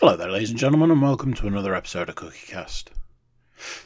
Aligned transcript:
Hello 0.00 0.14
there, 0.14 0.30
ladies 0.30 0.50
and 0.50 0.58
gentlemen, 0.60 0.92
and 0.92 1.02
welcome 1.02 1.34
to 1.34 1.48
another 1.48 1.74
episode 1.74 2.08
of 2.08 2.14
CookieCast. 2.14 2.84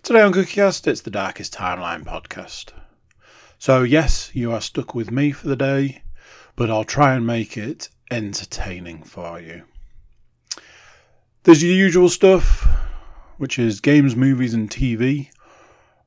Today 0.02 0.20
on 0.20 0.34
CookieCast, 0.34 0.86
it's 0.86 1.00
the 1.00 1.10
Darkest 1.10 1.54
Timeline 1.54 2.04
podcast. 2.04 2.72
So, 3.58 3.82
yes, 3.82 4.30
you 4.34 4.52
are 4.52 4.60
stuck 4.60 4.94
with 4.94 5.10
me 5.10 5.32
for 5.32 5.48
the 5.48 5.56
day, 5.56 6.02
but 6.54 6.70
I'll 6.70 6.84
try 6.84 7.14
and 7.14 7.26
make 7.26 7.56
it 7.56 7.88
entertaining 8.10 9.04
for 9.04 9.40
you. 9.40 9.62
There's 11.44 11.62
your 11.62 11.74
usual 11.74 12.10
stuff, 12.10 12.68
which 13.38 13.58
is 13.58 13.80
games, 13.80 14.14
movies, 14.14 14.52
and 14.52 14.68
TV. 14.68 15.30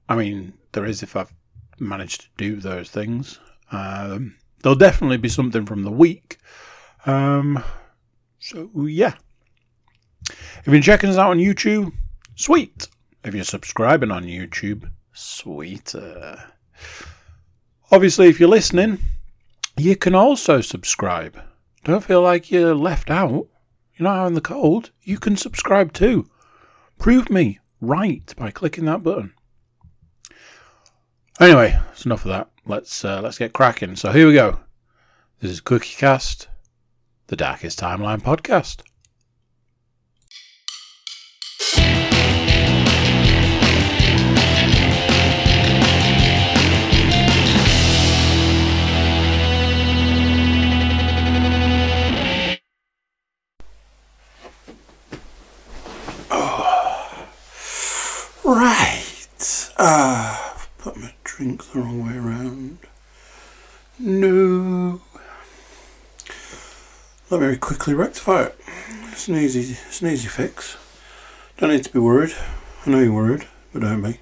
I 0.07 0.15
mean, 0.15 0.53
there 0.73 0.85
is 0.85 1.01
if 1.01 1.15
I've 1.15 1.33
managed 1.79 2.21
to 2.21 2.27
do 2.37 2.57
those 2.57 2.91
things. 2.91 3.39
Um, 3.71 4.35
there'll 4.61 4.77
definitely 4.77 5.17
be 5.17 5.29
something 5.29 5.65
from 5.65 5.81
the 5.81 5.89
week. 5.89 6.37
Um, 7.07 7.63
so, 8.37 8.69
yeah. 8.85 9.15
If 10.29 10.67
you're 10.67 10.81
checking 10.81 11.09
us 11.09 11.17
out 11.17 11.31
on 11.31 11.37
YouTube, 11.37 11.91
sweet. 12.35 12.87
If 13.23 13.33
you're 13.33 13.43
subscribing 13.43 14.11
on 14.11 14.23
YouTube, 14.23 14.89
sweet. 15.13 15.93
Uh, 15.95 16.37
obviously, 17.91 18.27
if 18.27 18.39
you're 18.39 18.49
listening, 18.49 18.99
you 19.77 19.95
can 19.95 20.15
also 20.15 20.61
subscribe. 20.61 21.39
Don't 21.83 22.03
feel 22.03 22.21
like 22.21 22.51
you're 22.51 22.75
left 22.75 23.09
out. 23.09 23.47
You're 23.95 24.09
not 24.09 24.17
out 24.17 24.27
in 24.27 24.33
the 24.33 24.41
cold. 24.41 24.91
You 25.03 25.17
can 25.17 25.37
subscribe 25.37 25.93
too. 25.93 26.29
Prove 26.97 27.29
me 27.29 27.59
right 27.81 28.33
by 28.37 28.51
clicking 28.51 28.85
that 28.85 29.03
button. 29.03 29.33
Anyway, 31.39 31.79
it's 31.91 32.05
enough 32.05 32.25
of 32.25 32.29
that. 32.29 32.49
Let's 32.65 33.03
uh, 33.03 33.21
let's 33.21 33.37
get 33.37 33.53
cracking. 33.53 33.95
So 33.95 34.11
here 34.11 34.27
we 34.27 34.33
go. 34.33 34.59
This 35.39 35.51
is 35.51 35.61
CookieCast, 35.61 36.47
the 37.27 37.35
Darkest 37.35 37.79
Timeline 37.79 38.21
podcast. 38.21 38.81
Right. 58.45 59.27
Ah, 59.79 60.53
I've 60.53 60.77
put 60.77 60.97
my 60.97 61.11
drink 61.23 61.63
the 61.71 61.79
wrong 61.79 62.05
way 62.05 62.15
around. 62.15 62.77
No. 63.97 65.01
Let 67.31 67.41
me 67.41 67.55
quickly 67.55 67.95
rectify 67.95 68.43
it. 68.43 68.59
It's 69.11 69.27
an 69.27 69.35
easy, 69.35 69.75
it's 69.87 70.03
an 70.03 70.09
easy 70.09 70.27
fix. 70.27 70.77
Don't 71.57 71.71
need 71.71 71.85
to 71.85 71.91
be 71.91 71.97
worried. 71.97 72.35
I 72.85 72.91
know 72.91 72.99
you're 72.99 73.13
worried, 73.13 73.47
but 73.73 73.81
don't 73.81 74.03
be. 74.03 74.19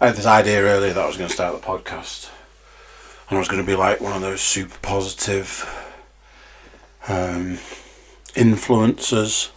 I 0.00 0.06
had 0.06 0.16
this 0.16 0.24
idea 0.24 0.62
earlier 0.62 0.92
that 0.92 1.02
I 1.02 1.08
was 1.08 1.16
going 1.16 1.28
to 1.28 1.34
start 1.34 1.60
the 1.60 1.66
podcast, 1.66 2.30
and 3.28 3.38
I 3.38 3.40
was 3.40 3.48
going 3.48 3.60
to 3.60 3.66
be 3.66 3.74
like 3.74 4.00
one 4.00 4.12
of 4.12 4.22
those 4.22 4.40
super 4.40 4.78
positive 4.82 5.68
um, 7.08 7.58
influencers 8.34 9.50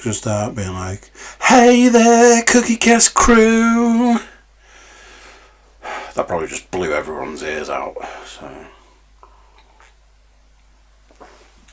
just 0.00 0.20
start 0.22 0.54
being 0.54 0.72
like, 0.72 1.10
"Hey 1.42 1.88
there, 1.88 2.42
Cookie 2.44 2.76
Cast 2.76 3.14
crew." 3.14 4.18
That 6.14 6.26
probably 6.28 6.48
just 6.48 6.70
blew 6.70 6.92
everyone's 6.92 7.42
ears 7.42 7.70
out. 7.70 7.96
So 8.26 8.66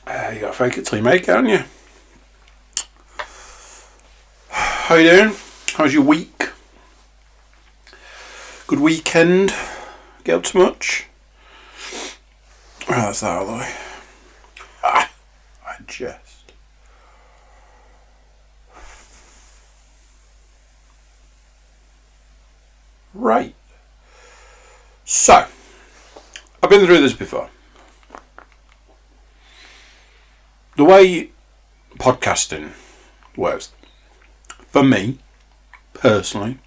uh, 0.06 0.30
you 0.34 0.40
got 0.40 0.48
to 0.48 0.52
fake 0.52 0.78
it 0.78 0.86
till 0.86 0.98
you 0.98 1.04
make 1.04 1.22
it, 1.22 1.26
haven't 1.28 1.50
you? 1.50 1.64
How 4.48 4.94
you 4.96 5.10
doing? 5.10 5.36
How's 5.74 5.94
your 5.94 6.02
week? 6.02 6.48
Good 8.66 8.80
weekend. 8.80 9.54
Get 10.24 10.34
up 10.36 10.42
to 10.44 10.58
much? 10.58 11.06
Oh, 12.88 12.94
that's 12.94 13.20
that 13.20 13.28
out 13.28 13.42
of 13.42 13.48
the 13.48 13.54
way. 13.54 13.72
Ah, 14.82 15.10
I 15.66 15.74
just. 15.86 16.19
Right. 23.12 23.54
So, 25.04 25.46
I've 26.62 26.70
been 26.70 26.86
through 26.86 27.00
this 27.00 27.12
before. 27.12 27.50
The 30.76 30.84
way 30.84 31.30
podcasting 31.98 32.70
works, 33.36 33.72
for 34.68 34.82
me, 34.84 35.18
personally, 35.92 36.58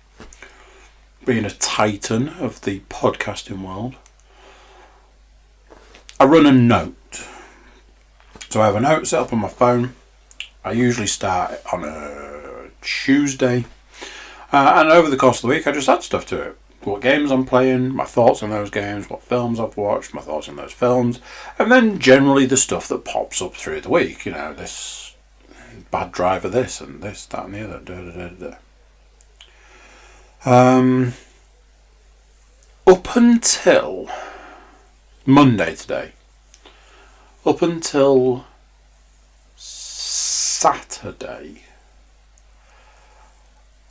being 1.25 1.45
a 1.45 1.49
titan 1.49 2.29
of 2.29 2.61
the 2.61 2.81
podcasting 2.81 3.63
world, 3.63 3.95
I 6.19 6.25
run 6.25 6.45
a 6.45 6.51
note. 6.51 7.27
So 8.49 8.61
I 8.61 8.65
have 8.65 8.75
a 8.75 8.81
note 8.81 9.07
set 9.07 9.21
up 9.21 9.33
on 9.33 9.39
my 9.39 9.47
phone. 9.47 9.95
I 10.65 10.73
usually 10.73 11.07
start 11.07 11.59
on 11.71 11.83
a 11.85 12.69
Tuesday 12.81 13.65
uh, 14.53 14.73
and 14.77 14.89
over 14.89 15.09
the 15.09 15.17
course 15.17 15.37
of 15.37 15.41
the 15.41 15.55
week, 15.55 15.67
I 15.67 15.71
just 15.71 15.89
add 15.89 16.03
stuff 16.03 16.25
to 16.27 16.41
it. 16.41 16.57
What 16.83 17.01
games 17.01 17.31
I'm 17.31 17.45
playing, 17.45 17.95
my 17.95 18.05
thoughts 18.05 18.43
on 18.43 18.49
those 18.49 18.69
games, 18.69 19.09
what 19.09 19.23
films 19.23 19.59
I've 19.59 19.77
watched, 19.77 20.13
my 20.13 20.21
thoughts 20.21 20.47
on 20.47 20.57
those 20.57 20.73
films, 20.73 21.19
and 21.57 21.71
then 21.71 21.97
generally 21.97 22.45
the 22.45 22.57
stuff 22.57 22.87
that 22.89 23.03
pops 23.03 23.41
up 23.41 23.55
through 23.55 23.81
the 23.81 23.89
week. 23.89 24.25
You 24.25 24.33
know, 24.33 24.53
this 24.53 25.15
bad 25.91 26.11
driver, 26.11 26.49
this 26.49 26.81
and 26.81 27.01
this, 27.01 27.25
that, 27.27 27.45
and 27.45 27.53
the 27.53 27.63
other. 27.63 27.79
Da, 27.79 27.95
da, 27.95 28.27
da, 28.27 28.55
da. 30.45 30.45
Um, 30.45 31.13
up 32.85 33.15
until 33.15 34.09
Monday 35.25 35.75
today, 35.75 36.11
up 37.45 37.61
until 37.61 38.45
Saturday, 39.55 41.63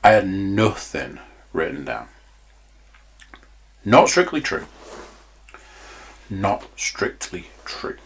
I 0.04 0.10
had 0.10 0.26
nothing 0.26 1.20
written 1.52 1.84
down. 1.84 2.08
Not 3.84 4.08
strictly 4.08 4.40
true. 4.40 4.66
Not 6.28 6.66
strictly 6.76 7.46
true. 7.64 7.98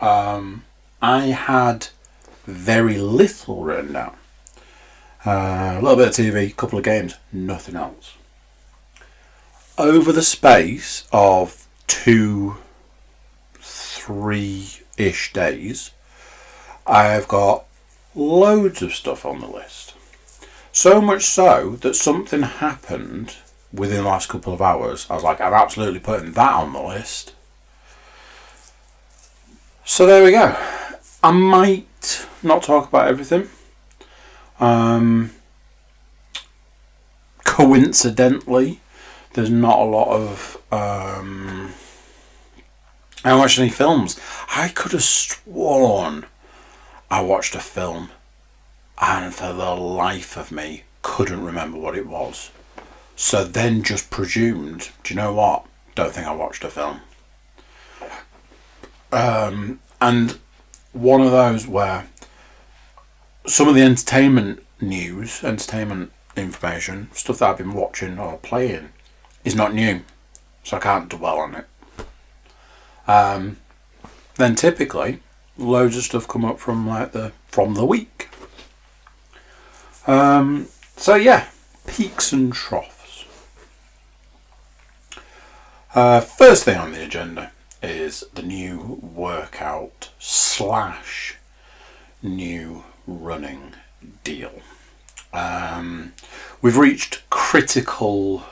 Um, 0.00 0.64
I 1.00 1.26
had 1.28 1.88
very 2.44 2.98
little 2.98 3.62
written 3.62 3.94
down. 3.94 4.16
Uh, 5.24 5.76
a 5.78 5.80
little 5.80 5.96
bit 5.96 6.08
of 6.08 6.14
TV, 6.14 6.48
a 6.48 6.52
couple 6.52 6.78
of 6.78 6.84
games, 6.84 7.16
nothing 7.32 7.76
else. 7.76 8.16
Over 9.78 10.12
the 10.12 10.22
space 10.22 11.08
of 11.12 11.66
two, 11.86 12.58
three 13.54 14.68
ish 14.98 15.32
days, 15.32 15.92
I've 16.86 17.26
got 17.26 17.64
loads 18.14 18.82
of 18.82 18.94
stuff 18.94 19.24
on 19.24 19.40
the 19.40 19.46
list. 19.46 19.94
So 20.76 21.00
much 21.00 21.22
so 21.22 21.76
that 21.82 21.94
something 21.94 22.42
happened 22.42 23.36
within 23.72 24.02
the 24.02 24.10
last 24.10 24.28
couple 24.28 24.52
of 24.52 24.60
hours. 24.60 25.06
I 25.08 25.14
was 25.14 25.22
like, 25.22 25.40
I'm 25.40 25.54
absolutely 25.54 26.00
putting 26.00 26.32
that 26.32 26.52
on 26.52 26.72
the 26.72 26.82
list. 26.82 27.32
So 29.84 30.04
there 30.04 30.24
we 30.24 30.32
go. 30.32 30.56
I 31.22 31.30
might 31.30 32.26
not 32.42 32.64
talk 32.64 32.88
about 32.88 33.06
everything. 33.06 33.48
Um, 34.58 35.30
coincidentally, 37.44 38.80
there's 39.34 39.50
not 39.50 39.78
a 39.78 39.84
lot 39.84 40.08
of. 40.08 40.60
Um, 40.72 41.72
I 43.24 43.36
watched 43.36 43.60
any 43.60 43.70
films. 43.70 44.18
I 44.56 44.70
could 44.70 44.90
have 44.90 45.04
sworn 45.04 46.26
I 47.08 47.20
watched 47.20 47.54
a 47.54 47.60
film 47.60 48.10
and 49.00 49.34
for 49.34 49.52
the 49.52 49.74
life 49.74 50.36
of 50.36 50.52
me 50.52 50.84
couldn't 51.02 51.44
remember 51.44 51.78
what 51.78 51.96
it 51.96 52.06
was. 52.06 52.50
So 53.16 53.44
then 53.44 53.82
just 53.82 54.10
presumed, 54.10 54.90
do 55.02 55.14
you 55.14 55.20
know 55.20 55.32
what? 55.34 55.66
Don't 55.94 56.12
think 56.12 56.26
I 56.26 56.34
watched 56.34 56.64
a 56.64 56.70
film. 56.70 57.00
Um, 59.12 59.80
and 60.00 60.38
one 60.92 61.20
of 61.20 61.30
those 61.30 61.66
where 61.66 62.08
some 63.46 63.68
of 63.68 63.74
the 63.74 63.82
entertainment 63.82 64.64
news, 64.80 65.44
entertainment 65.44 66.12
information, 66.36 67.08
stuff 67.12 67.38
that 67.38 67.50
I've 67.50 67.58
been 67.58 67.74
watching 67.74 68.18
or 68.18 68.38
playing 68.38 68.88
is 69.44 69.54
not 69.54 69.74
new. 69.74 70.02
So 70.64 70.76
I 70.76 70.80
can't 70.80 71.08
dwell 71.08 71.38
on 71.38 71.54
it. 71.54 71.66
Um, 73.06 73.58
then 74.36 74.54
typically 74.54 75.20
loads 75.56 75.96
of 75.96 76.02
stuff 76.02 76.26
come 76.26 76.44
up 76.44 76.58
from 76.58 76.88
like 76.88 77.12
the 77.12 77.32
from 77.46 77.74
the 77.74 77.84
week. 77.84 78.28
Um, 80.06 80.68
so 80.96 81.14
yeah, 81.14 81.46
peaks 81.86 82.32
and 82.32 82.52
troughs. 82.52 83.24
Uh, 85.94 86.20
first 86.20 86.64
thing 86.64 86.76
on 86.76 86.92
the 86.92 87.02
agenda 87.02 87.52
is 87.82 88.24
the 88.34 88.42
new 88.42 89.00
workout 89.02 90.10
slash 90.18 91.36
new 92.22 92.84
running 93.06 93.74
deal. 94.24 94.52
Um, 95.32 96.12
we've 96.62 96.76
reached 96.76 97.28
critical, 97.30 98.44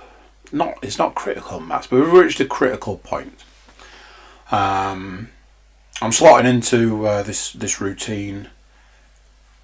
not 0.53 0.75
it's 0.83 0.99
not 0.99 1.15
critical 1.15 1.61
mass, 1.61 1.87
but 1.87 2.01
we've 2.01 2.13
reached 2.13 2.41
a 2.41 2.45
critical 2.45 2.99
point. 2.99 3.45
Um, 4.51 5.29
I'm 6.01 6.11
slotting 6.11 6.45
into 6.45 7.07
uh, 7.07 7.23
this 7.23 7.53
this 7.53 7.81
routine 7.81 8.51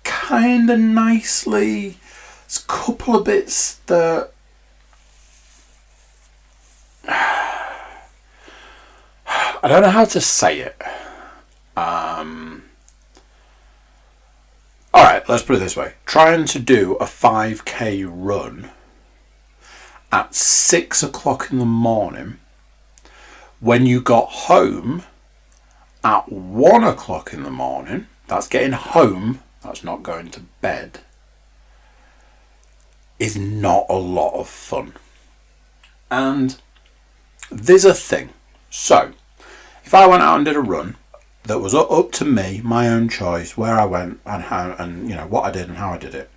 kind 0.05 0.71
of 0.71 0.79
nicely. 0.79 1.99
There's 2.47 2.65
a 2.65 2.67
couple 2.67 3.17
of 3.17 3.25
bits 3.25 3.75
that 3.87 4.31
I 7.09 7.51
don't 9.63 9.83
know 9.83 9.91
how 9.91 10.05
to 10.05 10.21
say 10.21 10.61
it. 10.61 10.81
Um, 11.77 12.65
all 14.93 15.05
right, 15.05 15.27
let's 15.29 15.43
put 15.43 15.57
it 15.57 15.61
this 15.61 15.77
way: 15.77 15.95
trying 16.07 16.45
to 16.47 16.59
do 16.59 16.95
a 16.95 17.05
5k 17.05 18.09
run 18.11 18.71
at 20.11 20.35
six 20.35 21.03
o'clock 21.03 21.51
in 21.51 21.59
the 21.59 21.65
morning 21.65 22.39
when 23.61 23.87
you 23.87 24.01
got 24.01 24.29
home 24.29 25.03
at 26.05 26.31
one 26.31 26.85
o'clock 26.85 27.33
in 27.33 27.43
the 27.43 27.51
morning. 27.51 28.07
That's 28.27 28.49
getting 28.49 28.73
home. 28.73 29.41
That's 29.63 29.85
not 29.85 30.03
going 30.03 30.31
to 30.31 30.41
bed. 30.61 31.01
Is 33.19 33.37
not 33.37 33.87
a 33.89 33.97
lot 33.97 34.35
of 34.35 34.49
fun. 34.49 34.95
And 36.11 36.57
there's 37.51 37.85
a 37.85 37.95
thing. 37.95 38.31
So, 38.71 39.13
if 39.85 39.95
I 39.95 40.07
went 40.07 40.23
out 40.23 40.37
and 40.37 40.45
did 40.45 40.57
a 40.57 40.61
run 40.61 40.97
that 41.45 41.61
was 41.61 41.75
up 41.75 42.13
to 42.13 42.25
me, 42.25 42.61
my 42.63 42.89
own 42.89 43.09
choice, 43.09 43.57
where 43.57 43.79
I 43.79 43.87
went 43.87 44.21
and 44.25 44.45
how 44.45 44.77
and 44.79 45.09
you 45.09 45.17
know 45.17 45.27
what 45.27 45.45
I 45.45 45.51
did 45.51 45.69
and 45.69 45.79
how 45.79 45.93
I 45.93 45.99
did 45.99 46.15
it, 46.15 46.31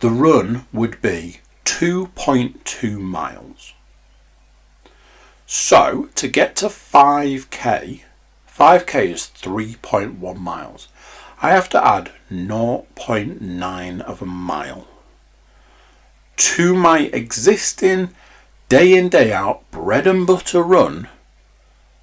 the 0.00 0.10
run 0.10 0.66
would 0.72 1.00
be 1.00 1.40
2.2 1.64 2.98
miles. 2.98 3.74
So, 5.46 6.08
to 6.14 6.28
get 6.28 6.56
to 6.56 6.66
5k, 6.66 8.00
5k 8.48 9.04
is 9.04 9.30
3.1 9.38 10.36
miles. 10.38 10.88
I 11.42 11.50
have 11.50 11.68
to 11.70 11.86
add 11.86 12.10
0.9 12.32 14.00
of 14.00 14.22
a 14.22 14.26
mile 14.26 14.88
to 16.36 16.74
my 16.74 17.10
existing 17.12 18.10
day 18.68 18.96
in, 18.96 19.08
day 19.08 19.32
out 19.32 19.70
bread 19.70 20.06
and 20.06 20.26
butter 20.26 20.62
run 20.62 21.08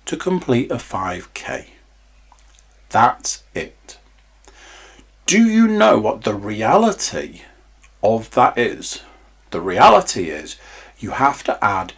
to 0.05 0.15
complete 0.15 0.71
a 0.71 0.75
5k. 0.75 1.65
That's 2.89 3.43
it. 3.53 3.97
Do 5.25 5.43
you 5.43 5.67
know 5.67 5.99
what 5.99 6.23
the 6.23 6.35
reality 6.35 7.41
of 8.01 8.31
that 8.31 8.57
is? 8.57 9.03
The 9.51 9.61
reality 9.61 10.29
is 10.29 10.57
you 10.99 11.11
have 11.11 11.43
to 11.43 11.63
add 11.63 11.93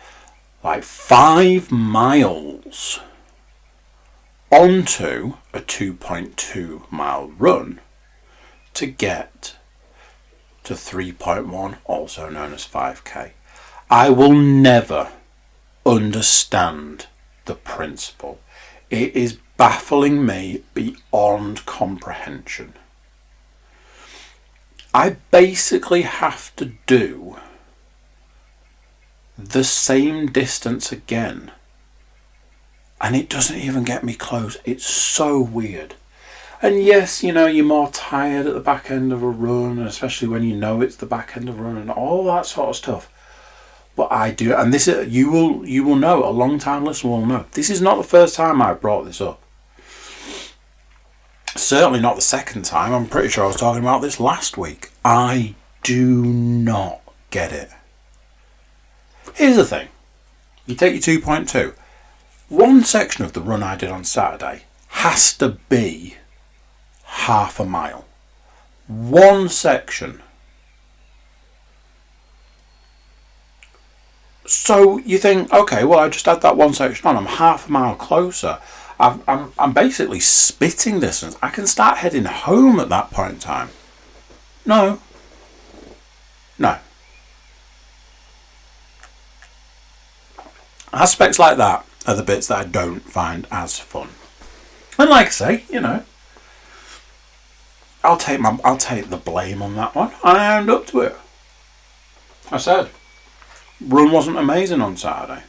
like 0.64 0.84
five 0.84 1.72
miles 1.72 3.00
onto 4.52 5.36
a 5.54 5.60
2.2 5.60 6.92
mile 6.92 7.28
run 7.38 7.80
to 8.74 8.86
get 8.86 9.56
to 10.64 10.74
3.1, 10.74 11.78
also 11.86 12.30
known 12.30 12.54
as 12.54 12.66
5k. 12.66 13.32
I 13.90 14.10
will 14.10 14.34
never 14.34 15.12
understand 15.86 17.08
the 17.46 17.56
principle. 17.56 18.40
It 18.90 19.16
is 19.16 19.38
baffling 19.58 20.26
me 20.26 20.64
beyond 20.74 21.66
comprehension. 21.66 22.74
I 24.94 25.18
basically 25.32 26.02
have 26.02 26.56
to 26.58 26.74
do 26.86 27.38
the 29.38 29.64
same 29.64 30.32
distance 30.32 30.92
again. 30.92 31.52
And 33.00 33.16
it 33.16 33.30
doesn't 33.30 33.58
even 33.58 33.84
get 33.84 34.04
me 34.04 34.14
close. 34.14 34.58
It's 34.64 34.86
so 34.86 35.42
weird. 35.42 35.96
And 36.62 36.84
yes, 36.84 37.24
you 37.24 37.32
know, 37.32 37.48
you're 37.48 37.66
more 37.66 37.90
tired 37.90 38.46
at 38.46 38.54
the 38.54 38.60
back 38.60 38.92
end 38.92 39.12
of 39.12 39.24
a 39.24 39.30
run, 39.30 39.80
especially 39.80 40.28
when 40.28 40.44
you 40.44 40.56
know 40.56 40.82
it's 40.82 40.96
the 40.96 41.08
back 41.08 41.36
end 41.36 41.50
of 41.50 41.60
a 41.60 41.64
run 41.64 41.78
and 41.78 41.90
all 41.90 42.24
that 42.26 42.46
sort 42.46 42.70
of 42.70 42.76
stuff. 42.76 43.12
But 43.96 44.12
I 44.12 44.32
do, 44.32 44.54
and 44.54 44.74
this 44.74 44.88
is, 44.88 45.10
you 45.10 45.32
will 45.32 45.68
you 45.68 45.84
will 45.84 45.96
know. 45.96 46.24
A 46.24 46.30
long 46.30 46.60
time 46.60 46.86
listener 46.86 47.10
will 47.10 47.26
know. 47.26 47.46
This 47.52 47.70
is 47.70 47.82
not 47.82 47.98
the 47.98 48.08
first 48.08 48.36
time 48.36 48.62
I've 48.62 48.80
brought 48.80 49.06
this 49.06 49.20
up. 49.20 49.42
Certainly 51.56 52.00
not 52.00 52.16
the 52.16 52.22
second 52.22 52.64
time. 52.64 52.94
I'm 52.94 53.08
pretty 53.08 53.30
sure 53.30 53.44
I 53.44 53.48
was 53.48 53.58
talking 53.58 53.84
about 53.84 54.02
this 54.02 54.20
last 54.20 54.58
week. 54.58 54.92
I 55.04 55.56
do 55.84 56.24
not 56.24 57.02
get 57.32 57.52
it. 57.52 57.70
Here's 59.34 59.58
the 59.58 59.66
thing. 59.66 59.90
You 60.66 60.76
take 60.76 61.06
your 61.06 61.20
2.2. 61.20 61.74
One 62.48 62.84
section 62.84 63.26
of 63.26 63.34
the 63.34 63.42
run 63.42 63.64
I 63.64 63.76
did 63.76 63.90
on 63.90 64.04
Saturday 64.04 64.64
has 64.88 65.36
to 65.38 65.58
be 65.68 66.16
half 67.12 67.60
a 67.60 67.66
mile. 67.66 68.06
One 68.88 69.50
section. 69.50 70.22
So 74.46 74.98
you 75.00 75.18
think, 75.18 75.54
okay, 75.54 75.84
well, 75.84 76.00
I 76.00 76.10
just 76.10 76.26
had 76.26 76.42
that 76.42 76.58
one 76.58 76.74
section 76.74 77.08
on. 77.08 77.18
I'm 77.18 77.26
half 77.26 77.68
a 77.68 77.72
mile 77.72 77.96
closer. 77.96 78.60
i 79.00 79.10
am 79.10 79.24
I'm, 79.28 79.54
I'm 79.60 79.74
basically 79.74 80.20
spitting 80.20 81.00
distance. 81.00 81.38
I 81.42 81.50
can 81.50 81.68
start 81.68 82.00
heading 82.00 82.26
home 82.26 82.80
at 82.80 82.90
that 82.90 83.12
point 83.12 83.34
in 83.34 83.40
time. 83.40 83.70
No. 84.66 85.00
No. 86.58 86.78
Aspects 90.94 91.40
like 91.40 91.58
that 91.58 91.86
are 92.08 92.16
the 92.16 92.24
bits 92.24 92.48
that 92.48 92.58
I 92.58 92.64
don't 92.64 93.02
find 93.02 93.48
as 93.52 93.80
fun. 93.80 94.10
And 94.98 95.10
like 95.10 95.28
I 95.28 95.30
say, 95.30 95.64
you 95.70 95.80
know, 95.80 96.04
I'll 98.04 98.18
take 98.18 98.40
my 98.40 98.58
I'll 98.64 98.78
take 98.78 99.10
the 99.10 99.18
blame 99.18 99.62
on 99.62 99.76
that 99.76 99.96
one. 99.96 100.12
I 100.24 100.58
owned 100.58 100.70
up 100.70 100.88
to 100.88 101.02
it. 101.02 101.16
I 102.52 102.58
said, 102.58 102.90
run 103.80 104.12
wasn't 104.12 104.38
amazing 104.38 104.82
on 104.82 104.98
Saturday. 104.98 105.44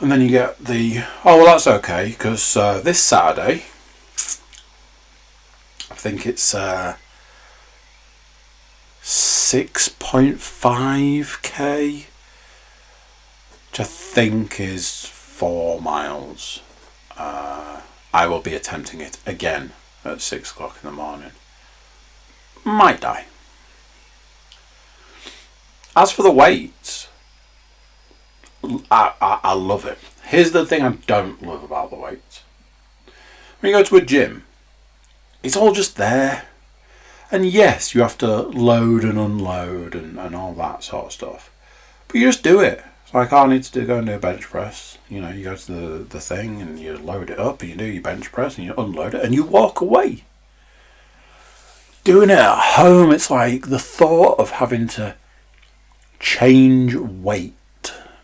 And 0.00 0.10
then 0.10 0.20
you 0.22 0.28
get 0.28 0.58
the 0.58 1.04
oh 1.24 1.38
well 1.38 1.46
that's 1.46 1.66
okay 1.66 2.08
because 2.08 2.56
uh, 2.56 2.80
this 2.80 3.02
Saturday 3.02 3.64
I 5.90 5.94
think 5.94 6.24
it's 6.26 6.54
uh, 6.54 6.96
six 9.02 9.88
point 9.98 10.40
five 10.40 11.40
k, 11.42 12.06
which 13.70 13.80
I 13.80 13.84
think 13.84 14.58
is 14.58 15.04
four 15.04 15.80
miles. 15.82 16.60
Uh, 17.16 17.80
I 18.12 18.26
will 18.26 18.40
be 18.40 18.54
attempting 18.54 19.00
it 19.00 19.18
again 19.26 19.72
at 20.04 20.20
six 20.20 20.50
o'clock 20.50 20.78
in 20.82 20.88
the 20.88 20.94
morning. 20.94 21.32
Might 22.64 23.00
die. 23.00 23.26
As 25.96 26.12
for 26.12 26.22
the 26.22 26.30
weights, 26.30 27.08
I, 28.90 29.12
I, 29.20 29.40
I 29.42 29.52
love 29.54 29.84
it. 29.84 29.98
Here's 30.24 30.52
the 30.52 30.66
thing 30.66 30.82
I 30.82 30.90
don't 31.06 31.42
love 31.42 31.64
about 31.64 31.90
the 31.90 31.96
weights. 31.96 32.42
When 33.60 33.70
you 33.70 33.78
go 33.78 33.82
to 33.84 33.96
a 33.96 34.00
gym, 34.00 34.44
it's 35.42 35.56
all 35.56 35.72
just 35.72 35.96
there. 35.96 36.46
And 37.32 37.46
yes, 37.46 37.94
you 37.94 38.02
have 38.02 38.18
to 38.18 38.42
load 38.42 39.04
and 39.04 39.18
unload 39.18 39.94
and, 39.94 40.18
and 40.18 40.34
all 40.34 40.52
that 40.54 40.82
sort 40.82 41.06
of 41.06 41.12
stuff. 41.12 41.50
But 42.08 42.16
you 42.16 42.26
just 42.26 42.42
do 42.42 42.60
it. 42.60 42.82
Like, 43.12 43.32
oh, 43.32 43.38
I 43.38 43.46
need 43.48 43.64
to 43.64 43.84
go 43.84 43.98
and 43.98 44.06
do 44.06 44.14
a 44.14 44.18
bench 44.18 44.42
press. 44.42 44.98
You 45.08 45.20
know, 45.20 45.30
you 45.30 45.42
go 45.42 45.56
to 45.56 45.72
the, 45.72 46.04
the 46.04 46.20
thing 46.20 46.62
and 46.62 46.78
you 46.78 46.96
load 46.96 47.30
it 47.30 47.38
up 47.38 47.60
and 47.60 47.70
you 47.70 47.76
do 47.76 47.84
your 47.84 48.02
bench 48.02 48.30
press 48.30 48.56
and 48.56 48.66
you 48.66 48.74
unload 48.78 49.14
it 49.14 49.24
and 49.24 49.34
you 49.34 49.44
walk 49.44 49.80
away. 49.80 50.24
Doing 52.04 52.30
it 52.30 52.38
at 52.38 52.76
home, 52.76 53.10
it's 53.10 53.30
like 53.30 53.68
the 53.68 53.78
thought 53.78 54.38
of 54.38 54.50
having 54.50 54.86
to 54.88 55.16
change 56.20 56.94
weight. 56.94 57.54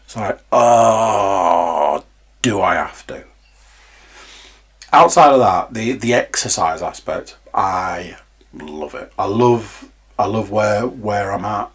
It's 0.05 0.17
like, 0.17 0.39
oh, 0.53 2.05
do 2.43 2.61
I 2.61 2.77
have 2.77 3.05
to? 3.09 3.25
Outside 4.93 5.33
of 5.33 5.41
that, 5.41 5.75
the 5.75 5.93
the 5.93 6.15
exercise 6.15 6.81
aspect, 6.81 7.37
I 7.53 8.17
love 8.55 8.95
it. 8.95 9.13
I 9.19 9.27
love 9.27 9.91
I 10.19 10.27
love 10.27 10.51
where 10.51 10.87
where 10.87 11.33
I'm 11.33 11.45
at. 11.45 11.71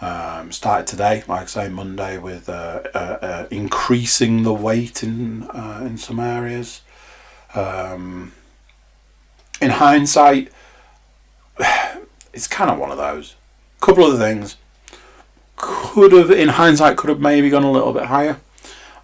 Um, 0.00 0.52
started 0.52 0.86
today, 0.86 1.24
like 1.26 1.42
I 1.42 1.46
say, 1.46 1.68
Monday 1.68 2.18
with 2.18 2.48
uh, 2.48 2.82
uh, 2.94 3.18
uh, 3.20 3.46
increasing 3.50 4.44
the 4.44 4.52
weight 4.52 5.02
in 5.02 5.42
uh, 5.50 5.80
in 5.84 5.98
some 5.98 6.20
areas. 6.20 6.82
Um, 7.54 8.32
in 9.60 9.70
hindsight, 9.70 10.52
it's 12.32 12.46
kind 12.46 12.70
of 12.70 12.78
one 12.78 12.92
of 12.92 12.96
those. 12.98 13.34
A 13.82 13.84
couple 13.84 14.08
of 14.08 14.18
things 14.18 14.56
could 15.56 16.12
have, 16.12 16.30
in 16.30 16.50
hindsight, 16.50 16.96
could 16.96 17.10
have 17.10 17.20
maybe 17.20 17.50
gone 17.50 17.64
a 17.64 17.70
little 17.70 17.92
bit 17.92 18.04
higher. 18.04 18.38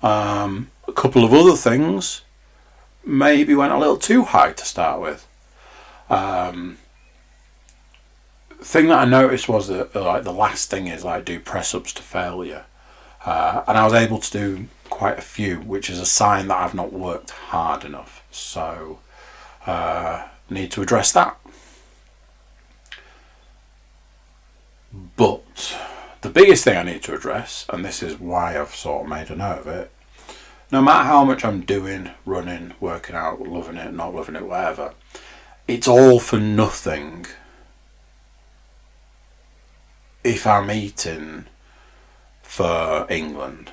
Um, 0.02 0.70
a 0.86 0.92
couple 0.92 1.24
of 1.24 1.32
other 1.34 1.56
things 1.56 2.22
maybe 3.04 3.54
went 3.54 3.72
a 3.72 3.78
little 3.78 3.96
too 3.96 4.22
high 4.22 4.52
to 4.52 4.64
start 4.64 5.00
with. 5.00 5.26
Um, 6.08 6.78
thing 8.60 8.88
that 8.88 8.98
I 8.98 9.04
noticed 9.04 9.48
was 9.48 9.68
that 9.68 9.94
like 9.94 10.24
the 10.24 10.32
last 10.32 10.70
thing 10.70 10.86
is 10.86 11.04
like 11.04 11.24
do 11.24 11.38
press 11.40 11.74
ups 11.74 11.92
to 11.94 12.02
failure, 12.02 12.64
uh, 13.24 13.62
and 13.66 13.78
I 13.78 13.84
was 13.84 13.94
able 13.94 14.18
to 14.18 14.32
do 14.32 14.66
quite 14.90 15.18
a 15.18 15.22
few, 15.22 15.56
which 15.60 15.90
is 15.90 15.98
a 15.98 16.06
sign 16.06 16.48
that 16.48 16.58
I've 16.58 16.74
not 16.74 16.92
worked 16.92 17.30
hard 17.30 17.84
enough. 17.84 18.24
So 18.30 19.00
uh, 19.66 20.28
need 20.50 20.70
to 20.72 20.82
address 20.82 21.12
that. 21.12 21.38
But 25.16 25.76
the 26.20 26.30
biggest 26.30 26.64
thing 26.64 26.76
I 26.76 26.82
need 26.84 27.02
to 27.04 27.14
address, 27.14 27.66
and 27.68 27.84
this 27.84 28.02
is 28.02 28.20
why 28.20 28.58
I've 28.58 28.74
sort 28.74 29.02
of 29.02 29.08
made 29.08 29.30
a 29.30 29.36
note 29.36 29.60
of 29.60 29.66
it, 29.66 29.90
no 30.70 30.80
matter 30.80 31.04
how 31.04 31.24
much 31.24 31.44
I'm 31.44 31.60
doing, 31.62 32.10
running, 32.24 32.74
working 32.80 33.16
out, 33.16 33.40
loving 33.40 33.76
it, 33.76 33.92
not 33.92 34.14
loving 34.14 34.36
it, 34.36 34.46
whatever, 34.46 34.94
it's 35.66 35.88
all 35.88 36.20
for 36.20 36.38
nothing 36.38 37.26
if 40.24 40.46
I'm 40.46 40.70
eating 40.70 41.46
for 42.42 43.06
England. 43.10 43.70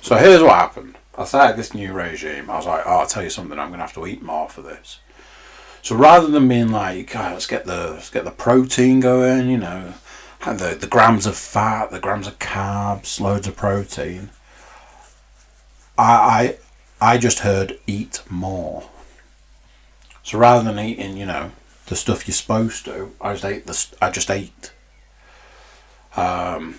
So 0.00 0.16
here's 0.16 0.42
what 0.42 0.54
happened. 0.54 0.96
I 1.16 1.24
started 1.24 1.56
this 1.56 1.74
new 1.74 1.92
regime. 1.92 2.48
I 2.48 2.56
was 2.56 2.66
like, 2.66 2.84
oh, 2.86 3.00
I'll 3.00 3.06
tell 3.06 3.24
you 3.24 3.30
something. 3.30 3.58
I'm 3.58 3.68
going 3.68 3.80
to 3.80 3.84
have 3.84 3.94
to 3.94 4.06
eat 4.06 4.22
more 4.22 4.48
for 4.48 4.62
this. 4.62 5.00
So 5.82 5.96
rather 5.96 6.28
than 6.28 6.48
being 6.48 6.70
like, 6.70 7.14
oh, 7.16 7.30
let's 7.32 7.46
get 7.46 7.64
the 7.64 7.92
let's 7.92 8.10
get 8.10 8.24
the 8.24 8.30
protein 8.30 9.00
going, 9.00 9.48
you 9.48 9.58
know, 9.58 9.94
the 10.44 10.76
the 10.78 10.86
grams 10.86 11.26
of 11.26 11.36
fat, 11.36 11.90
the 11.90 12.00
grams 12.00 12.26
of 12.26 12.38
carbs, 12.38 13.20
loads 13.20 13.46
of 13.48 13.56
protein. 13.56 14.30
I 15.96 16.56
I, 17.00 17.14
I 17.14 17.18
just 17.18 17.40
heard 17.40 17.78
eat 17.86 18.22
more. 18.28 18.88
So 20.22 20.38
rather 20.38 20.62
than 20.64 20.84
eating, 20.84 21.16
you 21.16 21.26
know, 21.26 21.52
the 21.86 21.96
stuff 21.96 22.28
you're 22.28 22.34
supposed 22.34 22.84
to, 22.84 23.12
I 23.20 23.32
just 23.32 23.44
ate 23.44 23.66
the 23.66 23.86
I 24.02 24.10
just 24.10 24.30
ate. 24.30 24.72
Um, 26.16 26.78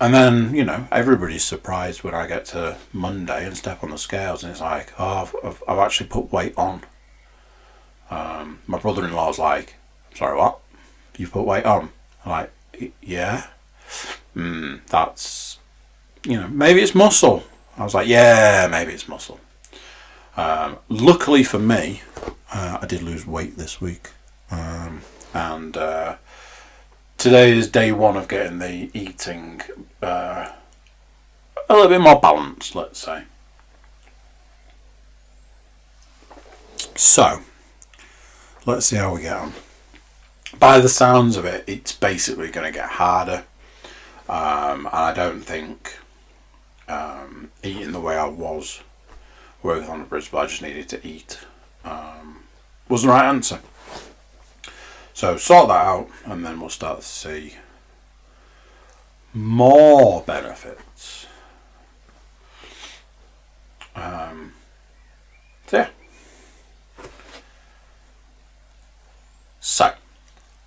and 0.00 0.14
then, 0.14 0.54
you 0.54 0.64
know, 0.64 0.86
everybody's 0.90 1.44
surprised 1.44 2.02
when 2.02 2.14
I 2.14 2.26
get 2.26 2.46
to 2.46 2.78
Monday 2.92 3.44
and 3.46 3.56
step 3.56 3.84
on 3.84 3.90
the 3.90 3.98
scales 3.98 4.42
and 4.42 4.50
it's 4.50 4.60
like, 4.60 4.92
oh, 4.98 5.04
I've, 5.04 5.36
I've, 5.44 5.62
I've 5.68 5.78
actually 5.78 6.08
put 6.08 6.32
weight 6.32 6.54
on. 6.56 6.82
Um, 8.10 8.60
my 8.66 8.78
brother 8.78 9.04
in 9.04 9.12
law's 9.12 9.38
like, 9.38 9.74
sorry, 10.14 10.38
what? 10.38 10.58
You've 11.18 11.32
put 11.32 11.44
weight 11.46 11.66
on? 11.66 11.90
I'm 12.24 12.30
like, 12.30 12.52
yeah. 13.02 13.48
Mm, 14.34 14.80
that's, 14.86 15.58
you 16.24 16.40
know, 16.40 16.48
maybe 16.48 16.80
it's 16.80 16.94
muscle. 16.94 17.44
I 17.76 17.84
was 17.84 17.94
like, 17.94 18.08
yeah, 18.08 18.68
maybe 18.70 18.92
it's 18.92 19.06
muscle. 19.06 19.38
Um, 20.36 20.78
luckily 20.88 21.44
for 21.44 21.58
me, 21.58 22.02
uh, 22.52 22.78
I 22.80 22.86
did 22.86 23.02
lose 23.02 23.26
weight 23.26 23.58
this 23.58 23.80
week. 23.80 24.10
Um, 24.50 25.02
and 25.34 25.76
uh, 25.76 26.16
today 27.20 27.52
is 27.52 27.68
day 27.68 27.92
one 27.92 28.16
of 28.16 28.26
getting 28.28 28.58
the 28.60 28.90
eating 28.94 29.60
uh, 30.02 30.50
a 31.68 31.74
little 31.74 31.90
bit 31.90 32.00
more 32.00 32.18
balanced, 32.18 32.74
let's 32.74 32.98
say. 32.98 33.24
So, 36.96 37.40
let's 38.64 38.86
see 38.86 38.96
how 38.96 39.14
we 39.14 39.20
get 39.20 39.36
on. 39.36 39.52
By 40.58 40.80
the 40.80 40.88
sounds 40.88 41.36
of 41.36 41.44
it, 41.44 41.62
it's 41.66 41.92
basically 41.92 42.50
going 42.50 42.72
to 42.72 42.76
get 42.76 42.88
harder. 42.88 43.44
Um, 44.26 44.86
and 44.86 44.88
I 44.88 45.12
don't 45.12 45.42
think 45.42 45.98
um, 46.88 47.50
eating 47.62 47.92
the 47.92 48.00
way 48.00 48.16
I 48.16 48.28
was 48.28 48.80
working 49.62 49.90
on 49.90 49.98
the 49.98 50.04
bridge, 50.06 50.30
but 50.30 50.38
I 50.38 50.46
just 50.46 50.62
needed 50.62 50.88
to 50.88 51.06
eat 51.06 51.38
um, 51.84 52.44
was 52.88 53.02
the 53.02 53.08
right 53.08 53.28
answer. 53.28 53.60
So 55.20 55.36
sort 55.36 55.68
that 55.68 55.74
out, 55.74 56.08
and 56.24 56.46
then 56.46 56.58
we'll 56.58 56.70
start 56.70 57.02
to 57.02 57.06
see 57.06 57.56
more 59.34 60.22
benefits. 60.22 61.26
Um, 63.94 64.54
so 65.66 65.76
yeah. 65.76 65.88
So, 69.60 69.92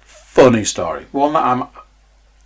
funny 0.02 0.64
story. 0.66 1.08
One 1.12 1.34
that 1.34 1.44
I'm 1.44 1.68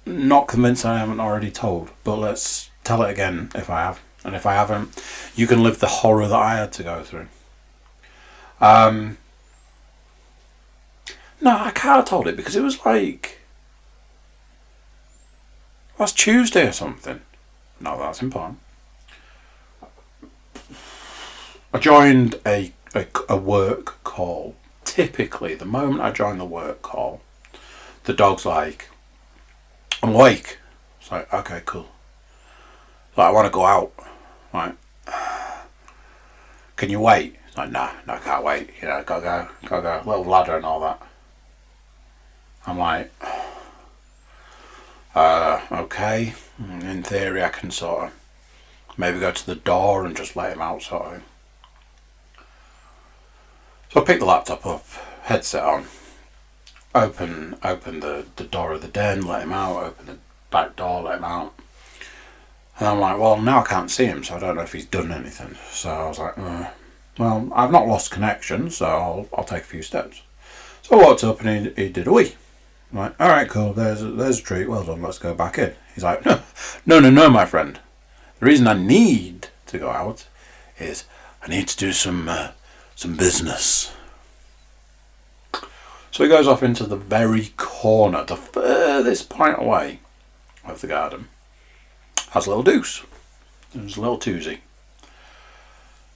not 0.06 0.48
convinced 0.48 0.86
I 0.86 1.00
haven't 1.00 1.20
already 1.20 1.52
told, 1.52 1.92
but 2.06 2.16
let's 2.16 2.70
tell 2.86 3.02
it 3.02 3.12
again 3.12 3.50
if 3.54 3.70
I 3.70 3.82
have. 3.82 4.00
And 4.24 4.34
if 4.34 4.46
I 4.46 4.54
haven't, 4.54 4.98
you 5.36 5.46
can 5.46 5.62
live 5.62 5.80
the 5.80 5.88
horror 5.88 6.30
that 6.30 6.40
I 6.40 6.56
had 6.56 6.72
to 6.72 6.84
go 6.84 7.04
through. 7.04 7.28
Um, 8.62 9.18
no, 11.42 11.52
I 11.52 11.72
can't 11.72 12.08
hold 12.08 12.28
it 12.28 12.36
because 12.36 12.56
it 12.56 12.64
was 12.64 12.86
like 12.86 13.40
oh, 15.94 16.04
last 16.04 16.18
Tuesday 16.18 16.68
or 16.68 16.72
something. 16.72 17.22
No, 17.80 17.98
that's 17.98 18.22
important. 18.22 18.60
I 21.74 21.80
joined 21.80 22.40
a, 22.46 22.74
a, 22.96 23.06
a 23.30 23.38
work 23.38 24.04
call. 24.04 24.56
Typically, 24.84 25.54
the 25.54 25.66
moment 25.66 26.02
I 26.02 26.12
join 26.12 26.38
the 26.38 26.46
work 26.46 26.82
call, 26.82 27.22
the 28.06 28.14
dog's 28.14 28.46
like, 28.46 28.90
I'm 30.02 30.16
awake. 30.16 30.58
It's 31.00 31.12
like, 31.12 31.32
okay, 31.34 31.62
cool. 31.66 31.88
Like, 33.16 33.28
I 33.28 33.32
want 33.32 33.46
to 33.46 33.52
go 33.52 33.66
out. 33.66 33.94
Like, 34.54 34.76
can 36.78 36.90
you 36.90 37.00
wait? 37.00 37.36
It's 37.48 37.58
like, 37.58 37.72
nah, 37.72 37.92
no, 38.08 38.14
I 38.14 38.20
can't 38.20 38.44
wait. 38.44 38.70
You 38.82 38.88
know, 38.88 39.04
gotta 39.06 39.22
go, 39.22 39.68
gotta 39.68 40.04
go. 40.04 40.10
Little 40.10 40.26
ladder 40.26 40.56
and 40.56 40.66
all 40.66 40.80
that. 40.80 41.02
I'm 42.68 42.78
like, 42.78 43.12
uh, 45.16 45.62
okay. 45.72 46.34
In 46.60 47.04
theory, 47.04 47.44
I 47.44 47.50
can 47.50 47.72
sort 47.72 48.06
of 48.06 48.14
maybe 48.98 49.20
go 49.20 49.32
to 49.32 49.46
the 49.46 49.56
door 49.56 50.06
and 50.06 50.18
just 50.18 50.36
let 50.36 50.54
him 50.54 50.62
out, 50.62 50.82
sort 50.84 51.16
of. 51.16 51.24
So 53.94 54.02
I 54.02 54.04
pick 54.04 54.20
the 54.20 54.26
laptop 54.26 54.66
up, 54.66 54.86
headset 55.24 55.64
on, 55.64 55.86
open 56.94 57.56
open 57.64 58.02
the, 58.02 58.26
the 58.36 58.44
door 58.44 58.74
of 58.74 58.82
the 58.82 58.88
den, 58.88 59.26
let 59.26 59.44
him 59.44 59.54
out, 59.54 59.84
open 59.84 60.06
the 60.08 60.18
back 60.52 60.76
door, 60.76 61.04
let 61.04 61.20
him 61.20 61.24
out. 61.24 61.54
And 62.80 62.88
I'm 62.90 63.00
like, 63.00 63.18
well, 63.18 63.40
now 63.40 63.62
I 63.62 63.66
can't 63.66 63.90
see 63.90 64.06
him, 64.06 64.24
so 64.24 64.36
I 64.36 64.40
don't 64.40 64.56
know 64.56 64.62
if 64.62 64.74
he's 64.74 64.86
done 64.86 65.12
anything. 65.12 65.56
So 65.72 65.90
I 65.90 66.08
was 66.08 66.20
like, 66.20 66.38
uh, 66.38 66.70
well, 67.18 67.50
I've 67.56 67.72
not 67.72 67.88
lost 67.88 68.12
connection, 68.12 68.70
so 68.70 68.86
I'll, 68.86 69.30
I'll 69.36 69.44
take 69.44 69.64
a 69.64 69.66
few 69.66 69.82
steps. 69.82 70.22
So 70.84 71.00
I 71.00 71.04
walked 71.04 71.24
up 71.24 71.42
and 71.42 71.68
he, 71.68 71.84
he 71.84 71.90
did 71.90 72.08
a 72.08 72.14
wee. 72.14 72.36
I'm 72.92 72.98
like, 72.98 73.20
all 73.20 73.30
right, 73.30 73.50
cool. 73.50 73.74
There's 73.74 74.02
a, 74.02 74.12
there's 74.12 74.40
a 74.40 74.44
treat. 74.44 74.70
Well 74.70 74.84
done. 74.84 75.02
Let's 75.02 75.20
go 75.20 75.34
back 75.34 75.58
in. 75.58 75.74
He's 75.94 76.04
like, 76.04 76.26
no, 76.26 76.42
no, 76.86 77.00
no, 77.00 77.10
no, 77.10 77.30
my 77.30 77.46
friend. 77.46 77.80
The 78.40 78.46
reason 78.46 78.68
I 78.68 78.74
need 78.74 79.48
to 79.68 79.80
go 79.80 79.90
out 79.90 80.28
is 80.80 81.06
I 81.42 81.48
need 81.48 81.68
to 81.68 81.78
do 81.78 81.92
some 81.92 82.30
uh, 82.30 82.52
some 82.96 83.16
business. 83.16 83.94
So 86.12 86.24
he 86.24 86.30
goes 86.30 86.48
off 86.48 86.64
into 86.64 86.86
the 86.86 86.96
very 86.96 87.52
corner, 87.58 88.24
the 88.24 88.36
furthest 88.36 89.30
point 89.30 89.60
away 89.60 90.00
of 90.66 90.82
the 90.82 90.88
garden. 90.88 91.28
Has 92.32 92.48
a 92.48 92.50
little 92.50 92.64
deuce. 92.64 93.04
There's 93.74 93.98
a 93.98 94.02
little 94.02 94.18
toozy. 94.18 94.60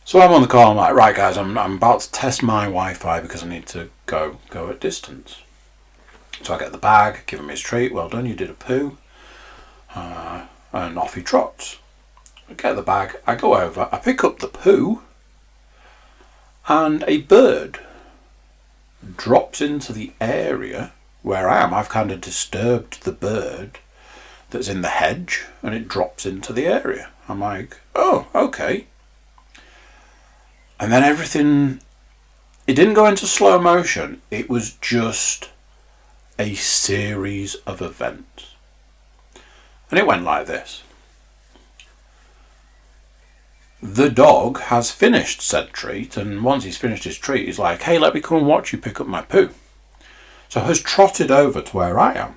So 0.04 0.20
I'm 0.20 0.32
on 0.32 0.42
the 0.42 0.48
call. 0.48 0.72
I'm 0.72 0.78
like, 0.78 0.94
right, 0.94 1.16
guys, 1.16 1.38
I'm 1.38 1.58
I'm 1.58 1.76
about 1.76 2.02
to 2.02 2.12
test 2.12 2.42
my 2.42 2.66
Wi-Fi 2.66 3.20
because 3.20 3.44
I 3.44 3.48
need 3.48 3.68
to 3.68 3.90
go 4.06 4.40
go 4.50 4.70
at 4.70 4.80
distance. 4.80 5.41
So 6.44 6.56
I 6.56 6.60
get 6.60 6.72
the 6.72 6.78
bag, 6.78 7.24
give 7.28 7.40
him 7.40 7.50
his 7.50 7.62
treat. 7.62 7.94
Well 7.94 8.10
done, 8.10 8.26
you 8.26 8.36
did 8.36 8.50
a 8.50 8.54
poo. 8.54 8.98
Uh, 9.94 10.46
and 10.74 10.98
off 10.98 11.16
he 11.16 11.22
trots. 11.22 11.78
I 12.50 12.54
get 12.54 12.76
the 12.76 12.82
bag, 12.82 13.18
I 13.26 13.36
go 13.36 13.56
over, 13.56 13.88
I 13.92 13.98
pick 13.98 14.24
up 14.24 14.40
the 14.40 14.48
poo, 14.48 15.02
and 16.68 17.04
a 17.08 17.22
bird 17.22 17.80
drops 19.16 19.62
into 19.62 19.94
the 19.94 20.12
area 20.20 20.92
where 21.22 21.50
I 21.50 21.64
am. 21.64 21.74
I've 21.74 21.90
kind 21.90 22.12
of 22.12 22.22
disturbed 22.22 23.04
the 23.04 23.12
bird 23.12 23.80
that's 24.50 24.68
in 24.68 24.82
the 24.82 24.90
hedge, 24.90 25.46
and 25.64 25.74
it 25.74 25.88
drops 25.88 26.26
into 26.26 26.52
the 26.52 26.66
area. 26.66 27.10
I'm 27.30 27.40
like, 27.40 27.80
oh, 27.96 28.28
okay. 28.36 28.88
And 30.80 30.92
then 30.92 31.04
everything, 31.04 31.80
it 32.68 32.74
didn't 32.74 32.96
go 32.96 33.06
into 33.06 33.28
slow 33.28 33.60
motion, 33.60 34.22
it 34.30 34.50
was 34.50 34.74
just 34.74 35.50
a 36.42 36.56
series 36.56 37.54
of 37.68 37.84
events. 37.84 38.56
And 39.92 40.00
it 40.00 40.08
went 40.08 40.24
like 40.24 40.48
this. 40.48 40.82
The 43.80 44.10
dog 44.10 44.60
has 44.62 44.90
finished 44.90 45.44
said 45.44 45.72
treat, 45.72 46.18
and 46.18 46.44
once 46.44 46.64
he's 46.64 46.78
finished 46.78 47.04
his 47.04 47.20
treat, 47.20 47.46
he's 47.46 47.60
like, 47.60 47.84
hey, 47.84 48.00
let 48.00 48.16
me 48.16 48.22
come 48.22 48.40
and 48.40 48.48
watch 48.48 48.74
you 48.74 48.80
pick 48.80 49.00
up 49.00 49.06
my 49.06 49.22
poo. 49.22 49.52
So 50.50 50.62
has 50.62 50.82
trotted 50.82 51.30
over 51.30 51.62
to 51.62 51.78
where 51.78 52.00
I 52.00 52.14
am. 52.14 52.36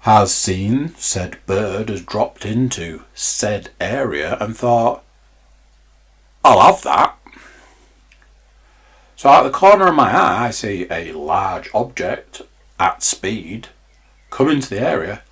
Has 0.00 0.32
seen 0.32 0.94
said 0.94 1.44
bird 1.46 1.88
has 1.88 2.02
dropped 2.02 2.46
into 2.46 3.02
said 3.14 3.70
area 3.80 4.38
and 4.40 4.56
thought, 4.56 5.02
I'll 6.44 6.60
have 6.60 6.82
that. 6.82 7.18
So 9.16 9.28
out 9.28 9.42
the 9.42 9.50
corner 9.50 9.88
of 9.88 9.96
my 9.96 10.12
eye, 10.12 10.46
I 10.46 10.50
see 10.50 10.86
a 10.88 11.10
large 11.12 11.68
object 11.74 12.42
at 12.80 13.04
speed 13.04 13.68
come 14.30 14.48
into 14.48 14.70
the 14.70 14.80
area, 14.80 15.22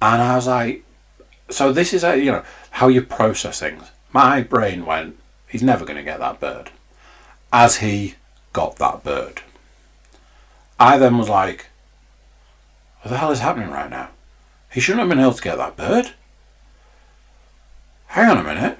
and 0.00 0.22
I 0.22 0.36
was 0.36 0.46
like, 0.46 0.84
so 1.48 1.72
this 1.72 1.92
is 1.92 2.04
a, 2.04 2.16
you 2.16 2.30
know 2.30 2.44
how 2.72 2.88
you 2.88 3.02
process 3.02 3.58
things. 3.58 3.90
My 4.12 4.42
brain 4.42 4.86
went, 4.86 5.18
he's 5.48 5.62
never 5.62 5.84
going 5.84 5.96
to 5.96 6.02
get 6.04 6.20
that 6.20 6.38
bird, 6.38 6.70
as 7.52 7.78
he 7.78 8.14
got 8.52 8.76
that 8.76 9.02
bird. 9.02 9.40
I 10.78 10.98
then 10.98 11.18
was 11.18 11.28
like, 11.28 11.66
what 13.00 13.10
the 13.10 13.18
hell 13.18 13.32
is 13.32 13.40
happening 13.40 13.70
right 13.70 13.90
now? 13.90 14.10
He 14.72 14.80
shouldn't 14.80 15.00
have 15.00 15.08
been 15.08 15.20
able 15.20 15.34
to 15.34 15.42
get 15.42 15.56
that 15.56 15.76
bird. 15.76 16.12
Hang 18.08 18.28
on 18.28 18.38
a 18.38 18.44
minute. 18.44 18.78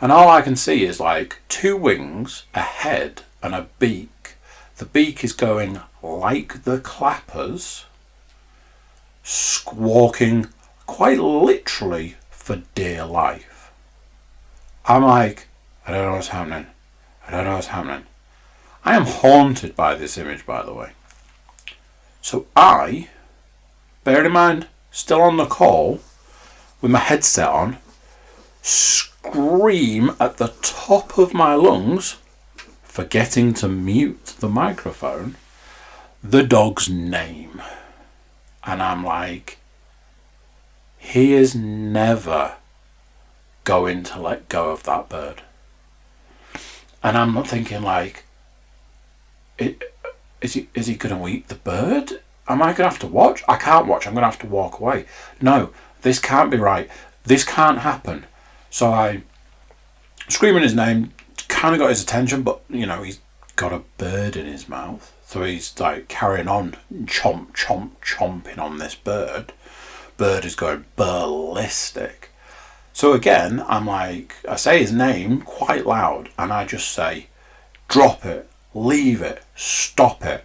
And 0.00 0.10
all 0.10 0.28
I 0.28 0.42
can 0.42 0.56
see 0.56 0.84
is 0.84 0.98
like 0.98 1.40
two 1.48 1.76
wings, 1.76 2.44
a 2.54 2.60
head, 2.60 3.22
and 3.40 3.54
a 3.54 3.68
beak. 3.78 4.34
The 4.76 4.84
beak 4.84 5.22
is 5.22 5.32
going 5.32 5.80
like 6.02 6.64
the 6.64 6.78
clappers, 6.78 7.86
squawking 9.22 10.48
quite 10.86 11.18
literally 11.18 12.16
for 12.30 12.62
dear 12.74 13.04
life. 13.04 13.70
I'm 14.84 15.04
like, 15.04 15.48
I 15.86 15.92
don't 15.92 16.06
know 16.06 16.16
what's 16.16 16.28
happening. 16.28 16.66
I 17.26 17.30
don't 17.30 17.44
know 17.44 17.54
what's 17.54 17.68
happening. 17.68 18.04
I 18.84 18.96
am 18.96 19.06
haunted 19.06 19.76
by 19.76 19.94
this 19.94 20.18
image, 20.18 20.44
by 20.44 20.64
the 20.64 20.74
way. 20.74 20.90
So 22.20 22.46
I, 22.56 23.08
bear 24.02 24.24
in 24.24 24.32
mind, 24.32 24.66
still 24.90 25.20
on 25.20 25.36
the 25.36 25.46
call, 25.46 26.00
with 26.80 26.90
my 26.90 26.98
headset 26.98 27.48
on, 27.48 27.78
scream 28.60 30.12
at 30.18 30.38
the 30.38 30.52
top 30.62 31.16
of 31.16 31.32
my 31.32 31.54
lungs, 31.54 32.16
forgetting 32.82 33.54
to 33.54 33.68
mute 33.68 34.34
the 34.40 34.48
microphone, 34.48 35.36
the 36.22 36.42
dog's 36.42 36.88
name. 36.88 37.62
And 38.64 38.82
I'm 38.82 39.04
like, 39.04 39.58
he 40.98 41.32
is 41.34 41.54
never 41.54 42.56
going 43.64 44.02
to 44.04 44.20
let 44.20 44.48
go 44.48 44.70
of 44.70 44.84
that 44.84 45.08
bird. 45.08 45.42
And 47.02 47.18
I'm 47.18 47.34
not 47.34 47.48
thinking 47.48 47.82
like, 47.82 48.24
is 49.58 50.54
he 50.54 50.68
is 50.74 50.86
he 50.86 50.94
going 50.94 51.16
to 51.16 51.28
eat 51.28 51.48
the 51.48 51.56
bird? 51.56 52.20
Am 52.48 52.62
I 52.62 52.66
going 52.66 52.76
to 52.76 52.84
have 52.84 52.98
to 53.00 53.06
watch? 53.06 53.42
I 53.48 53.56
can't 53.56 53.86
watch. 53.86 54.06
I'm 54.06 54.14
going 54.14 54.22
to 54.22 54.30
have 54.30 54.38
to 54.40 54.46
walk 54.46 54.78
away. 54.80 55.06
No, 55.40 55.70
this 56.02 56.18
can't 56.18 56.50
be 56.50 56.56
right. 56.56 56.88
This 57.24 57.44
can't 57.44 57.78
happen. 57.78 58.26
So 58.70 58.90
I, 58.90 59.22
screaming 60.28 60.62
his 60.62 60.74
name, 60.74 61.12
kind 61.48 61.74
of 61.74 61.78
got 61.80 61.90
his 61.90 62.02
attention, 62.02 62.42
but 62.42 62.60
you 62.68 62.86
know 62.86 63.02
he's 63.02 63.20
got 63.56 63.72
a 63.72 63.82
bird 63.98 64.36
in 64.36 64.46
his 64.46 64.68
mouth, 64.68 65.12
so 65.32 65.44
he's 65.44 65.80
like 65.80 66.08
carrying 66.08 66.46
on, 66.46 66.76
chomp, 67.04 67.52
chomp, 67.52 67.92
chomping 68.04 68.58
on 68.58 68.76
this 68.76 68.94
bird. 68.94 69.54
Bird 70.18 70.44
is 70.44 70.54
going 70.54 70.84
ballistic. 70.94 72.28
So 72.92 73.14
again, 73.14 73.64
I'm 73.66 73.86
like, 73.86 74.34
I 74.46 74.56
say 74.56 74.80
his 74.80 74.92
name 74.92 75.40
quite 75.40 75.86
loud, 75.86 76.28
and 76.38 76.52
I 76.52 76.66
just 76.66 76.92
say, 76.92 77.28
drop 77.88 78.26
it, 78.26 78.46
leave 78.74 79.22
it, 79.22 79.42
stop 79.56 80.22
it. 80.22 80.44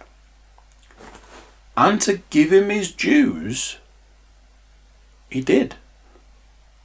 And 1.76 2.00
to 2.00 2.22
give 2.30 2.50
him 2.50 2.70
his 2.70 2.90
dues, 2.90 3.76
he 5.28 5.42
did. 5.42 5.74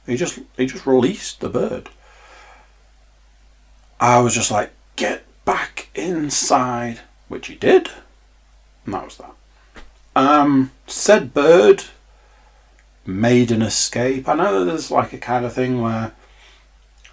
He 0.04 0.18
just 0.18 0.40
he 0.58 0.66
just 0.66 0.86
released 0.86 1.40
the 1.40 1.48
bird. 1.48 1.88
I 3.98 4.20
was 4.20 4.34
just 4.34 4.50
like, 4.50 4.72
get 4.96 5.24
back 5.46 5.88
inside, 5.94 7.00
which 7.34 7.48
he 7.48 7.56
did. 7.56 7.90
And 8.84 8.94
that 8.94 9.04
was 9.04 9.18
that. 9.18 9.34
Um, 10.16 10.70
said 10.86 11.34
bird 11.34 11.84
made 13.04 13.50
an 13.50 13.60
escape. 13.60 14.28
I 14.28 14.34
know 14.34 14.60
that 14.60 14.66
there's 14.66 14.90
like 14.90 15.12
a 15.12 15.18
kind 15.18 15.44
of 15.44 15.52
thing 15.52 15.82
where, 15.82 16.12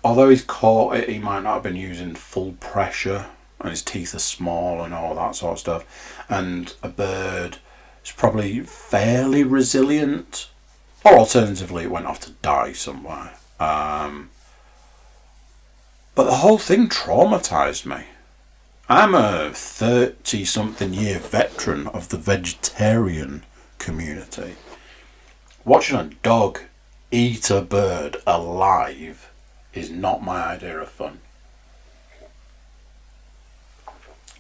although 0.04 0.30
he's 0.30 0.44
caught 0.44 0.96
it, 0.96 1.10
he 1.10 1.18
might 1.18 1.42
not 1.42 1.56
have 1.56 1.64
been 1.64 1.76
using 1.76 2.14
full 2.14 2.54
pressure 2.60 3.26
and 3.60 3.70
his 3.72 3.82
teeth 3.82 4.14
are 4.14 4.20
small 4.20 4.84
and 4.84 4.94
all 4.94 5.16
that 5.16 5.36
sort 5.36 5.54
of 5.54 5.60
stuff. 5.60 6.24
And 6.30 6.74
a 6.84 6.90
bird 6.90 7.58
is 8.06 8.12
probably 8.12 8.60
fairly 8.62 9.44
resilient, 9.44 10.50
or 11.04 11.18
alternatively, 11.18 11.84
it 11.86 11.92
went 11.92 12.06
off 12.06 12.20
to 12.22 12.32
die 12.32 12.74
somewhere. 12.74 13.34
Um, 13.60 14.30
but 16.14 16.26
the 16.26 16.38
whole 16.38 16.58
thing 16.58 16.90
traumatized 16.90 17.86
me. 17.86 18.06
I'm 18.94 19.16
a 19.16 19.52
30 19.54 20.44
something 20.44 20.94
year 20.94 21.18
veteran 21.18 21.88
of 21.88 22.10
the 22.10 22.18
vegetarian 22.18 23.44
community. 23.78 24.56
Watching 25.64 25.96
a 25.96 26.10
dog 26.24 26.60
eat 27.10 27.50
a 27.50 27.62
bird 27.62 28.18
alive 28.28 29.32
is 29.74 29.90
not 29.90 30.22
my 30.22 30.44
idea 30.46 30.78
of 30.78 30.90
fun. 30.90 31.22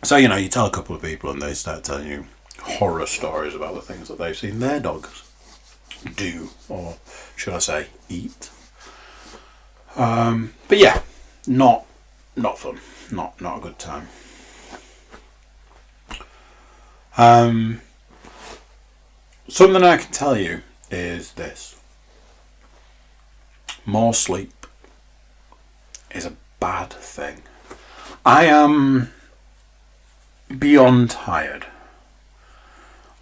So, 0.03 0.17
you 0.17 0.27
know, 0.27 0.35
you 0.35 0.49
tell 0.49 0.65
a 0.65 0.69
couple 0.69 0.97
of 0.97 1.01
people 1.01 1.31
and 1.31 1.41
they 1.41 1.53
start 1.53 1.85
telling 1.85 2.09
you 2.09 2.25
horror 2.59 3.05
stories 3.05 3.55
about 3.55 3.75
the 3.75 3.81
things 3.81 4.09
that 4.09 4.17
they've 4.17 4.37
seen 4.37 4.59
their 4.59 4.81
dogs 4.81 5.31
do, 6.17 6.49
or 6.67 6.97
should 7.37 7.53
I 7.53 7.59
say, 7.59 7.87
eat. 8.09 8.49
Um, 9.95 10.55
but 10.67 10.77
yeah, 10.77 11.03
not 11.47 11.85
not 12.35 12.59
fun, 12.59 12.79
not 13.13 13.39
not 13.39 13.59
a 13.59 13.61
good 13.61 13.79
time. 13.79 14.09
Um, 17.17 17.81
something 19.47 19.83
I 19.83 19.97
can 19.97 20.11
tell 20.11 20.37
you 20.37 20.61
is 20.89 21.33
this: 21.33 21.79
more 23.85 24.13
sleep 24.13 24.65
is 26.11 26.25
a 26.25 26.33
bad 26.59 26.91
thing. 26.91 27.41
I 28.25 28.45
am 28.45 29.11
beyond 30.57 31.09
tired. 31.11 31.65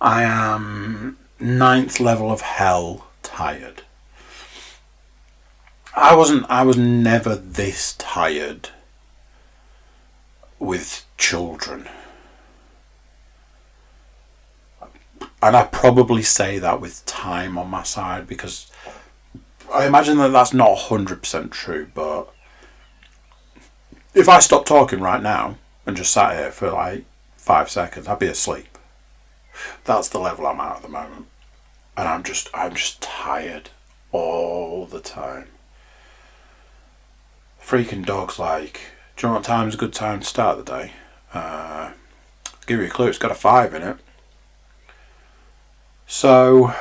I 0.01 0.23
am 0.23 1.17
ninth 1.39 1.99
level 1.99 2.31
of 2.31 2.41
hell 2.41 3.07
tired. 3.23 3.83
I 5.95 6.15
wasn't 6.15 6.45
I 6.49 6.63
was 6.63 6.77
never 6.77 7.35
this 7.35 7.95
tired 7.97 8.69
with 10.59 11.05
children. 11.17 11.87
And 15.41 15.55
I 15.55 15.63
probably 15.65 16.23
say 16.23 16.59
that 16.59 16.81
with 16.81 17.05
time 17.05 17.57
on 17.57 17.69
my 17.69 17.83
side 17.83 18.27
because 18.27 18.69
I 19.73 19.85
imagine 19.85 20.17
that 20.17 20.31
that's 20.31 20.53
not 20.53 20.77
100% 20.77 21.51
true, 21.51 21.89
but 21.93 22.33
if 24.13 24.27
I 24.27 24.39
stop 24.39 24.65
talking 24.65 24.99
right 24.99 25.21
now 25.21 25.57
and 25.85 25.95
just 25.95 26.11
sat 26.11 26.35
here 26.35 26.51
for 26.51 26.71
like 26.71 27.05
five 27.37 27.69
seconds, 27.69 28.07
I'd 28.07 28.19
be 28.19 28.27
asleep. 28.27 28.77
That's 29.85 30.09
the 30.09 30.19
level 30.19 30.45
I'm 30.47 30.59
at 30.59 30.77
at 30.77 30.81
the 30.81 30.89
moment. 30.89 31.27
And 31.95 32.07
I'm 32.07 32.23
just 32.23 32.49
I'm 32.53 32.73
just 32.73 33.01
tired 33.01 33.69
all 34.11 34.85
the 34.85 35.01
time. 35.01 35.47
Freaking 37.61 38.05
dogs 38.05 38.39
like 38.39 38.79
do 39.19 39.27
you 39.27 39.31
know 39.31 39.35
what 39.35 39.43
time's 39.43 39.73
a 39.75 39.77
good 39.77 39.91
time 39.91 40.21
to 40.21 40.25
start 40.25 40.57
the 40.57 40.63
day? 40.63 40.93
Uh, 41.33 41.91
give 42.65 42.79
you 42.79 42.85
a 42.85 42.89
clue, 42.89 43.07
it's 43.07 43.17
got 43.17 43.31
a 43.31 43.35
five 43.35 43.73
in 43.73 43.83
it. 43.83 43.97
So 46.11 46.73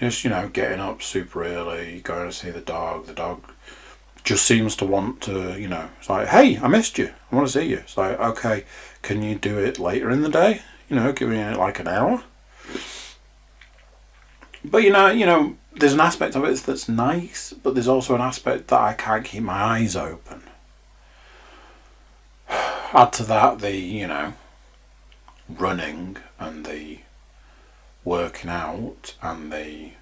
just, 0.00 0.24
you 0.24 0.30
know, 0.30 0.48
getting 0.48 0.80
up 0.80 1.02
super 1.02 1.44
early, 1.44 2.00
going 2.00 2.26
to 2.26 2.32
see 2.32 2.48
the 2.48 2.62
dog, 2.62 3.04
the 3.04 3.12
dog 3.12 3.44
just 4.24 4.46
seems 4.46 4.74
to 4.76 4.86
want 4.86 5.20
to, 5.20 5.60
you 5.60 5.68
know, 5.68 5.90
it's 5.98 6.08
like, 6.08 6.28
hey, 6.28 6.56
I 6.56 6.68
missed 6.68 6.96
you. 6.96 7.12
I 7.30 7.36
want 7.36 7.46
to 7.46 7.52
see 7.52 7.68
you. 7.68 7.76
It's 7.76 7.98
like, 7.98 8.18
okay, 8.18 8.64
can 9.02 9.22
you 9.22 9.34
do 9.34 9.58
it 9.58 9.78
later 9.78 10.10
in 10.10 10.22
the 10.22 10.30
day? 10.30 10.62
You 10.88 10.96
know, 10.96 11.12
giving 11.12 11.38
it 11.38 11.58
like 11.58 11.78
an 11.78 11.86
hour. 11.86 12.24
But 14.64 14.82
you 14.82 14.90
know, 14.90 15.10
you 15.10 15.26
know, 15.26 15.58
there's 15.74 15.92
an 15.92 16.00
aspect 16.00 16.36
of 16.36 16.44
it 16.44 16.56
that's 16.60 16.88
nice, 16.88 17.52
but 17.52 17.74
there's 17.74 17.88
also 17.88 18.14
an 18.14 18.22
aspect 18.22 18.68
that 18.68 18.80
I 18.80 18.94
can't 18.94 19.22
keep 19.22 19.42
my 19.42 19.62
eyes 19.62 19.96
open. 19.96 20.44
Add 22.48 23.12
to 23.12 23.22
that 23.24 23.58
the, 23.58 23.76
you 23.76 24.06
know, 24.06 24.32
running 25.46 26.16
and 26.40 26.64
the 26.64 27.00
working 28.04 28.50
out 28.50 29.14
and 29.22 29.52
the 29.52 29.92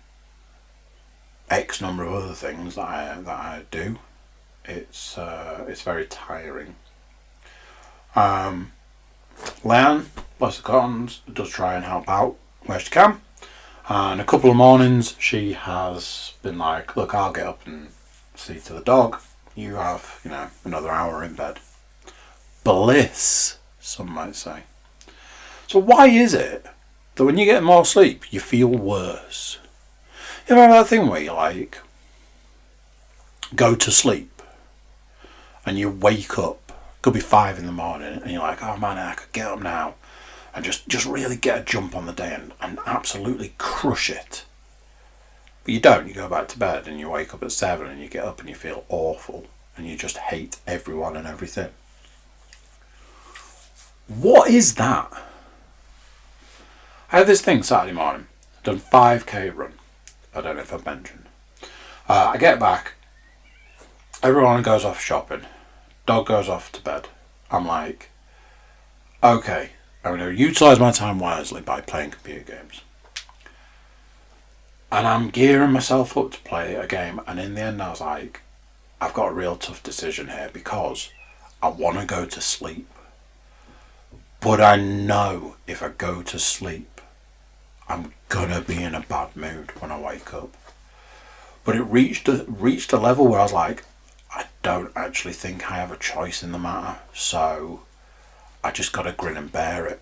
X 1.51 1.81
number 1.81 2.05
of 2.05 2.15
other 2.15 2.35
things 2.35 2.75
that 2.75 2.88
I 2.88 3.21
that 3.21 3.29
I 3.29 3.62
do 3.71 3.99
it's 4.65 5.19
uh, 5.19 5.65
it's 5.69 5.83
very 5.83 6.07
tiring. 6.07 6.77
Um, 8.15 8.73
Leanne, 9.62 10.07
bless 10.38 10.59
the 10.59 10.62
cottons, 10.62 11.23
does 11.33 11.51
try 11.51 11.75
and 11.75 11.85
help 11.85 12.09
out 12.09 12.37
where 12.67 12.79
she 12.79 12.91
can. 12.91 13.21
And 13.88 14.21
a 14.21 14.25
couple 14.25 14.51
of 14.51 14.57
mornings 14.57 15.17
she 15.19 15.55
has 15.55 16.35
been 16.43 16.59
like, 16.59 16.97
look, 16.97 17.15
I'll 17.15 17.33
get 17.33 17.47
up 17.47 17.67
and 17.67 17.88
see 18.35 18.61
to 18.61 18.73
the 18.73 18.81
dog. 18.81 19.21
You 19.55 19.75
have, 19.75 20.21
you 20.25 20.31
know, 20.31 20.49
another 20.65 20.91
hour 20.91 21.25
in 21.25 21.35
bed. 21.35 21.59
bliss, 22.65 23.59
some 23.81 24.11
might 24.11 24.37
say. 24.37 24.62
So, 25.67 25.79
why 25.79 26.07
is 26.07 26.33
it 26.35 26.67
that 27.14 27.25
when 27.25 27.38
you 27.38 27.44
get 27.44 27.62
more 27.62 27.85
sleep, 27.85 28.33
you 28.33 28.40
feel 28.40 28.68
worse? 28.68 29.59
You 30.48 30.57
know 30.57 30.68
that 30.68 30.88
thing 30.88 31.07
where 31.09 31.22
you 31.22 31.33
like 31.33 31.79
go 33.55 33.75
to 33.75 33.90
sleep 33.90 34.42
and 35.64 35.79
you 35.79 35.90
wake 35.90 36.38
up, 36.38 36.72
could 37.03 37.14
be 37.14 37.20
five 37.20 37.59
in 37.59 37.66
the 37.66 37.72
morning, 37.72 38.20
and 38.22 38.31
you're 38.31 38.42
like, 38.42 38.62
oh 38.62 38.77
man, 38.77 38.98
I 38.98 39.14
could 39.14 39.33
get 39.33 39.46
up 39.46 39.61
now 39.61 39.94
and 40.55 40.64
just, 40.64 40.88
just 40.88 41.07
really 41.07 41.37
get 41.37 41.59
a 41.61 41.64
jump 41.64 41.96
on 41.96 42.07
the 42.07 42.12
day 42.12 42.35
and, 42.35 42.53
and 42.61 42.79
absolutely 42.87 43.55
crush 43.59 44.11
it. 44.11 44.44
But 45.64 45.75
you 45.75 45.81
don't. 45.81 46.09
You 46.09 46.14
go 46.14 46.29
back 46.29 46.48
to 46.48 46.59
bed 46.59 46.88
and 46.88 46.98
you 46.98 47.09
wake 47.09 47.33
up 47.33 47.42
at 47.42 47.53
seven 47.53 47.87
and 47.87 48.01
you 48.01 48.09
get 48.09 48.25
up 48.25 48.40
and 48.40 48.48
you 48.48 48.55
feel 48.55 48.85
awful 48.88 49.46
and 49.77 49.87
you 49.87 49.96
just 49.96 50.16
hate 50.16 50.59
everyone 50.66 51.16
and 51.16 51.27
everything. 51.27 51.70
What 54.09 54.51
is 54.51 54.75
that? 54.75 55.12
I 57.12 57.18
had 57.18 57.27
this 57.27 57.42
thing 57.42 57.62
Saturday 57.62 57.92
morning. 57.92 58.27
I've 58.57 58.62
done 58.62 58.81
5k 58.81 59.55
run. 59.55 59.75
I 60.35 60.40
don't 60.40 60.57
know 60.57 60.62
if 60.62 60.72
I've 60.72 60.87
mentioned. 60.87 61.27
Uh, 62.09 62.31
I 62.33 62.38
get 62.38 62.59
back. 62.59 62.94
Everyone 64.22 64.62
goes 64.62 64.83
off 64.83 64.98
shopping. 64.98 65.42
Dog 66.07 66.27
goes 66.27 66.48
off 66.48 66.72
to 66.72 66.81
bed. 66.81 67.09
I'm 67.51 67.66
like, 67.66 68.09
okay, 69.22 69.72
I'm 70.03 70.16
going 70.16 70.35
to 70.35 70.42
utilise 70.42 70.79
my 70.79 70.90
time 70.90 71.18
wisely 71.18 71.61
by 71.61 71.83
playing 71.83 72.12
computer 72.12 72.51
games. 72.51 72.81
And 74.90 75.07
I'm 75.07 75.29
gearing 75.29 75.72
myself 75.72 76.16
up 76.16 76.31
to 76.33 76.40
play 76.40 76.77
a 76.77 76.87
game, 76.87 77.20
and 77.27 77.38
in 77.38 77.55
the 77.55 77.61
end, 77.61 77.83
I 77.83 77.90
was 77.90 78.01
like, 78.01 78.40
I've 79.03 79.12
got 79.12 79.29
a 79.29 79.35
real 79.35 79.57
tough 79.57 79.83
decision 79.83 80.29
here 80.29 80.48
because 80.51 81.11
I 81.62 81.68
want 81.68 81.98
to 81.98 82.07
go 82.07 82.25
to 82.25 82.40
sleep. 82.40 82.88
But 84.40 84.62
I 84.62 84.77
know 84.77 85.57
if 85.66 85.83
I 85.83 85.88
go 85.90 86.22
to 86.22 86.38
sleep, 86.38 86.88
I'm 87.92 88.14
gonna 88.31 88.62
be 88.62 88.83
in 88.83 88.94
a 88.94 89.00
bad 89.00 89.37
mood 89.37 89.70
when 89.81 89.92
I 89.92 90.00
wake 90.00 90.33
up. 90.33 90.57
But 91.62 91.76
it 91.76 91.83
reached 91.83 92.26
a, 92.26 92.46
reached 92.48 92.90
a 92.94 92.96
level 92.96 93.28
where 93.28 93.38
I 93.38 93.42
was 93.42 93.52
like, 93.52 93.85
I 94.35 94.46
don't 94.62 94.90
actually 94.96 95.35
think 95.35 95.70
I 95.70 95.76
have 95.76 95.92
a 95.92 95.98
choice 95.98 96.42
in 96.42 96.52
the 96.52 96.59
matter, 96.59 97.00
so 97.12 97.83
I 98.64 98.70
just 98.70 98.94
got 98.94 99.02
to 99.02 99.12
grin 99.12 99.37
and 99.37 99.52
bear 99.52 99.87
it. 99.87 100.00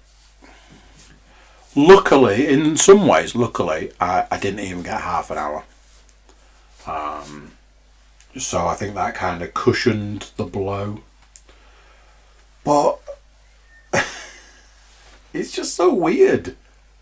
Luckily, 1.74 2.46
in 2.46 2.76
some 2.76 3.08
ways, 3.08 3.34
luckily, 3.34 3.90
I, 4.00 4.24
I 4.30 4.38
didn't 4.38 4.60
even 4.60 4.84
get 4.84 5.00
half 5.00 5.32
an 5.32 5.38
hour. 5.38 5.64
Um, 6.86 7.52
so 8.38 8.68
I 8.68 8.74
think 8.74 8.94
that 8.94 9.16
kind 9.16 9.42
of 9.42 9.52
cushioned 9.52 10.30
the 10.36 10.44
blow. 10.44 11.00
But 12.62 13.00
it's 15.32 15.50
just 15.50 15.74
so 15.74 15.92
weird. 15.92 16.56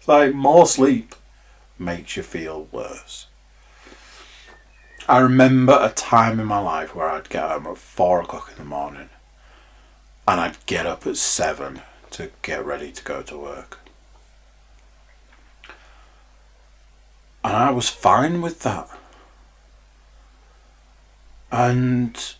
Like 0.08 0.34
more 0.34 0.66
sleep 0.66 1.14
makes 1.78 2.16
you 2.16 2.22
feel 2.22 2.66
worse. 2.72 3.26
I 5.06 5.18
remember 5.18 5.78
a 5.78 5.90
time 5.90 6.40
in 6.40 6.46
my 6.46 6.60
life 6.60 6.94
where 6.94 7.10
I'd 7.10 7.28
get 7.28 7.50
home 7.50 7.66
at 7.66 7.76
four 7.76 8.22
o'clock 8.22 8.50
in 8.50 8.56
the 8.56 8.64
morning 8.64 9.10
and 10.26 10.40
I'd 10.40 10.64
get 10.64 10.86
up 10.86 11.06
at 11.06 11.18
seven 11.18 11.82
to 12.12 12.30
get 12.40 12.64
ready 12.64 12.90
to 12.90 13.04
go 13.04 13.20
to 13.20 13.36
work. 13.36 13.80
And 17.44 17.54
I 17.54 17.70
was 17.70 17.90
fine 17.90 18.40
with 18.40 18.60
that. 18.60 18.88
And 21.52 22.34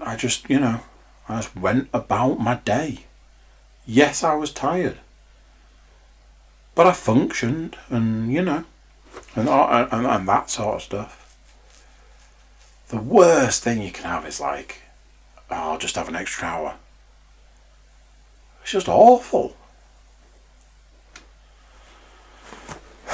I 0.00 0.14
just, 0.14 0.48
you 0.48 0.60
know, 0.60 0.82
I 1.28 1.38
just 1.38 1.56
went 1.56 1.88
about 1.92 2.38
my 2.38 2.54
day. 2.54 3.06
Yes, 3.86 4.22
I 4.22 4.34
was 4.34 4.52
tired. 4.52 5.00
But 6.74 6.86
I 6.86 6.92
functioned 6.92 7.76
and, 7.88 8.32
you 8.32 8.42
know, 8.42 8.64
and, 9.36 9.48
and, 9.48 10.06
and 10.06 10.28
that 10.28 10.50
sort 10.50 10.76
of 10.76 10.82
stuff. 10.82 11.36
The 12.88 12.98
worst 12.98 13.62
thing 13.62 13.80
you 13.80 13.92
can 13.92 14.04
have 14.04 14.26
is 14.26 14.40
like, 14.40 14.82
oh, 15.50 15.72
I'll 15.72 15.78
just 15.78 15.96
have 15.96 16.08
an 16.08 16.16
extra 16.16 16.46
hour. 16.46 16.74
It's 18.62 18.72
just 18.72 18.88
awful. 18.88 19.56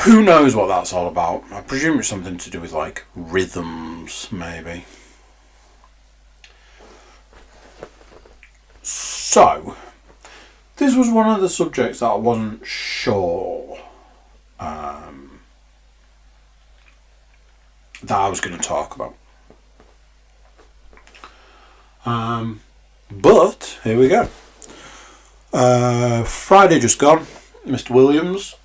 Who 0.05 0.23
knows 0.23 0.55
what 0.55 0.68
that's 0.68 0.92
all 0.94 1.09
about? 1.09 1.44
I 1.53 1.61
presume 1.61 1.99
it's 1.99 2.09
something 2.09 2.38
to 2.38 2.51
do 2.51 2.61
with 2.61 2.73
like 2.73 3.05
rhythms, 3.14 4.29
maybe. 4.33 4.87
So, 8.83 9.77
this 10.81 10.97
was 10.97 11.11
one 11.11 11.29
of 11.29 11.43
the 11.43 11.49
subjects 11.49 12.01
that 12.01 12.07
I 12.07 12.14
wasn't 12.14 12.66
sure 12.66 13.79
um, 14.59 15.40
that 18.03 18.16
I 18.16 18.29
was 18.31 18.40
going 18.40 18.57
to 18.57 18.62
talk 18.62 18.97
about. 18.97 19.14
Um, 22.07 22.61
but 23.11 23.79
here 23.85 23.99
we 23.99 24.09
go. 24.09 24.27
Uh, 25.53 26.25
Friday 26.25 26.81
just 26.81 26.99
gone. 26.99 27.27
Mr. 27.66 27.90
Williams, 27.90 28.57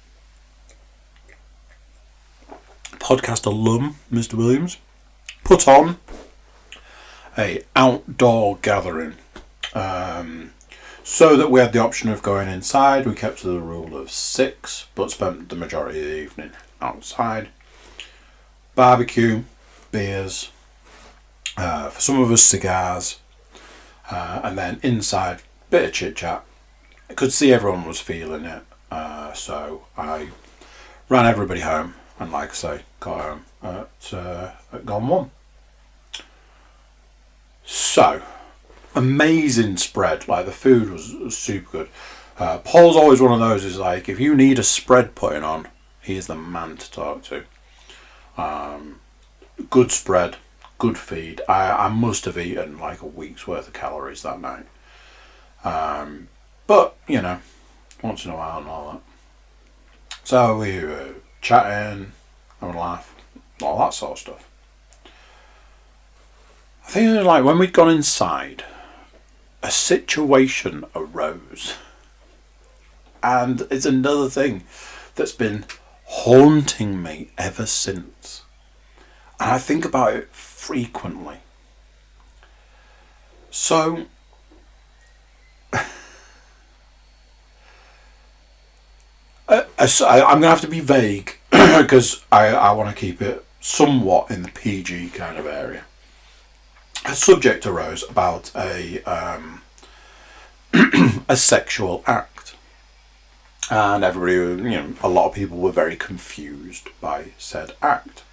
podcast 2.92 3.46
alum, 3.46 3.98
Mr. 4.10 4.36
Williams, 4.36 4.78
put 5.44 5.68
on 5.68 5.98
a 7.38 7.62
outdoor 7.76 8.58
gathering. 8.62 9.16
Um, 9.74 10.54
so 11.08 11.38
that 11.38 11.52
we 11.52 11.60
had 11.60 11.72
the 11.72 11.78
option 11.80 12.10
of 12.10 12.24
going 12.24 12.50
inside, 12.50 13.06
we 13.06 13.14
kept 13.14 13.38
to 13.38 13.48
the 13.48 13.60
rule 13.60 13.96
of 13.96 14.10
six, 14.10 14.88
but 14.96 15.12
spent 15.12 15.50
the 15.50 15.56
majority 15.56 16.00
of 16.00 16.06
the 16.08 16.18
evening 16.18 16.50
outside. 16.82 17.48
Barbecue, 18.74 19.44
beers, 19.92 20.50
uh, 21.58 21.92
for 21.92 22.02
some 22.02 22.20
of 22.20 22.32
us 22.32 22.42
cigars, 22.42 23.20
uh, 24.10 24.42
and 24.44 24.58
then 24.58 24.80
inside, 24.82 25.44
bit 25.70 25.86
of 25.86 25.94
chit 25.94 26.16
chat. 26.16 26.44
I 27.08 27.14
could 27.14 27.32
see 27.32 27.54
everyone 27.54 27.86
was 27.86 28.00
feeling 28.00 28.46
it, 28.46 28.64
uh, 28.90 29.32
so 29.34 29.84
I 29.96 30.30
ran 31.08 31.28
everybody 31.28 31.62
home, 31.62 31.94
and 32.20 32.32
like 32.32 32.50
I 32.50 32.54
say, 32.54 32.82
got 33.00 33.22
home 33.22 33.46
at, 33.62 34.12
uh, 34.12 34.52
at 34.74 34.88
Gone 34.88 35.08
One. 35.08 35.32
So, 37.64 38.24
amazing 38.96 39.78
spread. 39.78 40.28
Like 40.28 40.46
the 40.46 40.52
food 40.52 40.90
was, 40.90 41.14
was 41.14 41.38
super 41.38 41.72
good. 41.72 41.90
Uh, 42.38 42.58
Paul's 42.60 42.96
always 42.96 43.22
one 43.22 43.32
of 43.32 43.40
those. 43.40 43.64
Is 43.64 43.78
like 43.78 44.10
if 44.10 44.20
you 44.20 44.36
need 44.36 44.60
a 44.60 44.64
spread 44.64 45.16
putting 45.16 45.44
on, 45.44 45.68
he 46.02 46.16
is 46.16 46.28
the 46.28 46.36
man 46.36 46.78
to 46.78 46.92
talk 46.92 47.24
to. 47.24 47.44
Um, 48.38 49.00
good 49.70 49.92
spread, 49.92 50.38
good 50.78 50.98
feed. 50.98 51.42
I, 51.48 51.86
I 51.86 51.90
must 51.90 52.26
have 52.26 52.38
eaten 52.38 52.80
like 52.80 53.02
a 53.02 53.08
week's 53.08 53.48
worth 53.48 53.68
of 53.68 53.74
calories 53.74 54.24
that 54.24 54.42
night. 54.42 54.66
Um, 55.64 56.28
but 56.68 56.96
you 57.08 57.22
know, 57.22 57.40
once 58.02 58.26
in 58.26 58.32
a 58.32 58.36
while 58.36 58.60
and 58.60 58.68
all 58.68 58.92
that. 58.94 59.02
So 60.24 60.58
we 60.58 60.80
were 60.84 61.16
chatting, 61.42 62.12
having 62.60 62.76
a 62.76 62.80
laugh, 62.80 63.16
all 63.62 63.78
that 63.80 63.94
sort 63.94 64.14
of 64.14 64.20
stuff. 64.20 64.50
I 66.88 66.90
think 66.90 67.26
like 67.26 67.44
when 67.44 67.58
we'd 67.58 67.74
gone 67.74 67.90
inside, 67.90 68.64
a 69.66 69.72
situation 69.72 70.86
arose. 70.94 71.74
And 73.24 73.62
it's 73.72 73.88
another 73.88 74.30
thing 74.30 74.64
that's 75.16 75.32
been 75.32 75.66
haunting 76.04 77.02
me 77.02 77.32
ever 77.36 77.66
since. 77.66 78.44
And 79.40 79.50
I 79.50 79.58
think 79.58 79.84
about 79.84 80.14
it 80.14 80.30
frequently. 80.32 81.38
So, 83.50 84.06
uh, 85.74 85.82
I'm 89.48 89.88
going 89.88 90.42
to 90.42 90.48
have 90.48 90.62
to 90.62 90.68
be 90.68 90.80
vague 90.80 91.40
because 91.50 92.24
I, 92.32 92.50
I 92.50 92.72
want 92.74 92.96
to 92.96 92.96
keep 92.96 93.20
it 93.20 93.44
somewhat 93.60 94.30
in 94.30 94.44
the 94.44 94.50
PG 94.50 95.10
kind 95.10 95.40
of 95.40 95.48
area 95.48 95.86
a 97.06 97.16
subject 97.16 97.66
arose 97.66 98.04
about 98.10 98.52
a 98.56 99.02
um, 99.04 99.62
a 101.30 101.38
sexual 101.38 102.04
act, 102.06 102.56
and 103.70 104.04
everybody, 104.04 104.64
you 104.70 104.78
know, 104.78 104.94
a 105.04 105.10
lot 105.10 105.28
of 105.28 105.34
people 105.34 105.58
were 105.58 105.72
very 105.72 105.96
confused 105.96 106.90
by 107.00 107.32
said 107.38 107.74
act. 107.82 108.24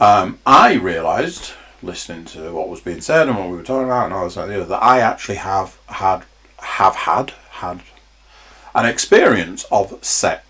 Um, 0.00 0.38
I 0.46 0.74
realised, 0.74 1.52
listening 1.82 2.24
to 2.26 2.52
what 2.52 2.68
was 2.68 2.80
being 2.80 3.00
said 3.00 3.28
and 3.28 3.36
what 3.36 3.48
we 3.48 3.56
were 3.56 3.62
talking 3.62 3.86
about, 3.86 4.06
and 4.06 4.14
all 4.14 4.24
this 4.24 4.36
and 4.36 4.50
the 4.50 4.56
other, 4.56 4.64
that 4.66 4.82
I 4.82 5.00
actually 5.00 5.36
have 5.36 5.78
had 5.86 6.24
have 6.58 6.96
had 6.96 7.30
had 7.50 7.82
an 8.74 8.86
experience 8.86 9.64
of 9.70 9.98
se- 10.04 10.40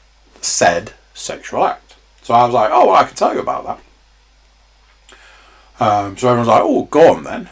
said 0.40 0.92
sexual 1.14 1.64
act. 1.64 1.96
So 2.22 2.34
I 2.34 2.44
was 2.44 2.54
like, 2.54 2.70
oh, 2.72 2.86
well, 2.86 2.96
I 2.96 3.04
can 3.04 3.14
tell 3.14 3.34
you 3.34 3.40
about 3.40 3.64
that. 3.66 3.80
Um, 5.80 6.16
so 6.16 6.28
everyone's 6.28 6.48
like, 6.48 6.62
oh, 6.62 6.84
go 6.84 7.14
on 7.14 7.24
then. 7.24 7.48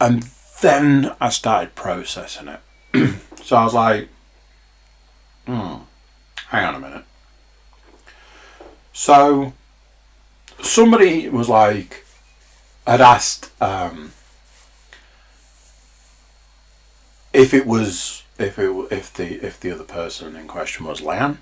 And 0.00 0.22
then 0.60 1.14
I 1.20 1.28
started 1.28 1.74
processing 1.74 2.48
it. 2.48 2.60
so 3.42 3.56
I 3.56 3.64
was 3.64 3.74
like, 3.74 4.08
hmm, 5.46 5.76
hang 6.48 6.64
on 6.66 6.74
a 6.76 6.80
minute. 6.80 7.04
So 8.92 9.54
somebody 10.60 11.28
was 11.28 11.48
like, 11.48 12.04
had 12.86 13.00
asked 13.00 13.50
um, 13.62 14.12
if 17.32 17.54
it 17.54 17.66
was 17.66 18.24
if 18.38 18.58
it 18.58 18.70
if 18.90 19.12
the 19.12 19.44
if 19.44 19.60
the 19.60 19.70
other 19.70 19.84
person 19.84 20.34
in 20.36 20.46
question 20.48 20.86
was 20.86 21.00
Lan, 21.00 21.38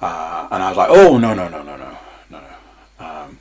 uh, 0.00 0.48
and 0.50 0.62
I 0.62 0.68
was 0.68 0.76
like, 0.76 0.90
oh 0.90 1.18
no 1.18 1.34
no 1.34 1.48
no 1.48 1.62
no 1.62 1.76
no 1.76 1.96
no. 2.30 2.40
Um, 2.98 3.38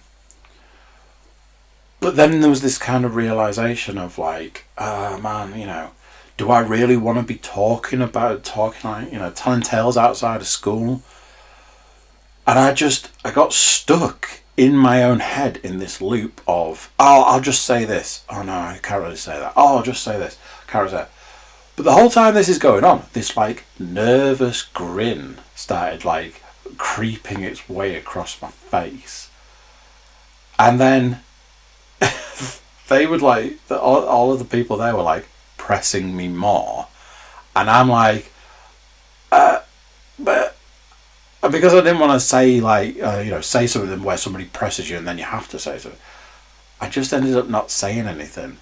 but 1.99 2.15
then 2.15 2.41
there 2.41 2.49
was 2.49 2.61
this 2.61 2.77
kind 2.77 3.05
of 3.05 3.15
realization 3.15 3.97
of 3.97 4.17
like, 4.17 4.65
uh, 4.77 5.19
man, 5.21 5.59
you 5.59 5.65
know, 5.65 5.91
do 6.37 6.51
I 6.51 6.59
really 6.59 6.97
want 6.97 7.17
to 7.17 7.23
be 7.23 7.39
talking 7.39 8.01
about 8.01 8.43
talking 8.43 8.89
like 8.89 9.11
you 9.11 9.19
know 9.19 9.31
telling 9.31 9.61
tales 9.61 9.97
outside 9.97 10.41
of 10.41 10.47
school? 10.47 11.01
And 12.45 12.57
I 12.57 12.73
just 12.73 13.09
I 13.25 13.31
got 13.31 13.53
stuck 13.53 14.41
in 14.55 14.75
my 14.75 15.03
own 15.03 15.19
head 15.19 15.57
in 15.63 15.77
this 15.77 16.01
loop 16.01 16.41
of 16.47 16.91
oh 16.99 17.23
I'll 17.23 17.41
just 17.41 17.63
say 17.63 17.85
this 17.85 18.23
oh 18.29 18.41
no 18.41 18.53
I 18.53 18.79
can't 18.81 19.03
really 19.03 19.15
say 19.15 19.39
that 19.39 19.53
oh 19.55 19.77
I'll 19.77 19.83
just 19.83 20.03
say 20.03 20.17
this 20.17 20.37
can't 20.67 20.85
really 20.85 20.97
say 20.97 21.03
that. 21.03 21.11
but 21.75 21.83
the 21.83 21.93
whole 21.93 22.09
time 22.09 22.33
this 22.33 22.49
is 22.49 22.57
going 22.57 22.83
on 22.83 23.03
this 23.13 23.37
like 23.37 23.65
nervous 23.77 24.63
grin 24.63 25.37
started 25.53 26.05
like 26.05 26.41
creeping 26.77 27.43
its 27.43 27.69
way 27.69 27.95
across 27.95 28.41
my 28.41 28.49
face 28.49 29.29
and 30.57 30.79
then 30.79 31.19
they 32.87 33.05
would 33.05 33.21
like 33.21 33.59
all, 33.71 34.05
all 34.05 34.31
of 34.31 34.39
the 34.39 34.45
people 34.45 34.77
there 34.77 34.95
were 34.95 35.03
like 35.03 35.27
pressing 35.57 36.15
me 36.15 36.27
more 36.27 36.87
and 37.55 37.69
I'm 37.69 37.89
like 37.89 38.31
uh, 39.31 39.59
but 40.17 40.57
because 41.51 41.73
I 41.73 41.81
didn't 41.81 41.99
want 41.99 42.13
to 42.13 42.19
say 42.19 42.59
like 42.59 43.01
uh, 43.01 43.21
you 43.23 43.31
know 43.31 43.41
say 43.41 43.67
something 43.67 44.03
where 44.03 44.17
somebody 44.17 44.45
presses 44.45 44.89
you 44.89 44.97
and 44.97 45.07
then 45.07 45.17
you 45.17 45.23
have 45.25 45.47
to 45.49 45.59
say 45.59 45.77
something, 45.77 45.99
I 46.81 46.89
just 46.89 47.13
ended 47.13 47.35
up 47.35 47.49
not 47.49 47.71
saying 47.71 48.07
anything, 48.07 48.57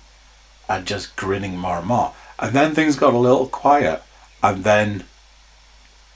and 0.69 0.85
just 0.85 1.15
grinning 1.15 1.57
more 1.57 1.77
and 1.77 1.87
more. 1.87 2.13
And 2.39 2.53
then 2.53 2.75
things 2.75 2.95
got 2.95 3.13
a 3.13 3.17
little 3.17 3.47
quiet, 3.47 4.03
and 4.43 4.63
then 4.63 5.05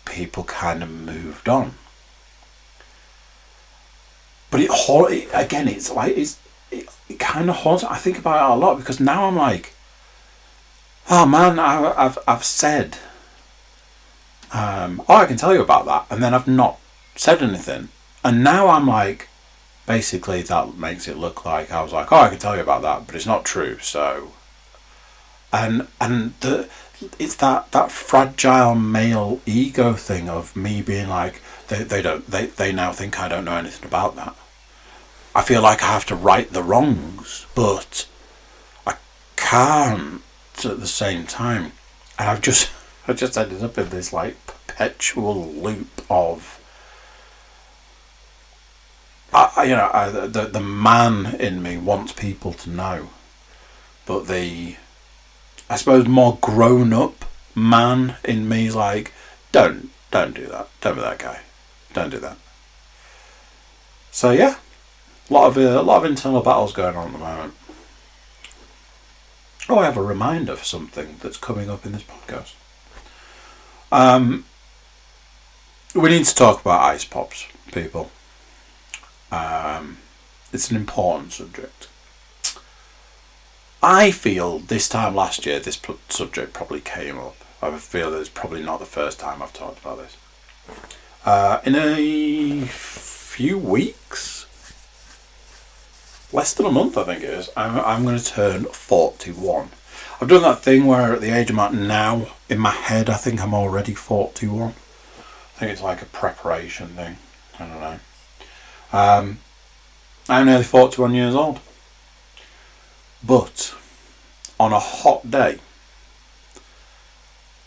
people 0.06 0.44
kind 0.44 0.84
of 0.84 0.90
moved 0.90 1.48
on. 1.48 1.76
But 4.52 4.62
it 4.62 5.30
again. 5.34 5.68
It's 5.68 5.92
like 5.92 6.18
it's 6.18 6.40
it, 6.72 6.88
it 7.10 7.20
kind 7.20 7.50
of 7.50 7.58
haunts. 7.58 7.84
I 7.84 7.98
think 7.98 8.18
about 8.18 8.52
it 8.52 8.54
a 8.54 8.56
lot 8.56 8.78
because 8.78 9.00
now 9.00 9.26
I'm 9.26 9.36
like, 9.36 9.74
oh 11.10 11.26
man, 11.26 11.60
I, 11.60 11.94
I've 11.98 12.18
I've 12.28 12.44
said 12.44 12.98
um, 14.52 15.02
oh, 15.08 15.16
I 15.16 15.26
can 15.26 15.38
tell 15.38 15.54
you 15.54 15.62
about 15.62 15.86
that. 15.86 16.06
And 16.10 16.24
then 16.24 16.34
I've 16.34 16.48
not 16.48 16.80
said 17.16 17.42
anything. 17.42 17.90
And 18.24 18.44
now 18.44 18.68
I'm 18.68 18.88
like, 18.88 19.30
basically, 19.86 20.42
that 20.44 20.76
makes 20.76 21.08
it 21.08 21.18
look 21.18 21.46
like 21.46 21.72
I 21.72 21.82
was 21.82 21.94
like, 21.94 22.12
oh, 22.12 22.18
I 22.18 22.30
can 22.30 22.40
tell 22.40 22.56
you 22.56 22.62
about 22.62 22.82
that, 22.82 23.06
but 23.06 23.16
it's 23.16 23.26
not 23.26 23.46
true. 23.46 23.80
So, 23.80 24.32
and 25.54 25.88
and 26.02 26.34
the 26.42 26.70
it's 27.18 27.36
that 27.36 27.72
that 27.72 27.92
fragile 27.92 28.76
male 28.76 29.40
ego 29.46 29.94
thing 29.94 30.30
of 30.30 30.56
me 30.56 30.82
being 30.82 31.08
like, 31.08 31.42
they 31.68 31.84
they 31.84 32.02
don't 32.02 32.30
they 32.30 32.48
they 32.48 32.72
now 32.72 32.92
think 32.92 33.20
I 33.20 33.28
don't 33.28 33.46
know 33.46 33.56
anything 33.56 33.88
about 33.88 34.16
that. 34.16 34.36
I 35.36 35.42
feel 35.44 35.62
like 35.62 35.84
I 35.84 35.88
have 35.88 36.06
to 36.08 36.16
right 36.16 36.52
the 36.52 36.64
wrongs, 36.64 37.46
but 37.56 38.08
I 38.86 38.96
can't 39.36 40.22
at 40.66 40.80
the 40.80 40.88
same 40.88 41.26
time. 41.26 41.72
And 42.18 42.30
I've 42.30 42.42
just 42.42 42.72
I 43.08 43.14
just 43.14 43.38
ended 43.38 43.64
up 43.64 43.78
in 43.78 43.90
this 43.90 44.14
like 44.14 44.36
perpetual 44.46 45.46
loop 45.46 46.04
of 46.10 46.60
I, 49.32 49.64
you 49.66 49.76
know, 49.76 49.90
I, 49.94 50.10
the 50.10 50.46
the 50.46 50.60
man 50.60 51.36
in 51.36 51.62
me 51.62 51.78
wants 51.78 52.14
people 52.14 52.54
to 52.54 52.70
know, 52.70 53.10
but 54.06 54.28
the, 54.28 54.76
I 55.70 55.76
suppose, 55.76 56.08
more 56.08 56.38
grown 56.42 56.94
up 56.94 57.26
man 57.54 58.16
in 58.24 58.50
me 58.50 58.68
is 58.68 58.76
like, 58.76 59.14
don't 59.52 59.92
don't 60.12 60.34
do 60.34 60.48
that, 60.48 60.70
don't 60.82 60.96
be 60.96 61.02
that 61.02 61.20
guy, 61.20 61.42
don't 61.94 62.10
do 62.10 62.20
that. 62.20 62.38
So 64.12 64.32
yeah, 64.32 64.56
a 65.30 65.34
lot 65.34 65.48
of 65.48 65.58
uh, 65.58 65.80
a 65.80 65.84
lot 65.84 66.04
of 66.04 66.10
internal 66.10 66.42
battles 66.42 66.74
going 66.74 66.96
on 66.96 67.08
at 67.08 67.14
the 67.14 67.20
moment. 67.20 67.54
Oh, 69.68 69.80
I 69.80 69.86
have 69.86 69.98
a 69.98 70.02
reminder 70.02 70.56
for 70.56 70.66
something 70.66 71.18
that's 71.22 71.38
coming 71.38 71.70
up 71.70 71.86
in 71.86 71.92
this 71.92 72.04
podcast. 72.04 72.54
Um, 73.92 74.46
we 75.94 76.10
need 76.10 76.26
to 76.26 76.36
talk 76.36 76.62
about 76.62 76.82
ice 76.82 77.06
pops, 77.06 77.46
people. 77.72 78.10
Um, 79.32 79.98
it's 80.52 80.72
an 80.72 80.78
important 80.78 81.34
subject. 81.34 81.88
I 83.82 84.12
feel 84.12 84.60
this 84.60 84.90
time 84.90 85.16
last 85.16 85.46
year 85.46 85.60
this 85.60 85.80
subject 86.10 86.54
probably 86.54 86.82
came 86.82 87.18
up. 87.18 87.36
I 87.62 87.78
feel 87.78 88.12
that 88.12 88.20
it's 88.20 88.30
probably 88.30 88.64
not 88.64 88.80
the 88.80 88.86
first 88.86 89.20
time 89.20 89.42
I've 89.42 89.54
talked 89.54 89.80
about 89.80 90.00
this. 90.00 90.18
Uh, 91.26 91.60
in 91.66 91.76
a 91.76 92.66
few 92.66 93.58
weeks, 93.58 94.39
less 96.32 96.54
than 96.54 96.66
a 96.66 96.72
month, 96.72 96.98
I 96.98 97.04
think 97.04 97.24
it 97.24 97.30
is, 97.30 97.50
I'm, 97.56 97.80
I'm 97.80 98.04
going 98.04 98.18
to 98.18 98.26
turn 98.26 98.66
41. 98.66 99.70
I've 100.22 100.28
done 100.28 100.42
that 100.42 100.60
thing 100.60 100.86
where 100.86 101.14
at 101.14 101.22
the 101.22 101.36
age 101.36 101.50
I'm 101.50 101.60
at 101.60 101.74
now, 101.74 102.28
in 102.50 102.60
my 102.60 102.72
head, 102.72 103.10
I 103.10 103.16
think 103.16 103.42
I'm 103.42 103.54
already 103.54 103.94
41. 103.94 104.70
I 104.70 105.60
think 105.60 105.72
it's 105.72 105.82
like 105.82 106.02
a 106.02 106.06
preparation 106.06 106.90
thing. 106.90 107.18
I 107.58 107.68
don't 107.68 107.80
know. 107.80 108.00
Um, 108.92 109.40
I'm 110.28 110.46
nearly 110.46 110.64
41 110.64 111.14
years 111.14 111.36
old. 111.36 111.60
But 113.26 113.76
on 114.60 114.72
a 114.72 114.80
hot 114.80 115.30
day, 115.30 115.60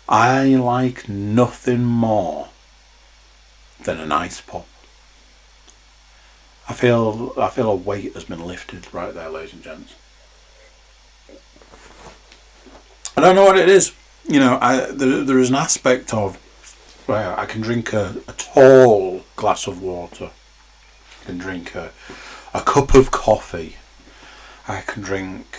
I 0.08 0.44
like 0.44 1.08
nothing 1.08 1.84
more 1.84 2.48
than 3.82 3.98
an 3.98 4.12
ice 4.12 4.40
pop. 4.40 4.66
I 6.72 6.74
feel 6.74 7.34
I 7.36 7.50
feel 7.50 7.70
a 7.70 7.76
weight 7.76 8.14
has 8.14 8.24
been 8.24 8.42
lifted 8.42 8.94
right 8.94 9.12
there, 9.12 9.28
ladies 9.28 9.52
and 9.52 9.62
gents. 9.62 9.94
I 13.14 13.20
don't 13.20 13.36
know 13.36 13.44
what 13.44 13.58
it 13.58 13.68
is. 13.68 13.92
You 14.26 14.40
know, 14.40 14.58
I, 14.58 14.86
there, 14.90 15.22
there 15.22 15.38
is 15.38 15.50
an 15.50 15.56
aspect 15.56 16.14
of 16.14 16.36
where 17.04 17.38
I 17.38 17.44
can 17.44 17.60
drink 17.60 17.92
a, 17.92 18.16
a 18.26 18.32
tall 18.32 19.22
glass 19.36 19.66
of 19.66 19.82
water. 19.82 20.30
I 21.20 21.24
can 21.26 21.36
drink 21.36 21.74
a, 21.74 21.90
a 22.54 22.62
cup 22.62 22.94
of 22.94 23.10
coffee. 23.10 23.76
I 24.66 24.80
can 24.80 25.02
drink 25.02 25.58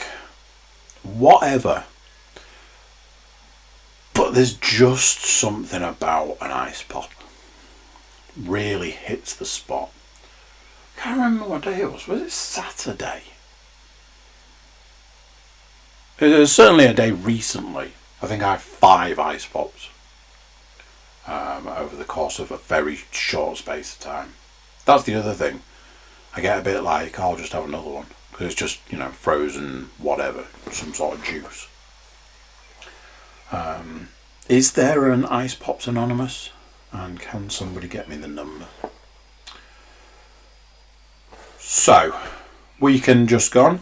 whatever. 1.04 1.84
But 4.16 4.34
there's 4.34 4.54
just 4.56 5.26
something 5.26 5.84
about 5.84 6.38
an 6.42 6.50
ice 6.50 6.82
pop. 6.82 7.12
Really 8.36 8.90
hits 8.90 9.36
the 9.36 9.46
spot. 9.46 9.92
I 11.04 11.08
can't 11.08 11.18
remember 11.18 11.50
what 11.50 11.64
day 11.64 11.82
it 11.82 11.92
was. 11.92 12.08
Was 12.08 12.22
it 12.22 12.32
Saturday? 12.32 13.24
It 16.18 16.40
was 16.40 16.54
certainly 16.54 16.86
a 16.86 16.94
day 16.94 17.12
recently. 17.12 17.92
I 18.22 18.28
think 18.28 18.42
I 18.42 18.52
had 18.52 18.62
five 18.62 19.20
ice 19.20 19.46
pops 19.46 19.90
um, 21.28 21.68
over 21.68 21.98
the 21.98 22.06
course 22.06 22.40
of 22.40 22.52
a 22.52 22.58
very 22.58 22.96
short 23.12 23.58
space 23.58 23.94
of 23.96 24.00
time. 24.00 24.36
That's 24.86 25.04
the 25.04 25.16
other 25.16 25.34
thing. 25.34 25.64
I 26.38 26.40
get 26.40 26.60
a 26.60 26.64
bit 26.64 26.82
like 26.82 27.20
I'll 27.20 27.36
just 27.36 27.52
have 27.52 27.66
another 27.66 27.90
one 27.90 28.06
because 28.32 28.46
it's 28.46 28.56
just 28.56 28.80
you 28.90 28.98
know 28.98 29.10
frozen 29.10 29.90
whatever, 29.98 30.46
some 30.72 30.94
sort 30.94 31.18
of 31.18 31.26
juice. 31.26 31.68
Um, 33.52 34.08
is 34.48 34.72
there 34.72 35.12
an 35.12 35.26
Ice 35.26 35.54
Pops 35.54 35.86
Anonymous? 35.86 36.52
And 36.94 37.20
can 37.20 37.50
somebody 37.50 37.90
get 37.90 38.08
me 38.08 38.16
the 38.16 38.28
number? 38.30 38.68
So, 41.66 42.16
weekend 42.80 43.30
just 43.30 43.52
gone. 43.52 43.80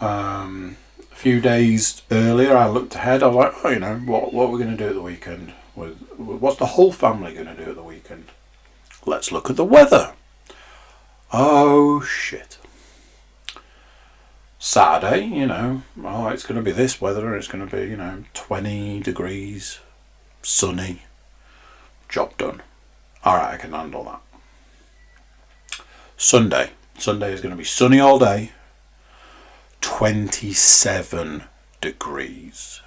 Um, 0.00 0.76
a 0.98 1.14
few 1.14 1.40
days 1.40 2.02
earlier, 2.10 2.56
I 2.56 2.66
looked 2.66 2.94
ahead. 2.94 3.22
I 3.22 3.26
was 3.26 3.36
like, 3.36 3.54
oh, 3.64 3.68
you 3.68 3.78
know, 3.78 3.96
what 3.98 4.32
what 4.32 4.50
we're 4.50 4.58
going 4.58 4.76
to 4.76 4.76
do 4.76 4.88
at 4.88 4.94
the 4.94 5.02
weekend? 5.02 5.52
What's 5.74 6.58
the 6.58 6.66
whole 6.66 6.90
family 6.90 7.34
going 7.34 7.46
to 7.46 7.54
do 7.54 7.70
at 7.70 7.76
the 7.76 7.82
weekend? 7.82 8.24
Let's 9.06 9.30
look 9.30 9.50
at 9.50 9.56
the 9.56 9.64
weather. 9.64 10.14
Oh 11.32 12.00
shit. 12.00 12.58
Saturday, 14.58 15.26
you 15.26 15.46
know, 15.46 15.82
oh, 16.02 16.28
it's 16.28 16.44
going 16.44 16.56
to 16.56 16.62
be 16.62 16.72
this 16.72 17.00
weather. 17.00 17.36
It's 17.36 17.48
going 17.48 17.68
to 17.68 17.76
be, 17.76 17.82
you 17.90 17.96
know, 17.96 18.24
20 18.32 19.00
degrees, 19.00 19.80
sunny. 20.42 21.02
Job 22.08 22.36
done. 22.38 22.62
All 23.22 23.36
right, 23.36 23.54
I 23.54 23.56
can 23.58 23.72
handle 23.72 24.04
that. 24.04 24.31
Sunday. 26.22 26.70
Sunday 26.98 27.32
is 27.32 27.40
going 27.40 27.50
to 27.50 27.58
be 27.58 27.64
sunny 27.64 27.98
all 27.98 28.16
day, 28.16 28.52
27 29.80 31.42
degrees. 31.80 32.80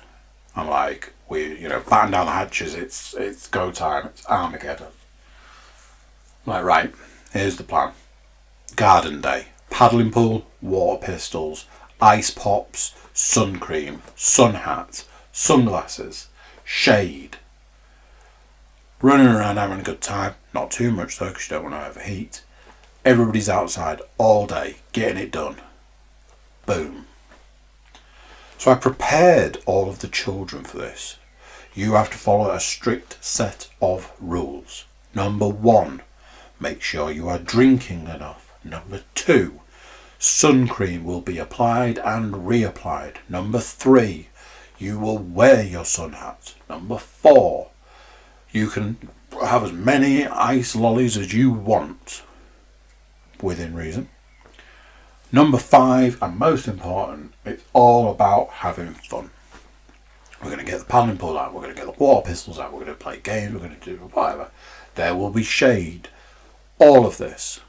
I'm 0.55 0.69
like, 0.69 1.11
we, 1.27 1.59
you 1.59 1.67
know, 1.67 1.81
batten 1.81 2.11
down 2.11 2.27
the 2.27 2.31
hatches. 2.31 2.73
It's 2.73 3.13
it's 3.13 3.49
go 3.49 3.71
time. 3.71 4.05
It's 4.05 4.25
Armageddon. 4.27 4.87
I'm 6.47 6.53
like, 6.53 6.63
right, 6.63 6.95
here's 7.33 7.57
the 7.57 7.65
plan. 7.65 7.91
Garden 8.77 9.19
day, 9.19 9.47
paddling 9.69 10.11
pool, 10.11 10.47
water 10.61 11.05
pistols, 11.05 11.65
ice 11.99 12.31
pops, 12.31 12.95
sun 13.13 13.59
cream, 13.59 14.01
sun 14.15 14.53
hats, 14.53 15.09
sunglasses, 15.33 16.29
shade. 16.63 17.35
Running 19.01 19.27
around 19.27 19.57
having 19.57 19.81
a 19.81 19.83
good 19.83 19.99
time. 19.99 20.35
Not 20.53 20.71
too 20.71 20.89
much 20.89 21.19
though, 21.19 21.27
because 21.27 21.49
you 21.49 21.55
don't 21.57 21.69
want 21.69 21.75
to 21.75 21.85
overheat. 21.89 22.41
Everybody's 23.05 23.49
outside 23.49 24.01
all 24.17 24.47
day, 24.47 24.77
getting 24.91 25.21
it 25.21 25.31
done. 25.31 25.57
Boom. 26.65 27.05
So 28.57 28.71
I 28.71 28.75
prepared 28.75 29.59
all 29.67 29.87
of 29.87 29.99
the 29.99 30.07
children 30.07 30.63
for 30.63 30.77
this. 30.77 31.17
You 31.75 31.93
have 31.93 32.09
to 32.09 32.17
follow 32.17 32.49
a 32.49 32.59
strict 32.59 33.23
set 33.23 33.69
of 33.79 34.11
rules. 34.19 34.85
Number 35.13 35.47
one, 35.47 36.01
make 36.59 36.81
sure 36.81 37.11
you 37.11 37.29
are 37.29 37.37
drinking 37.37 38.07
enough. 38.07 38.51
Number 38.63 39.01
two, 39.13 39.61
sun 40.17 40.67
cream 40.67 41.03
will 41.03 41.21
be 41.21 41.37
applied 41.37 41.99
and 41.99 42.33
reapplied. 42.33 43.17
Number 43.29 43.59
three, 43.59 44.29
you 44.79 44.97
will 44.97 45.19
wear 45.19 45.61
your 45.61 45.85
sun 45.85 46.13
hat. 46.13 46.55
Number 46.67 46.97
four, 46.97 47.69
you 48.51 48.67
can 48.67 48.97
have 49.43 49.63
as 49.63 49.73
many 49.73 50.25
ice 50.25 50.75
lollies 50.75 51.17
as 51.17 51.35
you 51.35 51.51
want 51.51 52.23
within 53.45 53.73
reason. 53.73 54.09
Number 55.31 55.57
five, 55.57 56.21
and 56.21 56.37
most 56.37 56.67
important, 56.67 57.33
it's 57.45 57.63
all 57.73 58.11
about 58.11 58.49
having 58.49 58.93
fun. 58.93 59.31
We're 60.41 60.51
going 60.51 60.65
to 60.65 60.71
get 60.71 60.79
the 60.79 60.85
paddling 60.85 61.17
pool 61.17 61.37
out, 61.37 61.53
we're 61.53 61.61
going 61.61 61.73
to 61.73 61.81
get 61.81 61.85
the 61.85 62.03
water 62.03 62.27
pistols 62.27 62.59
out, 62.59 62.71
we're 62.73 62.85
going 62.85 62.91
to 62.91 63.03
play 63.03 63.19
games, 63.19 63.53
we're 63.53 63.59
going 63.59 63.79
to 63.79 63.85
do 63.85 63.97
whatever. 63.97 64.51
There 64.95 65.15
will 65.15 65.31
be 65.31 65.43
shade. 65.43 66.09
All 66.77 67.05
of 67.05 67.17
this. 67.17 67.61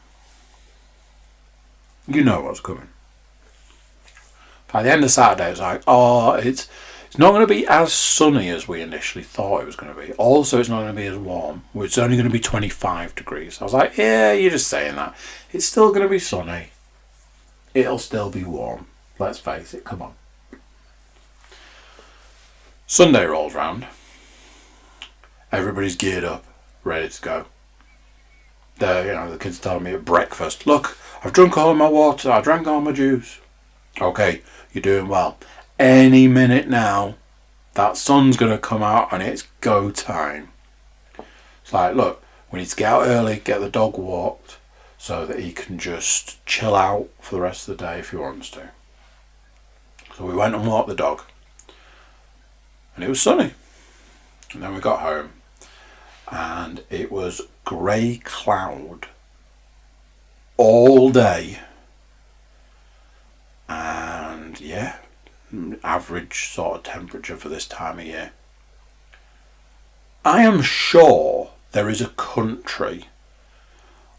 You 2.09 2.23
know 2.23 2.43
what's 2.43 2.61
coming. 2.61 2.89
By 4.73 4.83
the 4.83 4.93
end 4.93 5.05
of 5.05 5.11
Saturday, 5.11 5.51
it's 5.51 5.61
like, 5.61 5.83
oh, 5.87 6.35
it's 6.35 6.69
it's 7.17 7.21
not 7.23 7.31
going 7.31 7.47
to 7.47 7.55
be 7.55 7.67
as 7.67 7.95
sunny 7.95 8.51
as 8.51 8.69
we 8.69 8.83
initially 8.83 9.25
thought 9.25 9.63
it 9.63 9.67
was 9.67 9.75
going 9.75 9.91
to 9.91 9.99
be. 9.99 10.13
Also, 10.19 10.61
it's 10.61 10.69
not 10.69 10.83
going 10.83 10.95
to 10.95 11.01
be 11.01 11.07
as 11.07 11.17
warm. 11.17 11.65
It's 11.75 11.97
only 11.97 12.15
going 12.15 12.29
to 12.29 12.31
be 12.33 12.39
25 12.39 13.15
degrees. 13.15 13.59
I 13.59 13.65
was 13.65 13.73
like, 13.73 13.97
yeah, 13.97 14.35
you're 14.35 14.51
just 14.51 14.69
saying 14.69 14.97
that. 14.97 15.17
It's 15.51 15.65
still 15.65 15.89
going 15.89 16.03
to 16.03 16.11
be 16.11 16.19
sunny. 16.19 16.73
It'll 17.73 17.97
still 17.97 18.29
be 18.29 18.45
warm. 18.45 18.87
Let's 19.19 19.39
face 19.39 19.73
it. 19.73 19.83
Come 19.83 20.03
on. 20.03 20.13
Sunday 22.87 23.25
rolls 23.25 23.55
round. 23.55 23.87
Everybody's 25.51 25.97
geared 25.97 26.23
up, 26.23 26.45
ready 26.85 27.09
to 27.09 27.23
go. 27.23 27.45
The 28.79 29.05
you 29.07 29.13
know 29.15 29.31
the 29.31 29.39
kids 29.39 29.59
telling 29.59 29.85
me 29.85 29.95
at 29.95 30.05
breakfast, 30.05 30.67
look, 30.67 30.99
I've 31.25 31.33
drunk 31.33 31.57
all 31.57 31.73
my 31.73 31.89
water, 31.89 32.31
I 32.31 32.43
drank 32.43 32.67
all 32.67 32.83
my 32.83 32.93
juice. 32.93 33.41
Okay, 34.03 34.43
you're 34.75 34.83
doing 34.83 35.09
well. 35.09 35.39
Any 35.79 36.27
minute 36.27 36.69
now, 36.69 37.17
that 37.75 37.97
sun's 37.97 38.37
gonna 38.37 38.59
come 38.59 38.83
out 38.83 39.13
and 39.13 39.23
it's 39.23 39.43
go 39.61 39.91
time. 39.91 40.49
It's 41.63 41.73
like, 41.73 41.95
look, 41.95 42.23
we 42.51 42.61
need 42.61 42.69
to 42.69 42.77
get 42.77 42.93
out 42.93 43.07
early, 43.07 43.41
get 43.45 43.61
the 43.61 43.69
dog 43.69 43.99
walked, 43.99 44.59
so 44.97 45.27
that 45.27 45.41
he 45.41 45.53
can 45.53 45.79
just 45.79 46.45
chill 46.47 46.75
out 46.75 47.09
for 47.21 47.35
the 47.35 47.41
rest 47.43 47.69
of 47.69 47.77
the 47.77 47.85
day 47.85 47.99
if 47.99 48.11
he 48.11 48.17
wants 48.17 48.51
to. 48.51 48.71
So 50.17 50.25
we 50.25 50.35
went 50.35 50.55
and 50.55 50.67
walked 50.67 50.89
the 50.89 50.95
dog, 50.95 51.23
and 52.95 53.05
it 53.05 53.09
was 53.09 53.21
sunny. 53.21 53.53
And 54.55 54.63
then 54.63 54.75
we 54.75 54.81
got 54.81 55.01
home, 55.01 55.33
and 56.31 56.83
it 56.89 57.13
was 57.13 57.43
grey 57.65 58.21
cloud 58.25 59.09
all 60.57 61.11
day. 61.11 61.61
And 63.69 64.59
yeah, 64.61 64.97
average 65.83 66.49
sort 66.49 66.79
of 66.79 66.83
temperature 66.83 67.37
for 67.37 67.49
this 67.49 67.67
time 67.67 67.99
of 67.99 68.07
year. 68.07 68.33
I 70.25 70.43
am 70.43 70.63
sure 70.63 71.51
there 71.73 71.89
is 71.89 72.01
a 72.01 72.09
country 72.09 73.07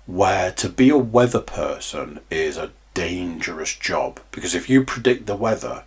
where 0.05 0.51
to 0.51 0.69
be 0.69 0.89
a 0.89 0.97
weather 0.97 1.41
person 1.41 2.19
is 2.29 2.55
a 2.57 2.71
dangerous 2.93 3.75
job 3.75 4.19
because 4.31 4.55
if 4.55 4.69
you 4.69 4.83
predict 4.83 5.25
the 5.25 5.35
weather 5.35 5.83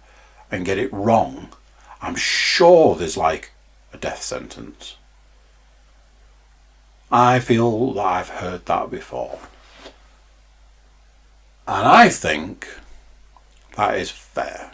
and 0.51 0.67
get 0.67 0.79
it 0.79 0.93
wrong, 0.93 1.49
I'm 2.03 2.17
sure 2.17 2.95
there's 2.95 3.17
like 3.17 3.53
a 3.93 3.97
death 3.97 4.23
sentence. 4.23 4.97
I 7.11 7.41
feel 7.41 7.95
that 7.95 8.05
I've 8.05 8.29
heard 8.29 8.67
that 8.67 8.91
before. 8.91 9.41
And 11.67 11.87
I 11.87 12.09
think 12.09 12.69
that 13.77 13.97
is 13.97 14.11
fair. 14.11 14.73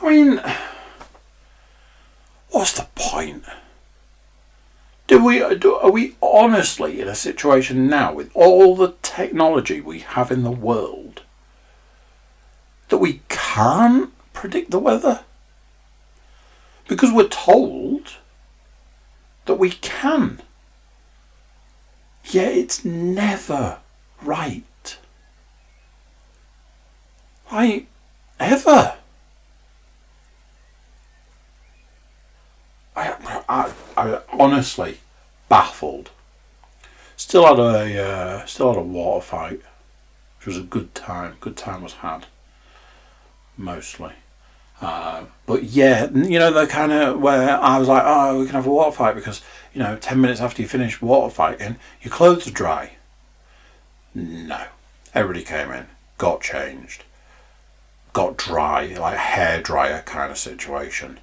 I 0.00 0.08
mean, 0.08 0.40
what's 2.50 2.72
the 2.72 2.86
point? 2.94 3.44
Do 5.06 5.24
we 5.24 5.38
do, 5.56 5.74
are 5.74 5.90
we 5.90 6.16
honestly 6.22 7.00
in 7.00 7.08
a 7.08 7.14
situation 7.14 7.88
now 7.88 8.12
with 8.12 8.30
all 8.34 8.76
the 8.76 8.94
technology 9.02 9.80
we 9.80 10.00
have 10.00 10.30
in 10.30 10.42
the 10.44 10.50
world 10.50 11.22
that 12.90 12.98
we 12.98 13.22
can't 13.28 14.12
predict 14.32 14.70
the 14.70 14.78
weather? 14.78 15.24
Because 16.86 17.10
we're 17.10 17.28
told 17.28 18.16
that 19.46 19.54
we 19.54 19.70
can. 19.70 20.42
Yet 22.24 22.52
it's 22.52 22.84
never 22.84 23.78
right. 24.22 24.98
Like, 27.50 27.86
ever. 28.38 28.96
I, 32.98 33.42
I, 33.48 33.72
I 33.96 34.20
honestly 34.32 34.98
baffled. 35.48 36.10
Still 37.16 37.46
had 37.46 37.58
a 37.58 38.02
uh, 38.02 38.46
still 38.46 38.72
had 38.72 38.78
a 38.78 38.82
water 38.82 39.24
fight, 39.24 39.60
which 40.38 40.46
was 40.46 40.56
a 40.56 40.62
good 40.62 40.94
time. 40.94 41.36
Good 41.40 41.56
time 41.56 41.82
was 41.82 41.94
had, 41.94 42.26
mostly. 43.56 44.12
Uh, 44.80 45.24
but 45.46 45.64
yeah, 45.64 46.08
you 46.12 46.38
know 46.38 46.52
the 46.52 46.66
kind 46.66 46.92
of 46.92 47.20
where 47.20 47.60
I 47.60 47.78
was 47.78 47.88
like, 47.88 48.04
oh, 48.04 48.40
we 48.40 48.46
can 48.46 48.54
have 48.54 48.66
a 48.66 48.70
water 48.70 48.92
fight 48.96 49.14
because 49.14 49.42
you 49.72 49.80
know 49.80 49.96
ten 49.96 50.20
minutes 50.20 50.40
after 50.40 50.62
you 50.62 50.68
finish 50.68 51.02
water 51.02 51.32
fighting, 51.32 51.76
your 52.02 52.12
clothes 52.12 52.46
are 52.46 52.52
dry. 52.52 52.92
No, 54.14 54.64
everybody 55.14 55.44
came 55.44 55.70
in, 55.70 55.86
got 56.16 56.40
changed, 56.40 57.04
got 58.12 58.36
dry, 58.36 58.86
like 58.86 59.16
hair 59.16 59.60
dryer 59.60 60.02
kind 60.02 60.30
of 60.30 60.38
situation. 60.38 61.18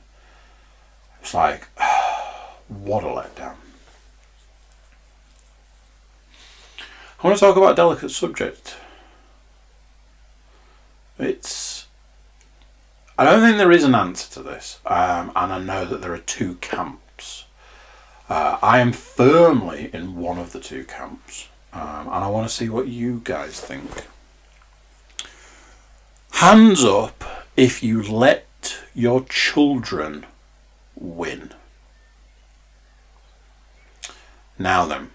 It's 1.26 1.34
like, 1.34 1.68
what 2.68 3.04
a 3.04 3.08
letdown. 3.08 3.56
I 7.20 7.28
want 7.28 7.36
to 7.36 7.44
talk 7.44 7.58
about 7.58 7.72
a 7.72 7.76
delicate 7.76 8.12
subject. 8.12 8.76
It's. 11.18 11.88
I 13.18 13.24
don't 13.24 13.42
think 13.42 13.58
there 13.58 13.72
is 13.72 13.84
an 13.84 13.96
answer 13.96 14.32
to 14.34 14.44
this, 14.44 14.80
um, 14.86 15.32
and 15.36 15.52
I 15.52 15.58
know 15.58 15.84
that 15.86 16.04
there 16.04 16.14
are 16.14 16.20
two 16.20 16.56
camps. 16.62 17.46
Uh, 18.30 18.60
I 18.62 18.78
am 18.78 18.92
firmly 18.92 19.90
in 19.94 20.18
one 20.18 20.38
of 20.38 20.52
the 20.52 20.60
two 20.60 20.84
camps, 20.84 21.48
um, 21.74 22.02
and 22.02 22.24
I 22.24 22.28
want 22.28 22.48
to 22.48 22.54
see 22.54 22.70
what 22.70 22.88
you 22.88 23.22
guys 23.24 23.60
think. 23.60 24.06
Hands 26.34 26.84
up 26.84 27.48
if 27.58 27.82
you 27.82 28.04
let 28.04 28.78
your 28.94 29.24
children 29.24 30.28
win. 30.96 31.52
Now 34.58 34.86
then, 34.86 35.12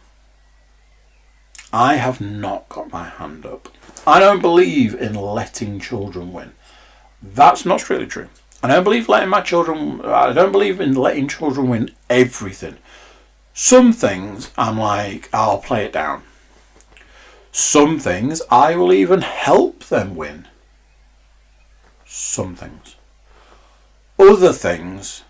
I 1.72 1.96
have 1.96 2.20
not 2.20 2.68
got 2.68 2.92
my 2.92 3.08
hand 3.08 3.46
up. 3.46 3.68
I 4.06 4.20
don't 4.20 4.42
believe 4.42 4.94
in 4.94 5.14
letting 5.14 5.80
children 5.80 6.32
win. 6.32 6.52
That's 7.22 7.64
not 7.64 7.80
strictly 7.80 8.06
true. 8.06 8.28
I 8.62 8.68
don't 8.68 8.84
believe 8.84 9.08
letting 9.08 9.30
my 9.30 9.40
children. 9.40 10.00
I 10.02 10.32
don't 10.32 10.52
believe 10.52 10.80
in 10.80 10.94
letting 10.94 11.28
children 11.28 11.68
win 11.68 11.90
everything. 12.10 12.76
Some 13.54 13.92
things 13.92 14.50
I'm 14.58 14.78
like, 14.78 15.28
I'll 15.32 15.58
play 15.58 15.84
it 15.84 15.92
down. 15.92 16.22
Some 17.52 17.98
things 17.98 18.42
I 18.50 18.76
will 18.76 18.92
even 18.92 19.22
help 19.22 19.84
them 19.84 20.14
win. 20.14 20.46
Some 22.04 22.54
things. 22.54 22.96
Other 24.18 24.52
things 24.52 25.24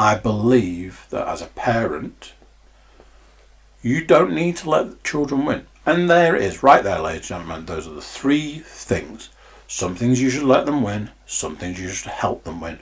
I 0.00 0.14
believe 0.14 1.06
that 1.10 1.28
as 1.28 1.42
a 1.42 1.46
parent, 1.46 2.32
you 3.82 4.02
don't 4.02 4.32
need 4.32 4.56
to 4.56 4.70
let 4.70 5.04
children 5.04 5.44
win. 5.44 5.66
And 5.84 6.08
there 6.08 6.34
it 6.34 6.40
is, 6.40 6.62
right 6.62 6.82
there, 6.82 7.00
ladies 7.00 7.30
and 7.30 7.42
gentlemen. 7.42 7.66
Those 7.66 7.86
are 7.86 7.92
the 7.92 8.00
three 8.00 8.60
things. 8.60 9.28
Some 9.68 9.94
things 9.94 10.22
you 10.22 10.30
should 10.30 10.44
let 10.44 10.64
them 10.64 10.80
win, 10.80 11.10
some 11.26 11.54
things 11.54 11.78
you 11.78 11.90
should 11.90 12.12
help 12.12 12.44
them 12.44 12.62
win, 12.62 12.78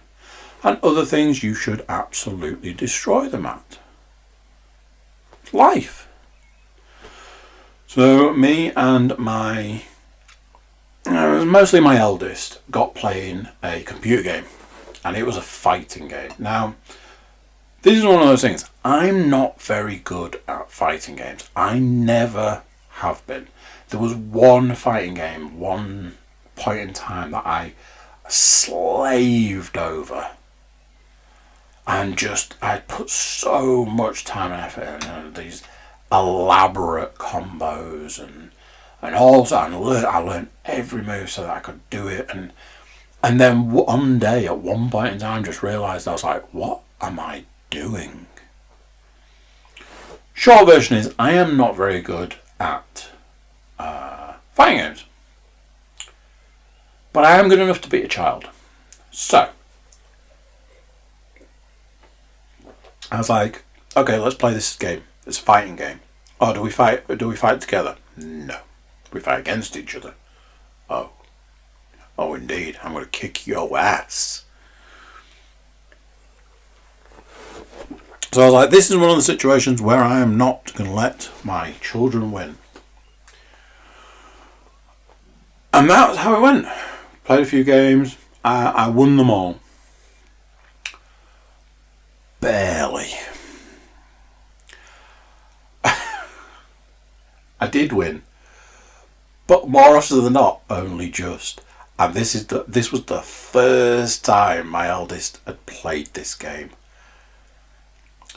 and 0.62 0.78
other 0.80 1.04
things 1.04 1.42
you 1.42 1.54
should 1.54 1.84
absolutely 1.88 2.72
destroy 2.72 3.28
them 3.28 3.46
at. 3.46 3.80
Life. 5.52 6.06
So, 7.88 8.32
me 8.32 8.70
and 8.76 9.18
my, 9.18 9.82
uh, 11.04 11.44
mostly 11.44 11.80
my 11.80 11.96
eldest, 11.96 12.60
got 12.70 12.94
playing 12.94 13.48
a 13.60 13.80
computer 13.80 14.22
game, 14.22 14.44
and 15.04 15.16
it 15.16 15.26
was 15.26 15.36
a 15.36 15.42
fighting 15.42 16.06
game. 16.06 16.30
Now, 16.38 16.76
this 17.82 17.96
is 17.96 18.04
one 18.04 18.20
of 18.20 18.28
those 18.28 18.42
things. 18.42 18.68
I'm 18.84 19.30
not 19.30 19.60
very 19.62 19.96
good 19.96 20.40
at 20.48 20.70
fighting 20.70 21.16
games. 21.16 21.48
I 21.54 21.78
never 21.78 22.62
have 22.90 23.24
been. 23.26 23.48
There 23.88 24.00
was 24.00 24.14
one 24.14 24.74
fighting 24.74 25.14
game, 25.14 25.58
one 25.58 26.16
point 26.56 26.80
in 26.80 26.92
time 26.92 27.30
that 27.30 27.46
I 27.46 27.74
slaved 28.28 29.76
over. 29.76 30.30
And 31.86 32.18
just, 32.18 32.56
I 32.60 32.78
put 32.80 33.08
so 33.08 33.84
much 33.84 34.24
time 34.24 34.52
and 34.52 34.60
effort 34.60 35.04
in 35.04 35.10
and 35.10 35.34
these 35.34 35.62
elaborate 36.10 37.14
combos 37.16 38.22
and 38.22 38.50
and 39.00 39.14
also 39.14 39.56
I 39.56 39.68
learned, 39.68 40.06
I 40.06 40.18
learned 40.18 40.48
every 40.64 41.02
move 41.02 41.30
so 41.30 41.42
that 41.42 41.56
I 41.56 41.60
could 41.60 41.80
do 41.90 42.08
it 42.08 42.28
and 42.32 42.52
and 43.22 43.40
then 43.40 43.70
one 43.70 44.18
day 44.18 44.46
at 44.46 44.58
one 44.58 44.90
point 44.90 45.14
in 45.14 45.18
time 45.18 45.44
just 45.44 45.62
realised 45.62 46.08
I 46.08 46.12
was 46.12 46.24
like, 46.24 46.52
what 46.52 46.80
am 47.00 47.20
I 47.20 47.44
doing? 47.70 48.26
Short 50.34 50.66
version 50.66 50.96
is 50.96 51.14
I 51.18 51.32
am 51.32 51.56
not 51.56 51.76
very 51.76 52.00
good 52.00 52.36
at 52.60 53.08
uh, 53.78 54.34
fighting 54.54 54.78
games. 54.78 55.04
But 57.12 57.24
I 57.24 57.38
am 57.38 57.48
good 57.48 57.58
enough 57.58 57.80
to 57.80 57.88
beat 57.88 58.04
a 58.04 58.08
child. 58.08 58.46
So, 59.10 59.48
I 63.10 63.18
was 63.18 63.28
like, 63.28 63.64
okay, 63.96 64.18
let's 64.18 64.36
play 64.36 64.52
this 64.52 64.76
game. 64.76 65.02
It's 65.26 65.38
a 65.38 65.42
fighting 65.42 65.76
game. 65.76 66.00
Oh, 66.40 66.54
do 66.54 66.60
we 66.60 66.70
fight? 66.70 67.18
Do 67.18 67.26
we 67.26 67.36
fight 67.36 67.60
together? 67.60 67.96
No, 68.16 68.60
we 69.12 69.20
fight 69.20 69.40
against 69.40 69.76
each 69.76 69.96
other. 69.96 70.14
Oh, 70.88 71.10
oh, 72.16 72.34
indeed, 72.34 72.78
I'm 72.82 72.92
going 72.92 73.04
to 73.04 73.10
kick 73.10 73.46
your 73.46 73.76
ass. 73.76 74.44
So 78.32 78.42
I 78.42 78.44
was 78.44 78.54
like, 78.54 78.70
this 78.70 78.90
is 78.90 78.96
one 78.96 79.08
of 79.08 79.16
the 79.16 79.22
situations 79.22 79.80
where 79.80 80.02
I 80.02 80.20
am 80.20 80.36
not 80.36 80.74
going 80.74 80.90
to 80.90 80.94
let 80.94 81.30
my 81.42 81.72
children 81.80 82.30
win. 82.30 82.58
And 85.72 85.88
that's 85.88 86.18
how 86.18 86.36
it 86.36 86.42
went. 86.42 86.66
Played 87.24 87.40
a 87.40 87.46
few 87.46 87.64
games. 87.64 88.18
I, 88.44 88.66
I 88.66 88.88
won 88.88 89.16
them 89.16 89.30
all. 89.30 89.60
Barely. 92.40 93.08
I 95.84 97.66
did 97.70 97.92
win. 97.92 98.22
But 99.46 99.68
more 99.68 99.96
often 99.96 100.22
than 100.22 100.34
not, 100.34 100.60
only 100.68 101.10
just. 101.10 101.62
And 101.98 102.12
this 102.12 102.34
is 102.34 102.46
the 102.46 102.64
this 102.68 102.92
was 102.92 103.06
the 103.06 103.22
first 103.22 104.24
time 104.24 104.68
my 104.68 104.86
eldest 104.88 105.40
had 105.46 105.64
played 105.66 106.08
this 106.08 106.34
game. 106.34 106.70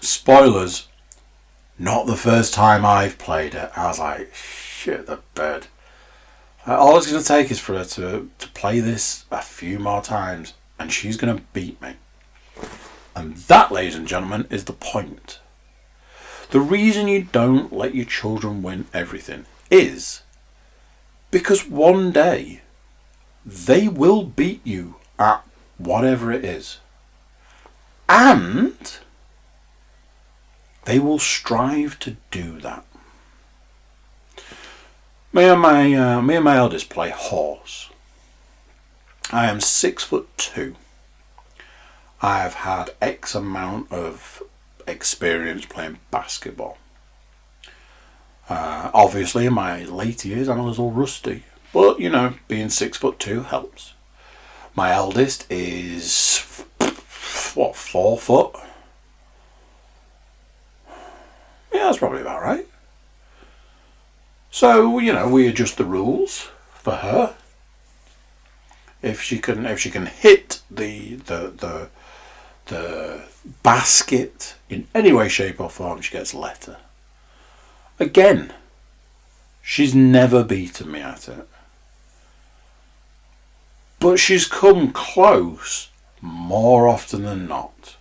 Spoilers, 0.02 0.88
not 1.78 2.08
the 2.08 2.16
first 2.18 2.56
time 2.56 2.84
I've 2.84 3.20
played 3.20 3.54
it. 3.54 3.72
I 3.76 3.88
was 3.88 4.00
like, 4.00 4.34
shit 4.34 5.06
the 5.06 5.20
bed. 5.36 5.68
Uh, 6.68 6.76
all 6.76 6.98
it's 6.98 7.10
going 7.10 7.22
to 7.22 7.28
take 7.28 7.52
is 7.52 7.60
for 7.60 7.78
her 7.78 7.86
to, 7.86 8.30
to 8.40 8.48
play 8.50 8.80
this 8.80 9.26
a 9.32 9.42
few 9.42 9.78
more 9.78 10.02
times, 10.02 10.54
and 10.80 10.92
she's 10.92 11.18
going 11.18 11.36
to 11.36 11.44
beat 11.54 11.80
me. 11.82 11.94
And 13.16 13.36
that, 13.38 13.72
ladies 13.72 13.96
and 13.96 14.08
gentlemen, 14.08 14.48
is 14.50 14.66
the 14.66 14.74
point. 14.74 15.40
The 16.50 16.60
reason 16.60 17.08
you 17.08 17.24
don't 17.24 17.72
let 17.72 17.96
your 17.96 18.06
children 18.06 18.64
win 18.64 18.88
everything 18.94 19.46
is 19.70 20.24
because 21.30 21.68
one 21.68 22.12
day 22.12 22.62
they 23.46 23.88
will 23.88 24.24
beat 24.24 24.62
you 24.66 24.96
at 25.18 25.46
whatever 25.78 26.32
it 26.32 26.44
is. 26.44 26.80
And 28.10 29.00
they 30.86 31.00
will 31.00 31.20
strive 31.20 32.00
to 32.00 32.18
do 32.32 32.60
that. 32.60 32.86
Me 35.34 35.46
and 35.46 35.62
my 35.62 35.94
uh, 35.94 36.22
me 36.22 36.36
and 36.36 36.46
my 36.46 36.58
eldest 36.58 36.90
play 36.90 37.10
horse. 37.10 37.90
I 39.32 39.50
am 39.50 39.62
six 39.62 40.04
foot 40.04 40.28
two. 40.38 40.76
I 42.22 42.40
have 42.40 42.56
had 42.56 42.92
X 43.02 43.34
amount 43.34 43.92
of 43.92 44.44
experience 44.86 45.66
playing 45.66 46.00
basketball. 46.12 46.78
Uh, 48.50 48.92
obviously, 48.94 49.46
in 49.46 49.54
my 49.54 49.86
late 49.86 50.26
years, 50.26 50.50
I'm 50.50 50.60
a 50.60 50.66
little 50.66 50.92
rusty, 50.92 51.44
but 51.72 52.00
you 52.00 52.10
know, 52.10 52.34
being 52.50 52.70
six 52.70 52.98
foot 52.98 53.18
two 53.18 53.44
helps. 53.44 53.94
My 54.76 54.92
eldest 54.92 55.50
is 55.50 56.66
what 57.56 57.76
four 57.76 58.18
foot. 58.18 58.56
Yeah, 61.74 61.84
that's 61.86 61.98
probably 61.98 62.22
about 62.22 62.42
right. 62.42 62.68
So 64.50 65.00
you 65.00 65.14
know, 65.14 65.30
we 65.30 65.48
adjust 65.48 65.78
the 65.78 65.86
rules 65.86 66.50
for 66.74 66.96
her. 66.98 67.36
If 69.02 69.22
she 69.22 69.40
can, 69.40 69.66
if 69.66 69.80
she 69.80 69.90
can 69.90 70.06
hit 70.06 70.62
the 70.70 71.16
the 71.16 71.54
the 71.58 71.90
the 72.66 73.22
basket 73.64 74.56
in 74.70 74.88
any 74.94 75.12
way, 75.12 75.30
shape, 75.30 75.60
or 75.60 75.70
form, 75.70 76.02
she 76.02 76.12
gets 76.12 76.34
a 76.34 76.40
letter. 76.40 76.78
Again, 78.00 78.54
she's 79.62 79.96
never 79.96 80.44
beaten 80.44 80.92
me 80.92 81.02
at 81.02 81.28
it. 81.28 81.48
But 84.00 84.18
she's 84.18 84.48
come 84.48 84.92
close 84.92 85.90
more 86.22 86.88
often 86.88 87.24
than 87.24 87.48
not. 87.48 87.98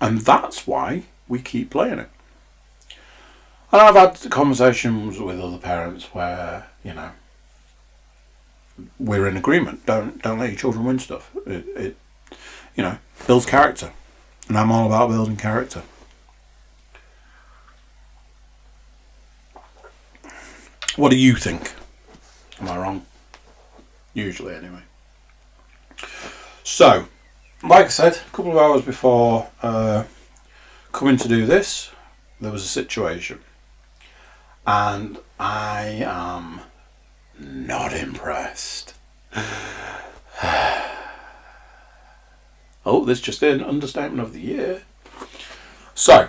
And 0.00 0.20
that's 0.20 0.66
why 0.66 1.04
we 1.28 1.40
keep 1.40 1.70
playing 1.70 1.98
it. 1.98 2.10
And 3.72 3.82
I've 3.82 3.96
had 3.96 4.30
conversations 4.30 5.18
with 5.18 5.40
other 5.40 5.58
parents 5.58 6.14
where, 6.14 6.66
you 6.84 6.94
know, 6.94 7.10
we're 8.98 9.26
in 9.26 9.36
agreement. 9.36 9.86
Don't 9.86 10.22
don't 10.22 10.38
let 10.38 10.50
your 10.50 10.58
children 10.58 10.84
win 10.84 10.98
stuff. 10.98 11.30
It, 11.46 11.66
it 11.76 11.96
you 12.76 12.82
know, 12.82 12.98
builds 13.26 13.46
character. 13.46 13.92
And 14.48 14.56
I'm 14.56 14.70
all 14.70 14.86
about 14.86 15.08
building 15.08 15.36
character. 15.36 15.82
What 20.94 21.10
do 21.10 21.16
you 21.16 21.34
think? 21.34 21.74
Am 22.60 22.68
I 22.68 22.78
wrong? 22.78 23.04
Usually, 24.14 24.54
anyway. 24.54 24.82
So, 26.62 27.08
like 27.62 27.86
I 27.86 27.88
said, 27.88 28.14
a 28.14 28.36
couple 28.36 28.52
of 28.52 28.58
hours 28.58 28.82
before 28.82 29.48
uh, 29.62 30.04
coming 30.96 31.18
to 31.18 31.28
do 31.28 31.44
this, 31.44 31.90
there 32.40 32.50
was 32.50 32.64
a 32.64 32.68
situation. 32.68 33.38
And 34.66 35.18
I 35.38 36.02
am 36.02 36.62
not 37.38 37.92
impressed. 37.92 38.94
Oh, 42.88 43.04
this 43.04 43.20
just 43.20 43.42
an 43.42 43.64
understatement 43.64 44.20
of 44.20 44.32
the 44.32 44.40
year. 44.40 44.82
So, 45.92 46.28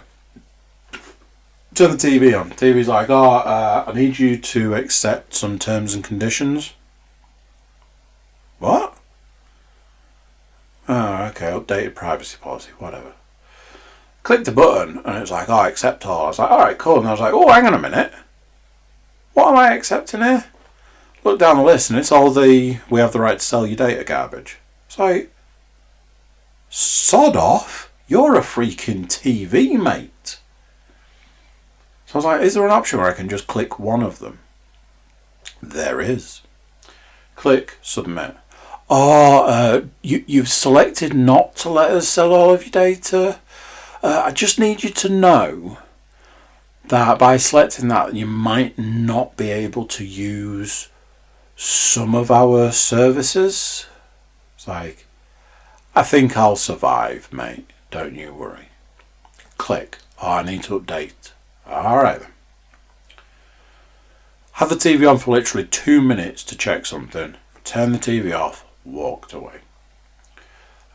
turn 1.76 1.92
the 1.92 1.98
TV 1.98 2.40
on. 2.40 2.50
TV's 2.50 2.88
like, 2.88 3.12
oh, 3.12 3.30
uh, 3.30 3.84
I 3.86 3.94
need 3.94 4.18
you 4.18 4.38
to 4.38 4.74
accept 4.74 5.36
some 5.36 5.60
terms 5.60 5.94
and 5.94 6.04
conditions. 6.04 6.74
What? 8.58 8.98
Oh, 10.90 11.26
okay, 11.26 11.52
updated 11.52 11.94
privacy 11.94 12.38
policy, 12.42 12.72
whatever. 12.80 13.14
Clicked 14.28 14.44
the 14.44 14.52
button 14.52 14.98
and 15.06 15.16
it 15.16 15.22
was 15.22 15.32
like, 15.32 15.48
oh, 15.48 15.54
I 15.54 15.70
accept 15.70 16.06
all. 16.06 16.26
I 16.26 16.28
was 16.28 16.38
like, 16.38 16.52
alright, 16.52 16.78
cool. 16.78 17.00
And 17.00 17.08
I 17.08 17.12
was 17.12 17.22
like, 17.22 17.32
oh, 17.32 17.50
hang 17.50 17.66
on 17.66 17.74
a 17.74 17.80
minute. 17.80 18.12
What 19.32 19.48
am 19.48 19.56
I 19.56 19.74
accepting 19.74 20.22
here? 20.22 20.44
Look 21.24 21.40
down 21.40 21.56
the 21.56 21.64
list 21.64 21.90
and 21.90 21.98
it's 21.98 22.12
all 22.12 22.30
the 22.32 22.80
we 22.90 23.00
have 23.00 23.14
the 23.14 23.22
right 23.22 23.40
to 23.40 23.46
sell 23.46 23.66
your 23.66 23.78
data 23.78 24.04
garbage. 24.04 24.58
It's 24.88 25.00
like, 25.00 25.34
Sod 26.70 27.38
off? 27.38 27.90
You're 28.10 28.36
a 28.36 28.42
freaking 28.42 29.06
TV, 29.06 29.82
mate. 29.82 30.40
So 32.06 32.16
I 32.16 32.18
was 32.18 32.26
like, 32.26 32.42
is 32.42 32.56
there 32.56 32.66
an 32.66 32.72
option 32.72 33.00
where 33.00 33.10
I 33.10 33.14
can 33.14 33.30
just 33.30 33.48
click 33.48 33.80
one 33.80 34.04
of 34.04 34.20
them? 34.20 34.40
There 35.64 36.02
is. 36.02 36.42
Click 37.38 37.78
submit. 37.82 38.36
Oh, 38.90 39.46
uh, 39.46 39.86
you, 40.02 40.26
you've 40.28 40.50
selected 40.50 41.14
not 41.14 41.56
to 41.58 41.70
let 41.70 41.92
us 41.92 42.10
sell 42.10 42.34
all 42.34 42.54
of 42.54 42.64
your 42.64 42.72
data. 42.72 43.40
Uh, 44.04 44.24
I 44.26 44.32
just 44.32 44.60
need 44.60 44.84
you 44.84 44.90
to 44.90 45.10
know 45.10 45.80
that 46.86 47.20
by 47.20 47.38
selecting 47.38 47.88
that, 47.90 48.14
you 48.14 48.26
might 48.26 48.78
not 48.78 49.36
be 49.36 49.50
able 49.50 49.86
to 49.86 50.06
use 50.06 50.90
some 51.56 52.16
of 52.16 52.32
our 52.32 52.72
services. 52.72 53.88
It's 54.56 54.68
like, 54.68 55.06
I 55.96 56.04
think 56.04 56.38
I'll 56.38 56.56
survive, 56.56 57.32
mate. 57.34 57.72
Don't 57.92 58.16
you 58.16 58.34
worry. 58.34 58.70
Click. 59.58 59.98
Oh, 60.22 60.34
I 60.34 60.44
need 60.44 60.64
to 60.64 60.80
update. 60.80 61.32
Alright 61.68 62.22
then. 62.22 62.32
Had 64.54 64.70
the 64.70 64.76
TV 64.76 65.10
on 65.10 65.20
for 65.20 65.36
literally 65.36 65.68
two 65.68 66.02
minutes 66.02 66.44
to 66.46 66.58
check 66.58 66.86
something. 66.86 67.36
Turn 67.64 67.92
the 67.92 68.00
TV 68.00 68.36
off. 68.36 68.66
Walked 68.86 69.34
away. 69.34 69.60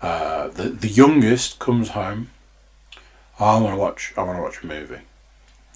Uh, 0.01 0.49
the 0.49 0.65
the 0.71 0.89
youngest 0.89 1.61
comes 1.61 1.91
home. 1.91 2.32
Oh, 3.41 3.45
I 3.45 3.61
want 3.61 3.75
to 3.75 3.81
watch. 3.81 4.13
I 4.17 4.23
want 4.23 4.39
to 4.39 4.43
watch 4.43 4.63
a 4.63 4.67
movie. 4.67 5.03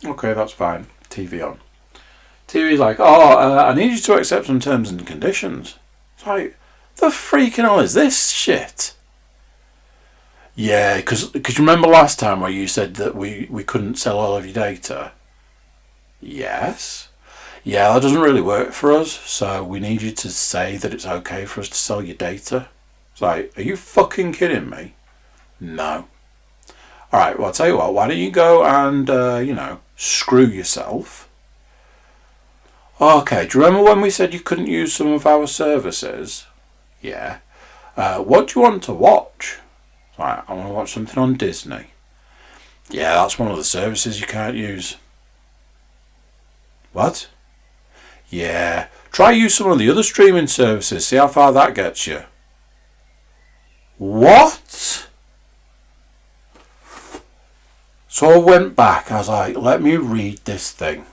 Okay, 0.04 0.32
that's 0.34 0.52
fine. 0.52 0.86
TV 1.09 1.44
on. 1.46 1.59
TV's 2.48 2.78
like, 2.78 3.00
oh, 3.00 3.38
uh, 3.38 3.66
I 3.68 3.74
need 3.74 3.92
you 3.92 3.98
to 3.98 4.14
accept 4.14 4.46
some 4.46 4.61
terms 4.61 4.90
and 4.90 5.07
conditions. 5.07 5.76
It's 6.16 6.26
like, 6.26 6.57
the 6.96 7.07
freaking 7.07 7.64
hell 7.64 7.80
is 7.80 7.94
this 7.94 8.30
shit? 8.30 8.94
Yeah, 10.54 10.96
because 10.96 11.34
you 11.34 11.42
remember 11.59 11.88
last 11.88 12.18
time 12.18 12.40
where 12.40 12.50
you 12.50 12.66
said 12.68 12.94
that 12.94 13.14
we, 13.14 13.46
we 13.50 13.64
couldn't 13.64 13.96
sell 13.96 14.18
all 14.18 14.36
of 14.36 14.46
your 14.46 14.54
data? 14.54 15.12
Yes. 16.20 17.09
Yeah, 17.64 17.92
that 17.92 18.02
doesn't 18.02 18.20
really 18.20 18.40
work 18.40 18.72
for 18.72 18.92
us, 18.92 19.11
so 19.11 19.64
we 19.64 19.80
need 19.80 20.00
you 20.00 20.12
to 20.12 20.30
say 20.30 20.76
that 20.76 20.94
it's 20.94 21.04
okay 21.04 21.44
for 21.44 21.61
us 21.61 21.68
to 21.68 21.74
sell 21.74 22.02
your 22.02 22.16
data. 22.16 22.68
It's 23.12 23.20
like, 23.20 23.52
are 23.59 23.62
you 23.62 23.76
fucking 23.76 24.32
kidding 24.32 24.70
me? 24.70 24.94
No. 25.59 26.07
Alright, 27.12 27.38
well, 27.38 27.48
I'll 27.48 27.52
tell 27.52 27.68
you 27.68 27.76
what, 27.76 27.94
why 27.94 28.09
don't 28.09 28.18
you 28.18 28.30
go 28.30 28.64
and, 28.64 29.09
uh, 29.09 29.36
you 29.36 29.54
know, 29.54 29.80
screw 29.96 30.46
yourself? 30.46 31.28
Okay, 33.00 33.46
do 33.46 33.59
you 33.59 33.64
remember 33.64 33.88
when 33.88 34.00
we 34.00 34.11
said 34.11 34.34
you 34.34 34.40
couldn't 34.40 34.66
use 34.66 34.92
some 34.92 35.09
of 35.09 35.26
our 35.26 35.46
services? 35.46 36.46
Yeah. 37.00 37.38
Uh, 37.96 38.18
what 38.18 38.48
do 38.48 38.59
you 38.59 38.62
want 38.62 38.82
to 38.84 38.92
watch? 38.92 39.59
Right, 40.18 40.42
I 40.48 40.54
want 40.54 40.68
to 40.68 40.72
watch 40.72 40.92
something 40.92 41.18
on 41.18 41.34
Disney. 41.34 41.88
Yeah, 42.90 43.14
that's 43.14 43.38
one 43.38 43.50
of 43.50 43.57
the 43.57 43.64
services 43.64 44.20
you 44.20 44.26
can't 44.26 44.57
use. 44.57 44.96
What? 46.92 47.28
Yeah, 48.28 48.88
try 49.12 49.32
use 49.32 49.54
some 49.54 49.70
of 49.70 49.78
the 49.78 49.90
other 49.90 50.02
streaming 50.02 50.46
services, 50.46 51.07
see 51.07 51.16
how 51.16 51.28
far 51.28 51.52
that 51.52 51.74
gets 51.74 52.07
you. 52.07 52.22
What? 53.98 55.07
So 58.16 58.30
I 58.30 58.38
went 58.38 58.74
back, 58.74 59.12
I 59.12 59.18
was 59.18 59.28
like, 59.28 59.58
let 59.58 59.82
me 59.82 59.98
read 59.98 60.38
this 60.46 60.72
thing. 60.72 61.04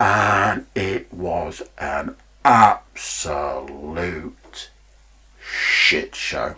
And 0.00 0.66
it 0.74 1.06
was 1.14 1.62
an 1.78 2.16
absolute 2.44 4.34
shit 5.40 6.16
show. 6.16 6.56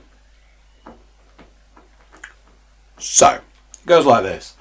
So, 2.96 3.40
it 3.74 3.84
goes 3.84 4.06
like 4.06 4.22
this. 4.22 4.56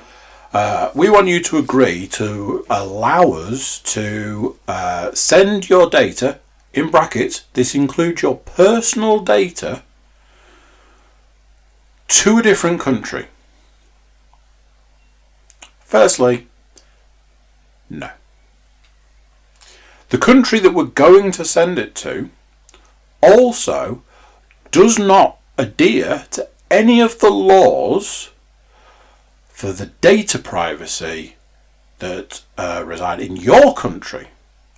Uh, 0.52 0.92
we 0.94 1.10
want 1.10 1.30
you 1.30 1.42
to 1.42 1.58
agree 1.58 2.06
to 2.08 2.66
allow 2.70 3.32
us 3.32 3.80
to 3.94 4.60
uh, 4.68 5.14
send 5.14 5.70
your 5.70 5.90
data, 5.90 6.40
in 6.74 6.92
brackets, 6.92 7.46
this 7.54 7.74
includes 7.74 8.24
your 8.24 8.36
personal 8.36 9.22
data, 9.22 9.84
to 12.10 12.40
a 12.40 12.44
different 12.44 12.82
country. 12.82 13.28
Firstly, 15.90 16.46
no. 17.90 18.12
The 20.10 20.20
country 20.20 20.60
that 20.60 20.76
we're 20.76 20.84
going 20.84 21.32
to 21.32 21.44
send 21.44 21.80
it 21.80 21.96
to 21.96 22.30
also 23.24 24.04
does 24.70 25.00
not 25.00 25.40
adhere 25.58 26.28
to 26.30 26.48
any 26.70 27.02
of 27.02 27.18
the 27.18 27.32
laws 27.32 28.30
for 29.48 29.72
the 29.72 29.88
data 29.88 30.38
privacy 30.38 31.38
that 31.98 32.44
uh, 32.56 32.84
reside 32.86 33.20
in 33.20 33.36
your 33.36 33.74
country. 33.74 34.28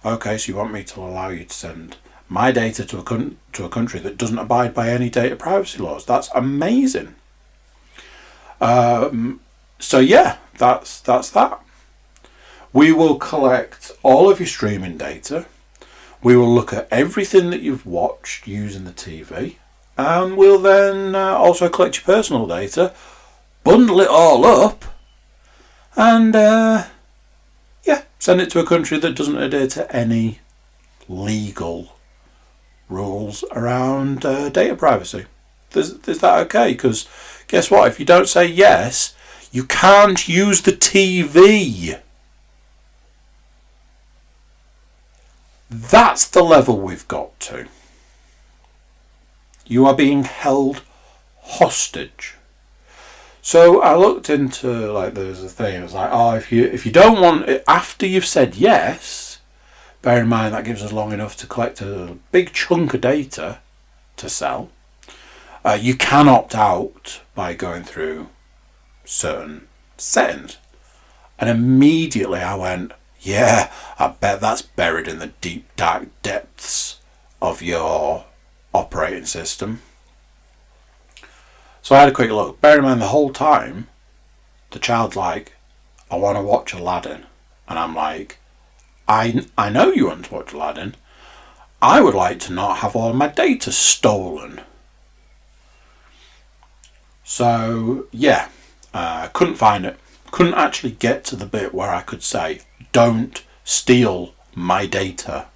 Okay, 0.06 0.38
so 0.38 0.50
you 0.50 0.58
want 0.58 0.72
me 0.72 0.86
to 0.86 1.02
allow 1.02 1.28
you 1.28 1.44
to 1.44 1.54
send 1.54 1.98
my 2.30 2.54
data 2.54 2.86
to 2.86 3.00
a 3.00 3.04
con- 3.04 3.38
to 3.52 3.66
a 3.66 3.70
country 3.70 4.00
that 4.00 4.18
doesn't 4.18 4.40
abide 4.40 4.74
by 4.74 4.88
any 4.88 5.10
data 5.10 5.36
privacy 5.36 5.80
laws. 5.80 6.06
That's 6.06 6.30
amazing. 6.34 7.16
Um, 8.62 9.42
so 9.78 10.00
yeah, 10.00 10.38
that's 10.62 11.02
that's 11.02 11.30
that. 11.32 11.60
We 12.72 12.94
will 12.94 13.18
collect 13.18 13.92
all 14.02 14.30
of 14.30 14.40
your 14.40 14.48
streaming 14.48 14.98
data. 14.98 15.46
We 16.24 16.38
will 16.38 16.54
look 16.54 16.72
at 16.72 16.88
everything 16.92 17.50
that 17.50 17.62
you've 17.62 17.86
watched 17.86 18.48
using 18.48 18.86
the 18.86 18.92
TV 18.92 19.56
and 19.98 20.38
we'll 20.38 20.60
then 20.60 21.16
uh, 21.16 21.36
also 21.36 21.70
collect 21.70 21.98
your 21.98 22.06
personal 22.06 22.48
data, 22.48 22.94
bundle 23.64 24.00
it 24.00 24.08
all 24.08 24.46
up, 24.46 24.86
and 25.96 26.36
uh, 26.36 26.86
yeah, 27.84 28.04
send 28.20 28.42
it 28.42 28.50
to 28.52 28.60
a 28.60 28.66
country 28.66 28.98
that 29.00 29.16
doesn't 29.16 29.38
adhere 29.38 29.68
to 29.68 29.96
any 29.96 30.40
legal 31.08 31.96
rules 32.90 33.44
around 33.52 34.26
uh, 34.26 34.50
data 34.50 34.76
privacy. 34.76 35.26
Is, 35.74 35.94
is 36.08 36.20
that 36.20 36.40
okay? 36.46 36.72
Because 36.72 37.08
guess 37.48 37.72
what? 37.72 37.88
If 37.88 38.00
you 38.00 38.06
don't 38.06 38.28
say 38.28 38.46
yes, 38.46 39.16
you 39.52 39.66
can't 39.66 40.28
use 40.28 40.62
the 40.62 40.72
TV. 40.72 42.00
That's 45.70 46.28
the 46.28 46.44
level 46.44 46.80
we've 46.80 47.08
got 47.08 47.38
to. 47.42 47.68
You 49.66 49.86
are 49.86 49.96
being 49.96 50.24
held 50.24 50.82
hostage. 51.42 52.36
So 53.42 53.82
I 53.82 53.96
looked 53.96 54.30
into 54.30 54.92
like 54.92 55.14
there's 55.14 55.44
a 55.44 55.50
thing. 55.50 55.80
It 55.80 55.84
was 55.84 55.94
like, 55.94 56.10
oh, 56.12 56.36
if 56.36 56.52
you 56.52 56.66
if 56.66 56.86
you 56.86 56.92
don't 56.92 57.22
want 57.22 57.50
it 57.50 57.64
after 57.68 58.06
you've 58.06 58.26
said 58.26 58.56
yes, 58.56 59.40
bear 60.02 60.22
in 60.22 60.28
mind 60.28 60.54
that 60.54 60.66
gives 60.66 60.84
us 60.84 60.92
long 60.92 61.12
enough 61.12 61.36
to 61.38 61.48
collect 61.48 61.82
a 61.82 62.18
big 62.32 62.54
chunk 62.54 62.94
of 62.94 63.02
data 63.02 63.60
to 64.18 64.30
sell. 64.30 64.70
Uh, 65.64 65.78
you 65.80 65.96
can 65.96 66.28
opt 66.28 66.56
out 66.56 67.22
by 67.36 67.54
going 67.54 67.84
through 67.84 68.28
certain 69.12 69.68
settings, 69.98 70.58
and 71.38 71.50
immediately 71.50 72.40
I 72.40 72.56
went, 72.56 72.94
yeah, 73.20 73.72
I 74.00 74.08
bet 74.08 74.42
that's 74.42 74.62
buried 74.62 75.08
in 75.08 75.20
the 75.20 75.34
deep 75.42 75.68
dark 75.76 76.08
depths 76.24 77.00
of 77.42 77.62
your 77.62 78.26
operating 78.74 79.26
system. 79.26 79.82
So 81.82 81.96
I 81.96 82.00
had 82.00 82.10
a 82.10 82.14
quick 82.14 82.32
look. 82.32 82.62
Bear 82.62 82.78
in 82.78 82.84
mind 82.84 83.02
the 83.02 83.08
whole 83.08 83.32
time, 83.32 83.88
the 84.70 84.80
child's 84.80 85.16
like, 85.16 85.54
I 86.10 86.16
want 86.16 86.38
to 86.38 86.44
watch 86.44 86.74
Aladdin. 86.74 87.26
And 87.68 87.78
I'm 87.78 87.96
like, 87.96 88.38
I, 89.08 89.46
I 89.58 89.70
know 89.70 89.92
you 89.92 90.08
want 90.08 90.26
to 90.26 90.34
watch 90.34 90.54
Aladdin. 90.54 90.96
I 91.82 92.02
would 92.02 92.14
like 92.14 92.40
to 92.42 92.54
not 92.54 92.78
have 92.78 92.96
all 92.96 93.14
my 93.14 93.28
data 93.28 93.72
stolen. 93.72 94.62
So, 97.24 98.08
yeah, 98.12 98.50
uh, 98.94 99.28
couldn't 99.30 99.56
find 99.56 99.86
it. 99.86 99.98
Couldn't 100.32 100.54
actually 100.54 100.92
get 100.92 101.24
to 101.26 101.36
the 101.36 101.46
bit 101.46 101.74
where 101.74 101.90
I 101.90 102.02
could 102.02 102.24
say, 102.24 102.62
don't 102.92 103.44
steal 103.64 104.34
my 104.56 104.86
data. 104.86 105.48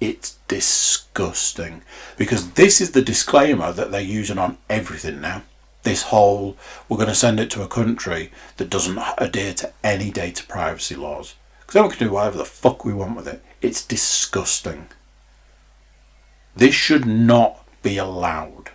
It's 0.00 0.38
disgusting 0.48 1.82
because 2.16 2.52
this 2.52 2.80
is 2.80 2.90
the 2.90 3.02
disclaimer 3.02 3.72
that 3.72 3.90
they're 3.90 4.00
using 4.00 4.38
on 4.38 4.58
everything 4.68 5.20
now. 5.20 5.42
This 5.82 6.04
whole 6.04 6.56
we're 6.88 6.96
going 6.96 7.08
to 7.08 7.14
send 7.14 7.40
it 7.40 7.50
to 7.52 7.62
a 7.62 7.68
country 7.68 8.32
that 8.56 8.70
doesn't 8.70 8.98
adhere 9.18 9.54
to 9.54 9.72
any 9.82 10.10
data 10.10 10.44
privacy 10.44 10.94
laws 10.94 11.34
because 11.60 11.74
then 11.74 11.84
we 11.84 11.90
can 11.94 12.08
do 12.08 12.12
whatever 12.12 12.38
the 12.38 12.44
fuck 12.44 12.84
we 12.84 12.92
want 12.92 13.16
with 13.16 13.28
it. 13.28 13.42
It's 13.62 13.84
disgusting. 13.84 14.88
This 16.56 16.74
should 16.74 17.06
not 17.06 17.66
be 17.82 17.96
allowed. 17.98 18.70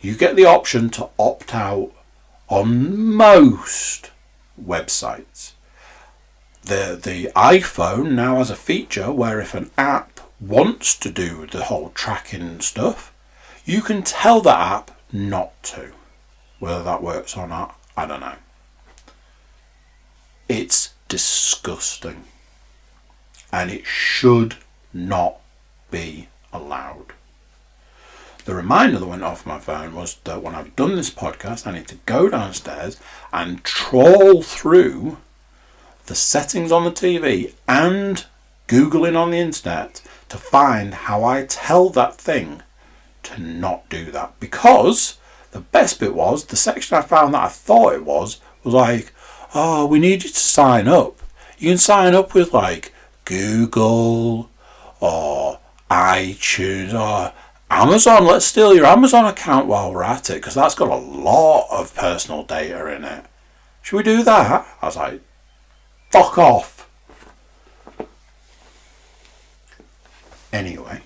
You 0.00 0.16
get 0.16 0.36
the 0.36 0.44
option 0.44 0.90
to 0.90 1.10
opt 1.18 1.54
out 1.54 1.92
on 2.48 3.14
most 3.14 4.10
websites. 4.62 5.52
The 6.62 6.98
the 7.02 7.30
iPhone 7.34 8.12
now 8.12 8.36
has 8.36 8.50
a 8.50 8.56
feature 8.56 9.12
where 9.12 9.40
if 9.40 9.54
an 9.54 9.70
app 9.78 10.20
wants 10.40 10.96
to 10.98 11.10
do 11.10 11.46
the 11.46 11.64
whole 11.64 11.90
tracking 11.90 12.60
stuff, 12.60 13.12
you 13.64 13.82
can 13.82 14.02
tell 14.02 14.40
the 14.40 14.56
app 14.56 14.90
not 15.12 15.62
to. 15.64 15.92
Whether 16.58 16.82
that 16.84 17.02
works 17.02 17.36
or 17.36 17.46
not, 17.46 17.78
I 17.96 18.06
don't 18.06 18.20
know. 18.20 18.36
It's 20.48 20.94
disgusting. 21.08 22.24
And 23.52 23.70
it 23.70 23.86
should 23.86 24.56
not 24.92 25.40
be 25.90 26.28
allowed. 26.52 27.12
The 28.48 28.54
reminder 28.54 28.98
that 28.98 29.06
went 29.06 29.24
off 29.24 29.44
my 29.44 29.58
phone 29.58 29.94
was 29.94 30.14
that 30.24 30.42
when 30.42 30.54
I've 30.54 30.74
done 30.74 30.96
this 30.96 31.10
podcast, 31.10 31.66
I 31.66 31.72
need 31.72 31.86
to 31.88 31.98
go 32.06 32.30
downstairs 32.30 32.98
and 33.30 33.62
trawl 33.62 34.40
through 34.40 35.18
the 36.06 36.14
settings 36.14 36.72
on 36.72 36.84
the 36.84 36.90
TV 36.90 37.52
and 37.68 38.24
Googling 38.66 39.18
on 39.18 39.32
the 39.32 39.36
internet 39.36 40.00
to 40.30 40.38
find 40.38 40.94
how 40.94 41.24
I 41.24 41.44
tell 41.44 41.90
that 41.90 42.14
thing 42.14 42.62
to 43.24 43.38
not 43.38 43.86
do 43.90 44.10
that. 44.12 44.40
Because 44.40 45.18
the 45.50 45.60
best 45.60 46.00
bit 46.00 46.14
was 46.14 46.46
the 46.46 46.56
section 46.56 46.96
I 46.96 47.02
found 47.02 47.34
that 47.34 47.44
I 47.44 47.48
thought 47.48 47.92
it 47.92 48.06
was 48.06 48.40
was 48.64 48.72
like, 48.72 49.12
oh, 49.54 49.84
we 49.84 49.98
need 49.98 50.24
you 50.24 50.30
to 50.30 50.34
sign 50.34 50.88
up. 50.88 51.18
You 51.58 51.68
can 51.72 51.76
sign 51.76 52.14
up 52.14 52.32
with 52.32 52.54
like 52.54 52.94
Google 53.26 54.48
or 55.00 55.60
iTunes 55.90 56.94
or 56.94 57.34
Amazon. 57.70 58.26
Let's 58.26 58.46
steal 58.46 58.74
your 58.74 58.86
Amazon 58.86 59.24
account 59.26 59.66
while 59.66 59.92
we're 59.92 60.02
at 60.02 60.30
it 60.30 60.34
because 60.34 60.54
that's 60.54 60.74
got 60.74 60.88
a 60.88 60.96
lot 60.96 61.68
of 61.70 61.94
personal 61.94 62.42
data 62.42 62.86
in 62.94 63.04
it. 63.04 63.24
Should 63.82 63.96
we 63.96 64.02
do 64.02 64.22
that? 64.22 64.66
I 64.82 64.86
was 64.86 64.96
like, 64.96 65.20
fuck 66.10 66.38
off. 66.38 66.88
Anyway. 70.52 71.02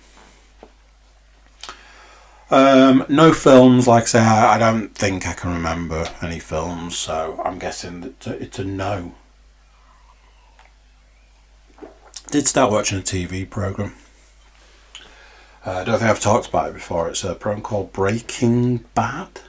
Um, 2.49 3.05
no 3.09 3.33
films, 3.33 3.87
like 3.87 4.03
I 4.03 4.05
say, 4.05 4.19
I, 4.19 4.55
I, 4.55 4.57
don't 4.59 4.93
think 4.93 5.27
I 5.27 5.33
can 5.33 5.53
remember 5.53 6.07
any 6.21 6.37
films, 6.37 6.95
so 6.95 7.41
I'm 7.43 7.57
guessing 7.57 8.01
that 8.01 8.27
it's 8.27 8.59
a 8.59 8.63
no. 8.63 9.15
Did 12.29 12.47
start 12.47 12.71
watching 12.71 12.99
a 12.99 13.01
TV 13.01 13.49
program. 13.49 13.95
Uh, 15.65 15.71
I 15.71 15.83
don't 15.85 15.99
think 15.99 16.11
I've 16.11 16.19
talked 16.19 16.49
about 16.49 16.69
it 16.69 16.73
before. 16.73 17.07
It's 17.09 17.23
a 17.23 17.35
program 17.35 17.61
called 17.61 17.93
Breaking 17.93 18.77
Bad. 18.95 19.39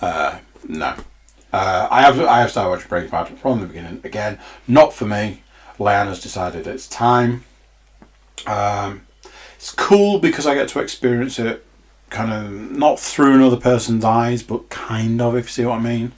Uh, 0.00 0.38
no, 0.68 0.94
uh, 1.52 1.88
I 1.90 2.02
have 2.02 2.20
I 2.20 2.40
have 2.40 2.50
started 2.50 2.70
watching 2.70 2.88
Breaking 2.88 3.10
Bad 3.10 3.28
from 3.38 3.60
the 3.60 3.66
beginning. 3.66 4.00
Again, 4.04 4.38
not 4.68 4.92
for 4.92 5.04
me. 5.04 5.42
Leanna's 5.78 6.20
decided 6.20 6.66
it's 6.66 6.86
time. 6.86 7.44
Um, 8.46 9.06
it's 9.56 9.72
cool 9.72 10.20
because 10.20 10.46
I 10.46 10.54
get 10.54 10.68
to 10.70 10.80
experience 10.80 11.38
it 11.38 11.66
kind 12.08 12.32
of 12.32 12.50
not 12.72 13.00
through 13.00 13.34
another 13.34 13.56
person's 13.56 14.04
eyes, 14.04 14.42
but 14.42 14.68
kind 14.68 15.20
of, 15.20 15.34
if 15.36 15.46
you 15.46 15.50
see 15.50 15.64
what 15.64 15.80
I 15.80 15.82
mean. 15.82 16.12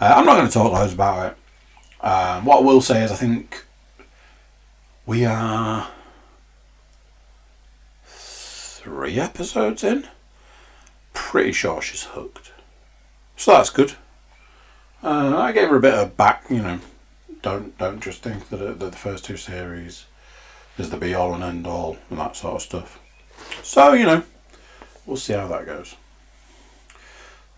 Uh, 0.00 0.14
I'm 0.16 0.24
not 0.24 0.36
going 0.36 0.46
to 0.46 0.52
talk 0.52 0.72
loads 0.72 0.92
about 0.92 1.32
it. 1.32 2.04
Um, 2.04 2.44
what 2.44 2.58
I 2.58 2.60
will 2.60 2.80
say 2.80 3.02
is, 3.02 3.12
I 3.12 3.16
think 3.16 3.64
we 5.04 5.24
are 5.24 5.88
three 8.90 9.20
episodes 9.20 9.84
in. 9.84 10.08
Pretty 11.14 11.52
sure 11.52 11.80
she's 11.80 12.02
hooked. 12.02 12.50
So 13.36 13.52
that's 13.52 13.70
good. 13.70 13.92
Uh, 15.00 15.38
I 15.38 15.52
gave 15.52 15.68
her 15.68 15.76
a 15.76 15.80
bit 15.80 15.94
of 15.94 16.16
back, 16.16 16.44
you 16.50 16.60
know. 16.60 16.80
Don't 17.40 17.78
don't 17.78 18.00
just 18.00 18.22
think 18.22 18.48
that 18.48 18.56
that 18.56 18.90
the 18.90 18.96
first 18.96 19.24
two 19.24 19.36
series 19.36 20.06
is 20.76 20.90
the 20.90 20.96
be 20.96 21.14
all 21.14 21.32
and 21.34 21.44
end 21.44 21.68
all 21.68 21.98
and 22.10 22.18
that 22.18 22.34
sort 22.34 22.56
of 22.56 22.62
stuff. 22.62 22.98
So, 23.62 23.92
you 23.92 24.06
know, 24.06 24.24
we'll 25.06 25.16
see 25.16 25.34
how 25.34 25.46
that 25.46 25.66
goes. 25.66 25.94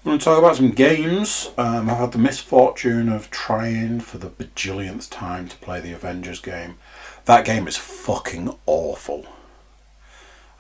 I'm 0.05 0.11
going 0.11 0.19
to 0.19 0.25
talk 0.25 0.39
about 0.39 0.57
some 0.57 0.73
games. 0.73 1.51
Um, 1.57 1.89
I've 1.89 1.97
had 1.97 2.13
the 2.13 2.19
misfortune 2.19 3.09
of 3.09 3.31
trying 3.31 4.01
for 4.01 4.19
the 4.19 4.29
bajillionth 4.29 5.09
time 5.11 5.49
to 5.49 5.57
play 5.57 5.81
the 5.81 5.93
Avengers 5.93 6.41
game. 6.41 6.77
That 7.25 7.45
game 7.45 7.67
is 7.67 7.77
fucking 7.77 8.55
awful. 8.67 9.27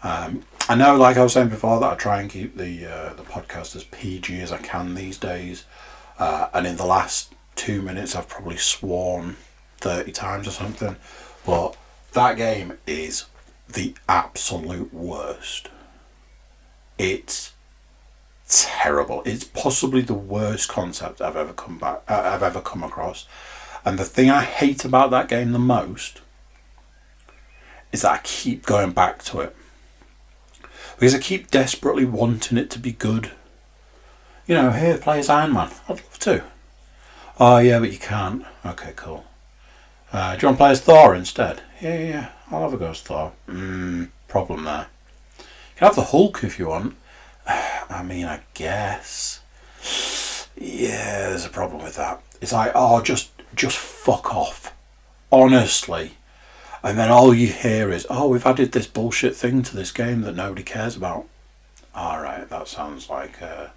Um, 0.03 0.45
I 0.69 0.77
know, 0.77 0.97
like 0.97 1.17
I 1.17 1.23
was 1.25 1.33
saying 1.33 1.49
before, 1.49 1.81
that 1.81 1.93
I 1.93 1.95
try 1.97 2.21
and 2.21 2.31
keep 2.31 2.57
the 2.57 2.87
uh, 2.87 3.15
the 3.15 3.25
podcast 3.25 3.75
as 3.75 3.85
PG 3.85 4.41
as 4.41 4.53
I 4.53 4.59
can 4.59 4.95
these 4.95 5.19
days. 5.19 5.65
Uh, 6.19 6.49
and 6.55 6.67
in 6.67 6.77
the 6.77 6.87
last 6.87 7.35
two 7.57 7.83
minutes, 7.83 8.15
I've 8.15 8.29
probably 8.29 8.57
sworn 8.57 9.37
thirty 9.79 10.13
times 10.13 10.47
or 10.47 10.53
something. 10.53 10.97
But 11.45 11.77
that 12.13 12.37
game 12.37 12.79
is 12.87 13.27
the 13.69 13.95
absolute 14.09 14.95
worst. 14.95 15.69
It's 16.97 17.53
terrible. 18.49 19.23
It's 19.27 19.45
possibly 19.45 20.03
the 20.03 20.15
worst 20.15 20.69
concept 20.69 21.21
I've 21.21 21.37
ever 21.37 21.53
come 21.53 21.79
back. 21.79 22.03
Uh, 22.09 22.23
I've 22.25 22.43
ever 22.43 22.61
come 22.61 22.85
across. 22.85 23.27
And 23.85 23.99
the 23.99 24.05
thing 24.05 24.31
I 24.31 24.45
hate 24.45 24.85
about 24.85 25.11
that 25.11 25.29
game 25.29 25.51
the 25.51 25.59
most 25.59 26.21
is 27.91 28.03
that 28.03 28.13
I 28.13 28.19
keep 28.23 28.65
going 28.65 28.93
back 28.93 29.25
to 29.25 29.41
it 29.41 29.57
because 30.97 31.15
I 31.15 31.19
keep 31.19 31.51
desperately 31.51 32.05
wanting 32.05 32.59
it 32.59 32.71
to 32.71 32.79
be 32.79 32.93
good. 32.93 33.33
You 34.47 34.55
know, 34.57 34.71
here 34.71 34.99
plays 34.99 35.29
Iron 35.29 35.53
Man. 35.53 35.71
I'd 35.89 36.01
love 36.01 36.19
to. 36.21 36.45
Oh 37.39 37.59
yeah, 37.59 37.79
but 37.79 37.93
you 37.93 37.99
can't. 37.99 38.45
Okay, 38.65 38.93
cool. 38.97 39.25
Uh, 40.13 40.37
do 40.37 40.43
you 40.43 40.49
want 40.49 40.59
to 40.59 40.63
play 40.63 40.71
as 40.71 40.81
Thor 40.81 41.15
instead? 41.15 41.63
Yeah, 41.81 41.95
yeah, 41.95 42.09
yeah. 42.09 42.29
I'll 42.51 42.63
have 42.63 42.75
a 42.75 42.77
go 42.77 42.91
as 42.91 43.01
Thor. 43.01 43.33
Hmm, 43.47 44.05
problem 44.29 44.65
there. 44.65 44.89
You 45.39 45.45
can 45.77 45.87
have 45.87 45.97
the 45.97 46.03
Hulk 46.05 46.45
if 46.45 46.59
you 46.59 46.69
want. 46.69 46.97
I 47.47 48.03
mean, 48.03 48.27
I 48.27 48.41
guess. 48.55 49.41
Yeah, 50.57 51.31
there's 51.31 51.47
a 51.47 51.51
problem 51.51 51.83
with 51.83 51.97
that. 51.97 52.23
It's 52.41 52.53
like, 52.53 52.73
oh, 52.75 53.01
just 53.01 53.31
just 53.55 53.79
fuck 53.79 54.35
off. 54.35 54.75
Honestly. 55.31 56.13
And 56.83 56.99
then 56.99 57.11
all 57.11 57.33
you 57.33 57.49
hear 57.49 57.91
is, 57.91 58.07
oh, 58.11 58.29
we've 58.29 58.47
added 58.47 58.73
this 58.73 58.87
bullshit 58.87 59.37
thing 59.37 59.63
to 59.63 59.77
this 59.77 59.93
game 59.93 60.23
that 60.23 60.35
nobody 60.35 60.63
cares 60.63 60.97
about. 60.97 61.27
Alright, 61.97 62.49
that 62.49 62.69
sounds 62.69 63.09
like. 63.09 63.41
Uh... 63.41 63.69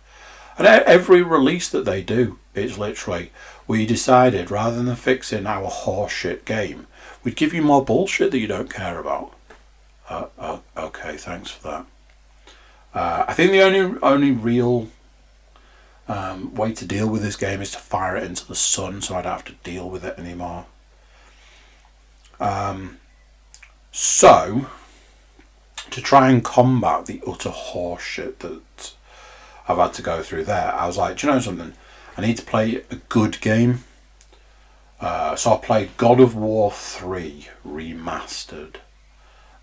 And 0.57 0.67
every 0.67 1.21
release 1.21 1.69
that 1.69 1.85
they 1.85 2.01
do, 2.01 2.39
it's 2.53 2.77
literally, 2.77 3.31
we 3.67 3.85
decided 3.85 4.49
rather 4.49 4.81
than 4.81 4.95
fixing 4.95 5.45
our 5.45 5.69
horseshit 5.69 6.45
game, 6.45 6.87
we'd 7.23 7.35
give 7.35 7.53
you 7.53 7.61
more 7.61 7.83
bullshit 7.83 8.31
that 8.31 8.39
you 8.39 8.47
don't 8.47 8.73
care 8.73 8.99
about. 8.99 9.33
Uh, 10.09 10.27
uh, 10.39 10.59
okay, 10.77 11.17
thanks 11.17 11.51
for 11.51 11.67
that. 11.67 11.85
Uh, 12.93 13.25
I 13.27 13.33
think 13.33 13.51
the 13.51 13.61
only 13.61 13.99
only 14.01 14.31
real 14.31 14.87
um, 16.07 16.55
way 16.55 16.71
to 16.71 16.85
deal 16.85 17.09
with 17.09 17.21
this 17.21 17.35
game 17.35 17.61
is 17.61 17.71
to 17.71 17.77
fire 17.79 18.15
it 18.15 18.23
into 18.23 18.47
the 18.47 18.55
sun, 18.55 19.01
so 19.01 19.15
I 19.15 19.21
don't 19.21 19.33
have 19.33 19.45
to 19.45 19.53
deal 19.63 19.89
with 19.89 20.05
it 20.05 20.17
anymore. 20.17 20.67
Um, 22.39 22.97
so, 23.91 24.67
to 25.91 26.01
try 26.01 26.29
and 26.29 26.43
combat 26.43 27.05
the 27.05 27.21
utter 27.25 27.49
horseshit 27.49 28.39
that 28.39 28.93
I've 29.67 29.77
had 29.77 29.93
to 29.93 30.01
go 30.01 30.21
through 30.21 30.45
there, 30.45 30.73
I 30.73 30.85
was 30.87 30.97
like, 30.97 31.17
do 31.17 31.27
you 31.27 31.33
know 31.33 31.39
something? 31.39 31.73
I 32.17 32.21
need 32.21 32.37
to 32.37 32.43
play 32.43 32.83
a 32.89 32.95
good 33.09 33.39
game. 33.41 33.83
Uh, 34.99 35.35
so 35.35 35.53
I 35.53 35.57
played 35.57 35.97
God 35.97 36.19
of 36.19 36.35
War 36.35 36.71
3 36.71 37.47
Remastered 37.67 38.77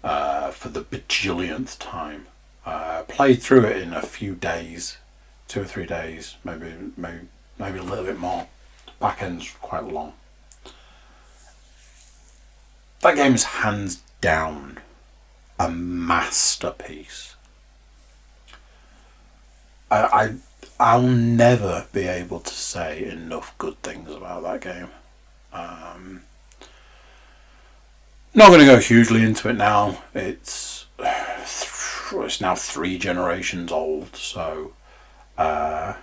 uh, 0.05 0.51
for 0.51 0.68
the 0.68 0.83
bajillionth 0.83 1.79
time. 1.79 2.27
Uh, 2.64 3.03
played 3.05 3.43
through 3.43 3.64
it 3.64 3.79
in 3.79 3.93
a 3.93 4.03
few 4.03 4.35
days, 4.35 4.99
two 5.49 5.62
or 5.62 5.64
three 5.64 5.87
days, 5.87 6.37
maybe 6.45 6.73
maybe 6.97 7.27
maybe 7.59 7.79
a 7.79 7.83
little 7.83 8.05
bit 8.05 8.18
more. 8.18 8.47
Back 9.01 9.20
end's 9.20 9.51
quite 9.61 9.85
long. 9.85 10.12
That 13.03 13.17
game 13.17 13.35
is 13.35 13.45
hands 13.45 14.01
down 14.21 14.79
a 15.59 15.69
masterpiece. 15.69 17.35
I, 19.91 20.03
I 20.03 20.35
I'll 20.79 21.03
never 21.03 21.87
be 21.93 22.07
able 22.07 22.41
to 22.41 22.55
say 22.55 23.05
enough 23.05 23.57
good 23.59 23.81
things 23.83 24.11
about 24.11 24.45
that 24.45 24.61
game. 24.61 24.89
Um, 25.53 26.23
not 28.35 28.49
going 28.49 28.61
to 28.61 28.67
go 28.67 28.79
hugely 28.79 29.23
into 29.23 29.49
it 29.49 29.55
now. 29.55 30.03
It's 30.15 30.87
it's 31.01 32.41
now 32.41 32.55
three 32.55 32.99
generations 32.99 33.73
old, 33.73 34.15
so 34.15 34.73
uh, 35.37 35.95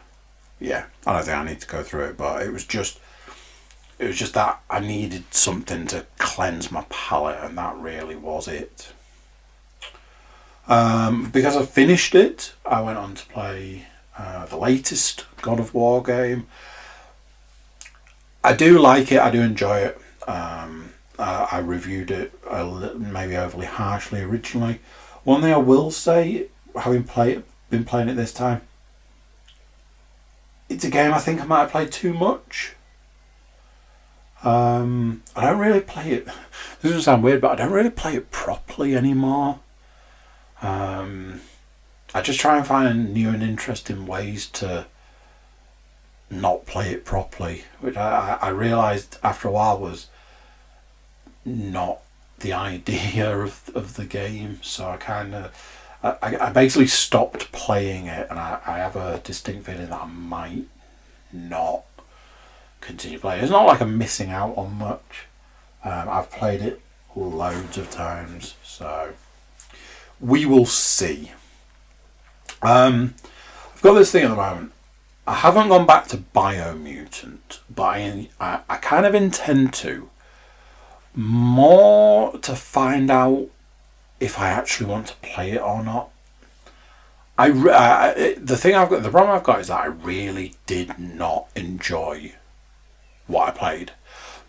yeah, 0.59 0.85
I 1.07 1.13
don't 1.13 1.23
think 1.25 1.37
I 1.37 1.45
need 1.45 1.61
to 1.61 1.67
go 1.67 1.81
through 1.81 2.05
it. 2.05 2.17
But 2.17 2.43
it 2.43 2.51
was 2.51 2.65
just 2.65 2.99
it 3.99 4.07
was 4.07 4.17
just 4.17 4.33
that 4.33 4.61
I 4.69 4.79
needed 4.79 5.25
something 5.31 5.85
to 5.87 6.05
cleanse 6.17 6.71
my 6.71 6.85
palate, 6.89 7.39
and 7.43 7.57
that 7.57 7.75
really 7.75 8.15
was 8.15 8.47
it. 8.47 8.93
Um, 10.67 11.29
because 11.31 11.57
I 11.57 11.65
finished 11.65 12.15
it, 12.15 12.53
I 12.65 12.81
went 12.81 12.97
on 12.97 13.15
to 13.15 13.25
play 13.27 13.87
uh, 14.17 14.45
the 14.45 14.57
latest 14.57 15.25
God 15.41 15.59
of 15.59 15.73
War 15.73 16.01
game. 16.01 16.47
I 18.43 18.53
do 18.53 18.79
like 18.79 19.11
it. 19.11 19.19
I 19.19 19.31
do 19.31 19.41
enjoy 19.41 19.79
it. 19.79 20.01
Um, 20.27 20.93
uh, 21.17 21.47
I 21.51 21.57
reviewed 21.57 22.11
it 22.11 22.33
little, 22.45 22.99
maybe 22.99 23.35
overly 23.35 23.65
harshly 23.65 24.21
originally. 24.21 24.79
One 25.23 25.41
thing 25.41 25.53
I 25.53 25.57
will 25.57 25.91
say, 25.91 26.47
having 26.75 27.03
played 27.03 27.43
been 27.69 27.83
playing 27.83 28.09
it 28.09 28.13
this 28.13 28.33
time, 28.33 28.61
it's 30.69 30.83
a 30.83 30.89
game 30.89 31.13
I 31.13 31.19
think 31.19 31.41
I 31.41 31.45
might 31.45 31.59
have 31.61 31.71
played 31.71 31.91
too 31.91 32.13
much. 32.13 32.75
Um, 34.43 35.23
I 35.35 35.45
don't 35.45 35.59
really 35.59 35.81
play 35.81 36.11
it. 36.11 36.25
This 36.25 36.91
doesn't 36.91 37.01
sound 37.01 37.23
weird, 37.23 37.41
but 37.41 37.51
I 37.51 37.55
don't 37.55 37.73
really 37.73 37.89
play 37.89 38.15
it 38.15 38.31
properly 38.31 38.95
anymore. 38.95 39.59
Um, 40.61 41.41
I 42.13 42.21
just 42.21 42.39
try 42.39 42.57
and 42.57 42.65
find 42.65 43.13
new 43.13 43.29
and 43.29 43.43
interesting 43.43 44.05
ways 44.05 44.47
to 44.47 44.87
not 46.29 46.65
play 46.65 46.91
it 46.91 47.05
properly, 47.05 47.63
which 47.79 47.97
I, 47.97 48.37
I 48.41 48.49
realised 48.49 49.17
after 49.23 49.47
a 49.47 49.51
while 49.51 49.79
was 49.79 50.07
not 51.45 51.99
the 52.39 52.53
idea 52.69 53.37
of 53.37 53.69
of 53.75 53.95
the 53.95 54.05
game. 54.05 54.59
So 54.63 54.89
I 54.89 54.97
kind 54.97 55.35
of 55.35 55.51
I, 56.01 56.37
I 56.47 56.51
basically 56.51 56.87
stopped 56.87 57.51
playing 57.51 58.07
it, 58.07 58.27
and 58.29 58.39
I, 58.39 58.59
I 58.65 58.77
have 58.77 58.95
a 58.95 59.19
distinct 59.23 59.65
feeling 59.65 59.89
that 59.89 60.01
I 60.01 60.05
might 60.05 60.65
not 61.31 61.83
continue 62.89 63.19
playing. 63.19 63.43
It's 63.43 63.51
not 63.51 63.67
like 63.67 63.81
I'm 63.81 63.99
missing 63.99 64.31
out 64.31 64.57
on 64.57 64.73
much. 64.73 65.27
Um, 65.83 66.09
I've 66.09 66.31
played 66.31 66.61
it 66.61 66.81
loads 67.15 67.77
of 67.77 67.91
times, 67.91 68.55
so 68.63 69.13
we 70.19 70.47
will 70.47 70.65
see. 70.65 71.31
Um, 72.63 73.13
I've 73.75 73.81
got 73.83 73.93
this 73.93 74.11
thing 74.11 74.23
at 74.23 74.29
the 74.29 74.35
moment. 74.35 74.71
I 75.27 75.35
haven't 75.35 75.69
gone 75.69 75.85
back 75.85 76.07
to 76.07 76.17
Biomutant, 76.17 77.59
but 77.69 77.83
I, 77.83 78.29
I, 78.39 78.61
I 78.67 78.77
kind 78.77 79.05
of 79.05 79.13
intend 79.13 79.73
to. 79.75 80.09
More 81.13 82.37
to 82.39 82.55
find 82.55 83.11
out 83.11 83.49
if 84.19 84.39
I 84.39 84.49
actually 84.49 84.89
want 84.89 85.07
to 85.07 85.15
play 85.17 85.51
it 85.51 85.61
or 85.61 85.83
not. 85.83 86.09
I, 87.37 87.47
I 87.47 88.35
the 88.37 88.57
thing 88.57 88.73
I've 88.73 88.89
got 88.89 89.03
the 89.03 89.11
problem 89.11 89.35
I've 89.35 89.43
got 89.43 89.59
is 89.59 89.67
that 89.67 89.79
I 89.79 89.85
really 89.85 90.55
did 90.65 90.97
not 90.99 91.47
enjoy 91.55 92.33
what 93.29 93.47
I 93.47 93.51
played, 93.51 93.91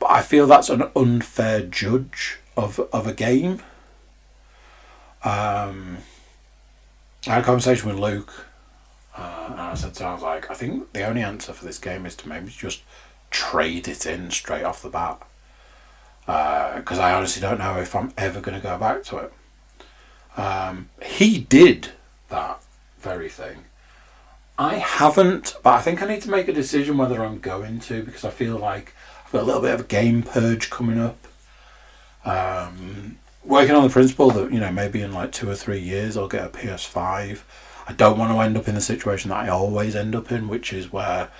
but 0.00 0.10
I 0.10 0.22
feel 0.22 0.46
that's 0.48 0.70
an 0.70 0.90
unfair 0.96 1.60
judge 1.60 2.38
of 2.56 2.80
of 2.92 3.06
a 3.06 3.12
game. 3.12 3.62
Um, 5.22 5.98
I 7.26 7.34
had 7.34 7.42
a 7.42 7.44
conversation 7.44 7.88
with 7.88 7.98
Luke, 7.98 8.46
uh, 9.16 9.48
and 9.50 9.60
I 9.60 9.74
said 9.74 9.94
to 9.94 10.02
him, 10.02 10.08
I 10.08 10.14
was 10.14 10.22
like, 10.22 10.50
I 10.50 10.54
think 10.54 10.92
the 10.92 11.04
only 11.04 11.22
answer 11.22 11.52
for 11.52 11.64
this 11.64 11.78
game 11.78 12.06
is 12.06 12.16
to 12.16 12.28
maybe 12.28 12.50
just 12.50 12.82
trade 13.30 13.86
it 13.86 14.06
in 14.06 14.30
straight 14.30 14.64
off 14.64 14.82
the 14.82 14.88
bat, 14.88 15.22
because 16.24 16.98
uh, 16.98 17.02
I 17.02 17.12
honestly 17.12 17.42
don't 17.42 17.58
know 17.58 17.78
if 17.78 17.94
I'm 17.94 18.12
ever 18.16 18.40
going 18.40 18.58
to 18.58 18.66
go 18.66 18.78
back 18.78 19.04
to 19.04 19.18
it. 19.18 19.32
Um, 20.36 20.88
he 21.02 21.38
did 21.38 21.90
that 22.30 22.62
very 22.98 23.28
thing. 23.28 23.64
I 24.60 24.74
haven't, 24.74 25.56
but 25.62 25.72
I 25.72 25.80
think 25.80 26.02
I 26.02 26.06
need 26.06 26.20
to 26.20 26.30
make 26.30 26.46
a 26.46 26.52
decision 26.52 26.98
whether 26.98 27.24
I'm 27.24 27.38
going 27.38 27.80
to 27.80 28.02
because 28.02 28.26
I 28.26 28.30
feel 28.30 28.58
like 28.58 28.92
I've 29.24 29.32
got 29.32 29.44
a 29.44 29.46
little 29.46 29.62
bit 29.62 29.72
of 29.72 29.80
a 29.80 29.84
game 29.84 30.22
purge 30.22 30.68
coming 30.68 31.00
up. 31.00 31.16
Um, 32.26 33.16
working 33.42 33.74
on 33.74 33.84
the 33.84 33.88
principle 33.88 34.30
that 34.32 34.52
you 34.52 34.60
know 34.60 34.70
maybe 34.70 35.00
in 35.00 35.14
like 35.14 35.32
two 35.32 35.48
or 35.48 35.54
three 35.54 35.78
years 35.78 36.14
I'll 36.14 36.28
get 36.28 36.44
a 36.44 36.50
PS5. 36.50 37.40
I 37.88 37.92
don't 37.94 38.18
want 38.18 38.32
to 38.32 38.40
end 38.40 38.58
up 38.58 38.68
in 38.68 38.74
the 38.74 38.82
situation 38.82 39.30
that 39.30 39.38
I 39.38 39.48
always 39.48 39.96
end 39.96 40.14
up 40.14 40.30
in, 40.30 40.46
which 40.46 40.74
is 40.74 40.92
where 40.92 41.30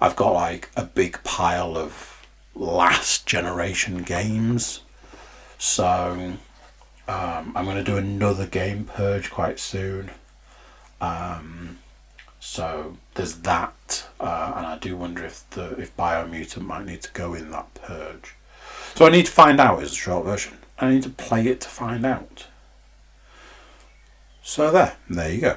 I've 0.00 0.16
got 0.16 0.32
like 0.32 0.70
a 0.74 0.84
big 0.84 1.22
pile 1.22 1.76
of 1.76 2.26
last 2.54 3.26
generation 3.26 4.04
games. 4.04 4.80
So 5.58 6.38
um, 7.06 7.52
I'm 7.54 7.66
going 7.66 7.76
to 7.76 7.84
do 7.84 7.98
another 7.98 8.46
game 8.46 8.84
purge 8.84 9.30
quite 9.30 9.60
soon. 9.60 10.12
Um, 10.98 11.76
so 12.40 12.96
there's 13.14 13.36
that, 13.36 14.08
uh, 14.18 14.54
and 14.56 14.66
I 14.66 14.78
do 14.78 14.96
wonder 14.96 15.24
if 15.24 15.48
the 15.50 15.72
if 15.78 15.94
Biomutant 15.96 16.62
might 16.62 16.86
need 16.86 17.02
to 17.02 17.12
go 17.12 17.34
in 17.34 17.50
that 17.50 17.72
purge. 17.74 18.34
So 18.94 19.06
I 19.06 19.10
need 19.10 19.26
to 19.26 19.32
find 19.32 19.60
out 19.60 19.82
is 19.82 19.90
the 19.90 19.96
short 19.96 20.24
version. 20.24 20.58
I 20.78 20.90
need 20.90 21.02
to 21.02 21.10
play 21.10 21.46
it 21.46 21.60
to 21.60 21.68
find 21.68 22.04
out. 22.06 22.46
So 24.42 24.70
there, 24.70 24.96
there 25.08 25.30
you 25.30 25.40
go. 25.42 25.56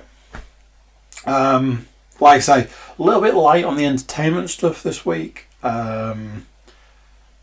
Um, 1.25 1.88
like 2.19 2.38
I 2.38 2.39
say, 2.39 2.67
a 2.99 3.01
little 3.01 3.21
bit 3.21 3.34
light 3.34 3.63
on 3.63 3.77
the 3.77 3.86
entertainment 3.86 4.49
stuff 4.49 4.84
this 4.84 5.05
week. 5.05 5.47
Um, 5.63 6.47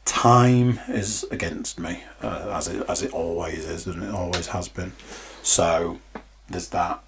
time 0.04 0.80
is 0.88 1.24
against 1.30 1.78
me, 1.78 2.02
uh, 2.22 2.52
as 2.52 2.68
it 2.68 2.84
as 2.90 3.02
it 3.02 3.12
always 3.12 3.64
is, 3.64 3.86
and 3.86 4.02
it 4.02 4.14
always 4.14 4.48
has 4.48 4.68
been. 4.68 4.92
So 5.42 5.98
there's 6.48 6.68
that. 6.68 7.02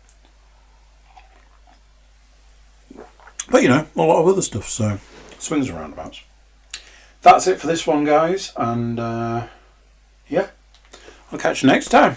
But 3.50 3.62
you 3.62 3.68
know, 3.68 3.86
a 3.96 4.02
lot 4.02 4.20
of 4.20 4.28
other 4.28 4.42
stuff. 4.42 4.68
So 4.68 4.98
swings 5.38 5.68
and 5.68 5.78
roundabouts. 5.78 6.22
That's 7.22 7.46
it 7.46 7.60
for 7.60 7.66
this 7.66 7.86
one, 7.86 8.04
guys, 8.04 8.52
and 8.56 8.98
uh, 8.98 9.46
yeah, 10.28 10.50
I'll 11.30 11.38
catch 11.38 11.62
you 11.62 11.68
next 11.68 11.88
time. 11.88 12.16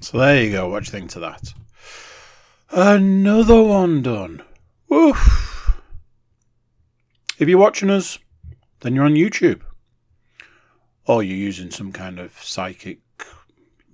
So 0.00 0.18
there 0.18 0.42
you 0.42 0.52
go. 0.52 0.68
What 0.68 0.84
do 0.84 0.86
you 0.86 0.92
think 0.92 1.10
to 1.10 1.20
that? 1.20 1.52
Another 2.70 3.62
one 3.62 4.02
done. 4.02 4.42
Oof. 4.92 5.80
If 7.38 7.48
you're 7.48 7.58
watching 7.58 7.90
us, 7.90 8.18
then 8.80 8.94
you're 8.94 9.04
on 9.04 9.14
YouTube. 9.14 9.62
Or 11.06 11.22
you're 11.22 11.36
using 11.36 11.70
some 11.70 11.92
kind 11.92 12.18
of 12.18 12.32
psychic 12.42 12.98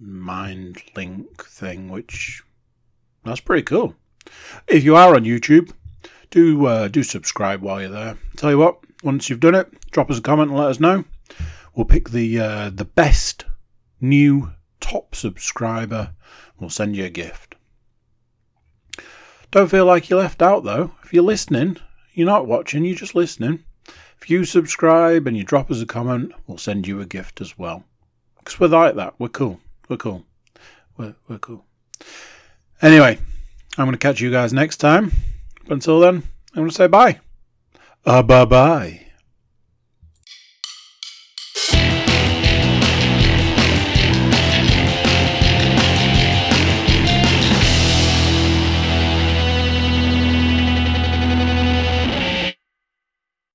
mind 0.00 0.82
link 0.96 1.44
thing, 1.44 1.88
which 1.88 2.42
that's 3.24 3.40
pretty 3.40 3.62
cool. 3.62 3.94
If 4.66 4.84
you 4.84 4.96
are 4.96 5.14
on 5.14 5.24
YouTube, 5.24 5.72
do 6.30 6.66
uh, 6.66 6.88
do 6.88 7.02
subscribe 7.02 7.62
while 7.62 7.80
you're 7.80 7.90
there. 7.90 8.18
Tell 8.36 8.50
you 8.50 8.58
what, 8.58 8.78
once 9.02 9.28
you've 9.28 9.40
done 9.40 9.54
it, 9.54 9.68
drop 9.90 10.10
us 10.10 10.18
a 10.18 10.22
comment 10.22 10.50
and 10.50 10.58
let 10.58 10.70
us 10.70 10.80
know. 10.80 11.04
We'll 11.74 11.86
pick 11.86 12.10
the 12.10 12.40
uh, 12.40 12.70
the 12.70 12.84
best 12.84 13.44
new 14.00 14.52
top 14.80 15.14
subscriber. 15.14 16.14
We'll 16.58 16.70
send 16.70 16.96
you 16.96 17.04
a 17.04 17.10
gift. 17.10 17.54
Don't 19.50 19.70
feel 19.70 19.84
like 19.84 20.08
you're 20.08 20.20
left 20.20 20.42
out 20.42 20.64
though. 20.64 20.92
If 21.02 21.12
you're 21.12 21.22
listening, 21.22 21.76
you're 22.14 22.26
not 22.26 22.46
watching, 22.46 22.84
you're 22.84 22.94
just 22.94 23.14
listening. 23.14 23.64
If 24.20 24.28
you 24.28 24.44
subscribe 24.44 25.26
and 25.26 25.36
you 25.36 25.44
drop 25.44 25.70
us 25.70 25.80
a 25.80 25.86
comment, 25.86 26.32
we'll 26.46 26.58
send 26.58 26.86
you 26.86 27.00
a 27.00 27.06
gift 27.06 27.40
as 27.40 27.58
well. 27.58 27.84
Because 28.38 28.60
we're 28.60 28.68
like 28.68 28.94
that. 28.96 29.14
We're 29.18 29.28
cool. 29.28 29.60
We're 29.90 29.96
cool. 29.96 30.24
We're, 30.96 31.16
we're 31.26 31.38
cool. 31.38 31.64
Anyway, 32.80 33.18
I'm 33.76 33.86
going 33.86 33.90
to 33.90 33.98
catch 33.98 34.20
you 34.20 34.30
guys 34.30 34.52
next 34.52 34.76
time. 34.76 35.10
But 35.64 35.72
until 35.72 35.98
then, 35.98 36.22
I'm 36.54 36.60
going 36.60 36.68
to 36.68 36.74
say 36.74 36.86
bye. 36.86 37.18
Uh, 38.06 38.22
bye 38.22 38.44
bye. 38.44 39.06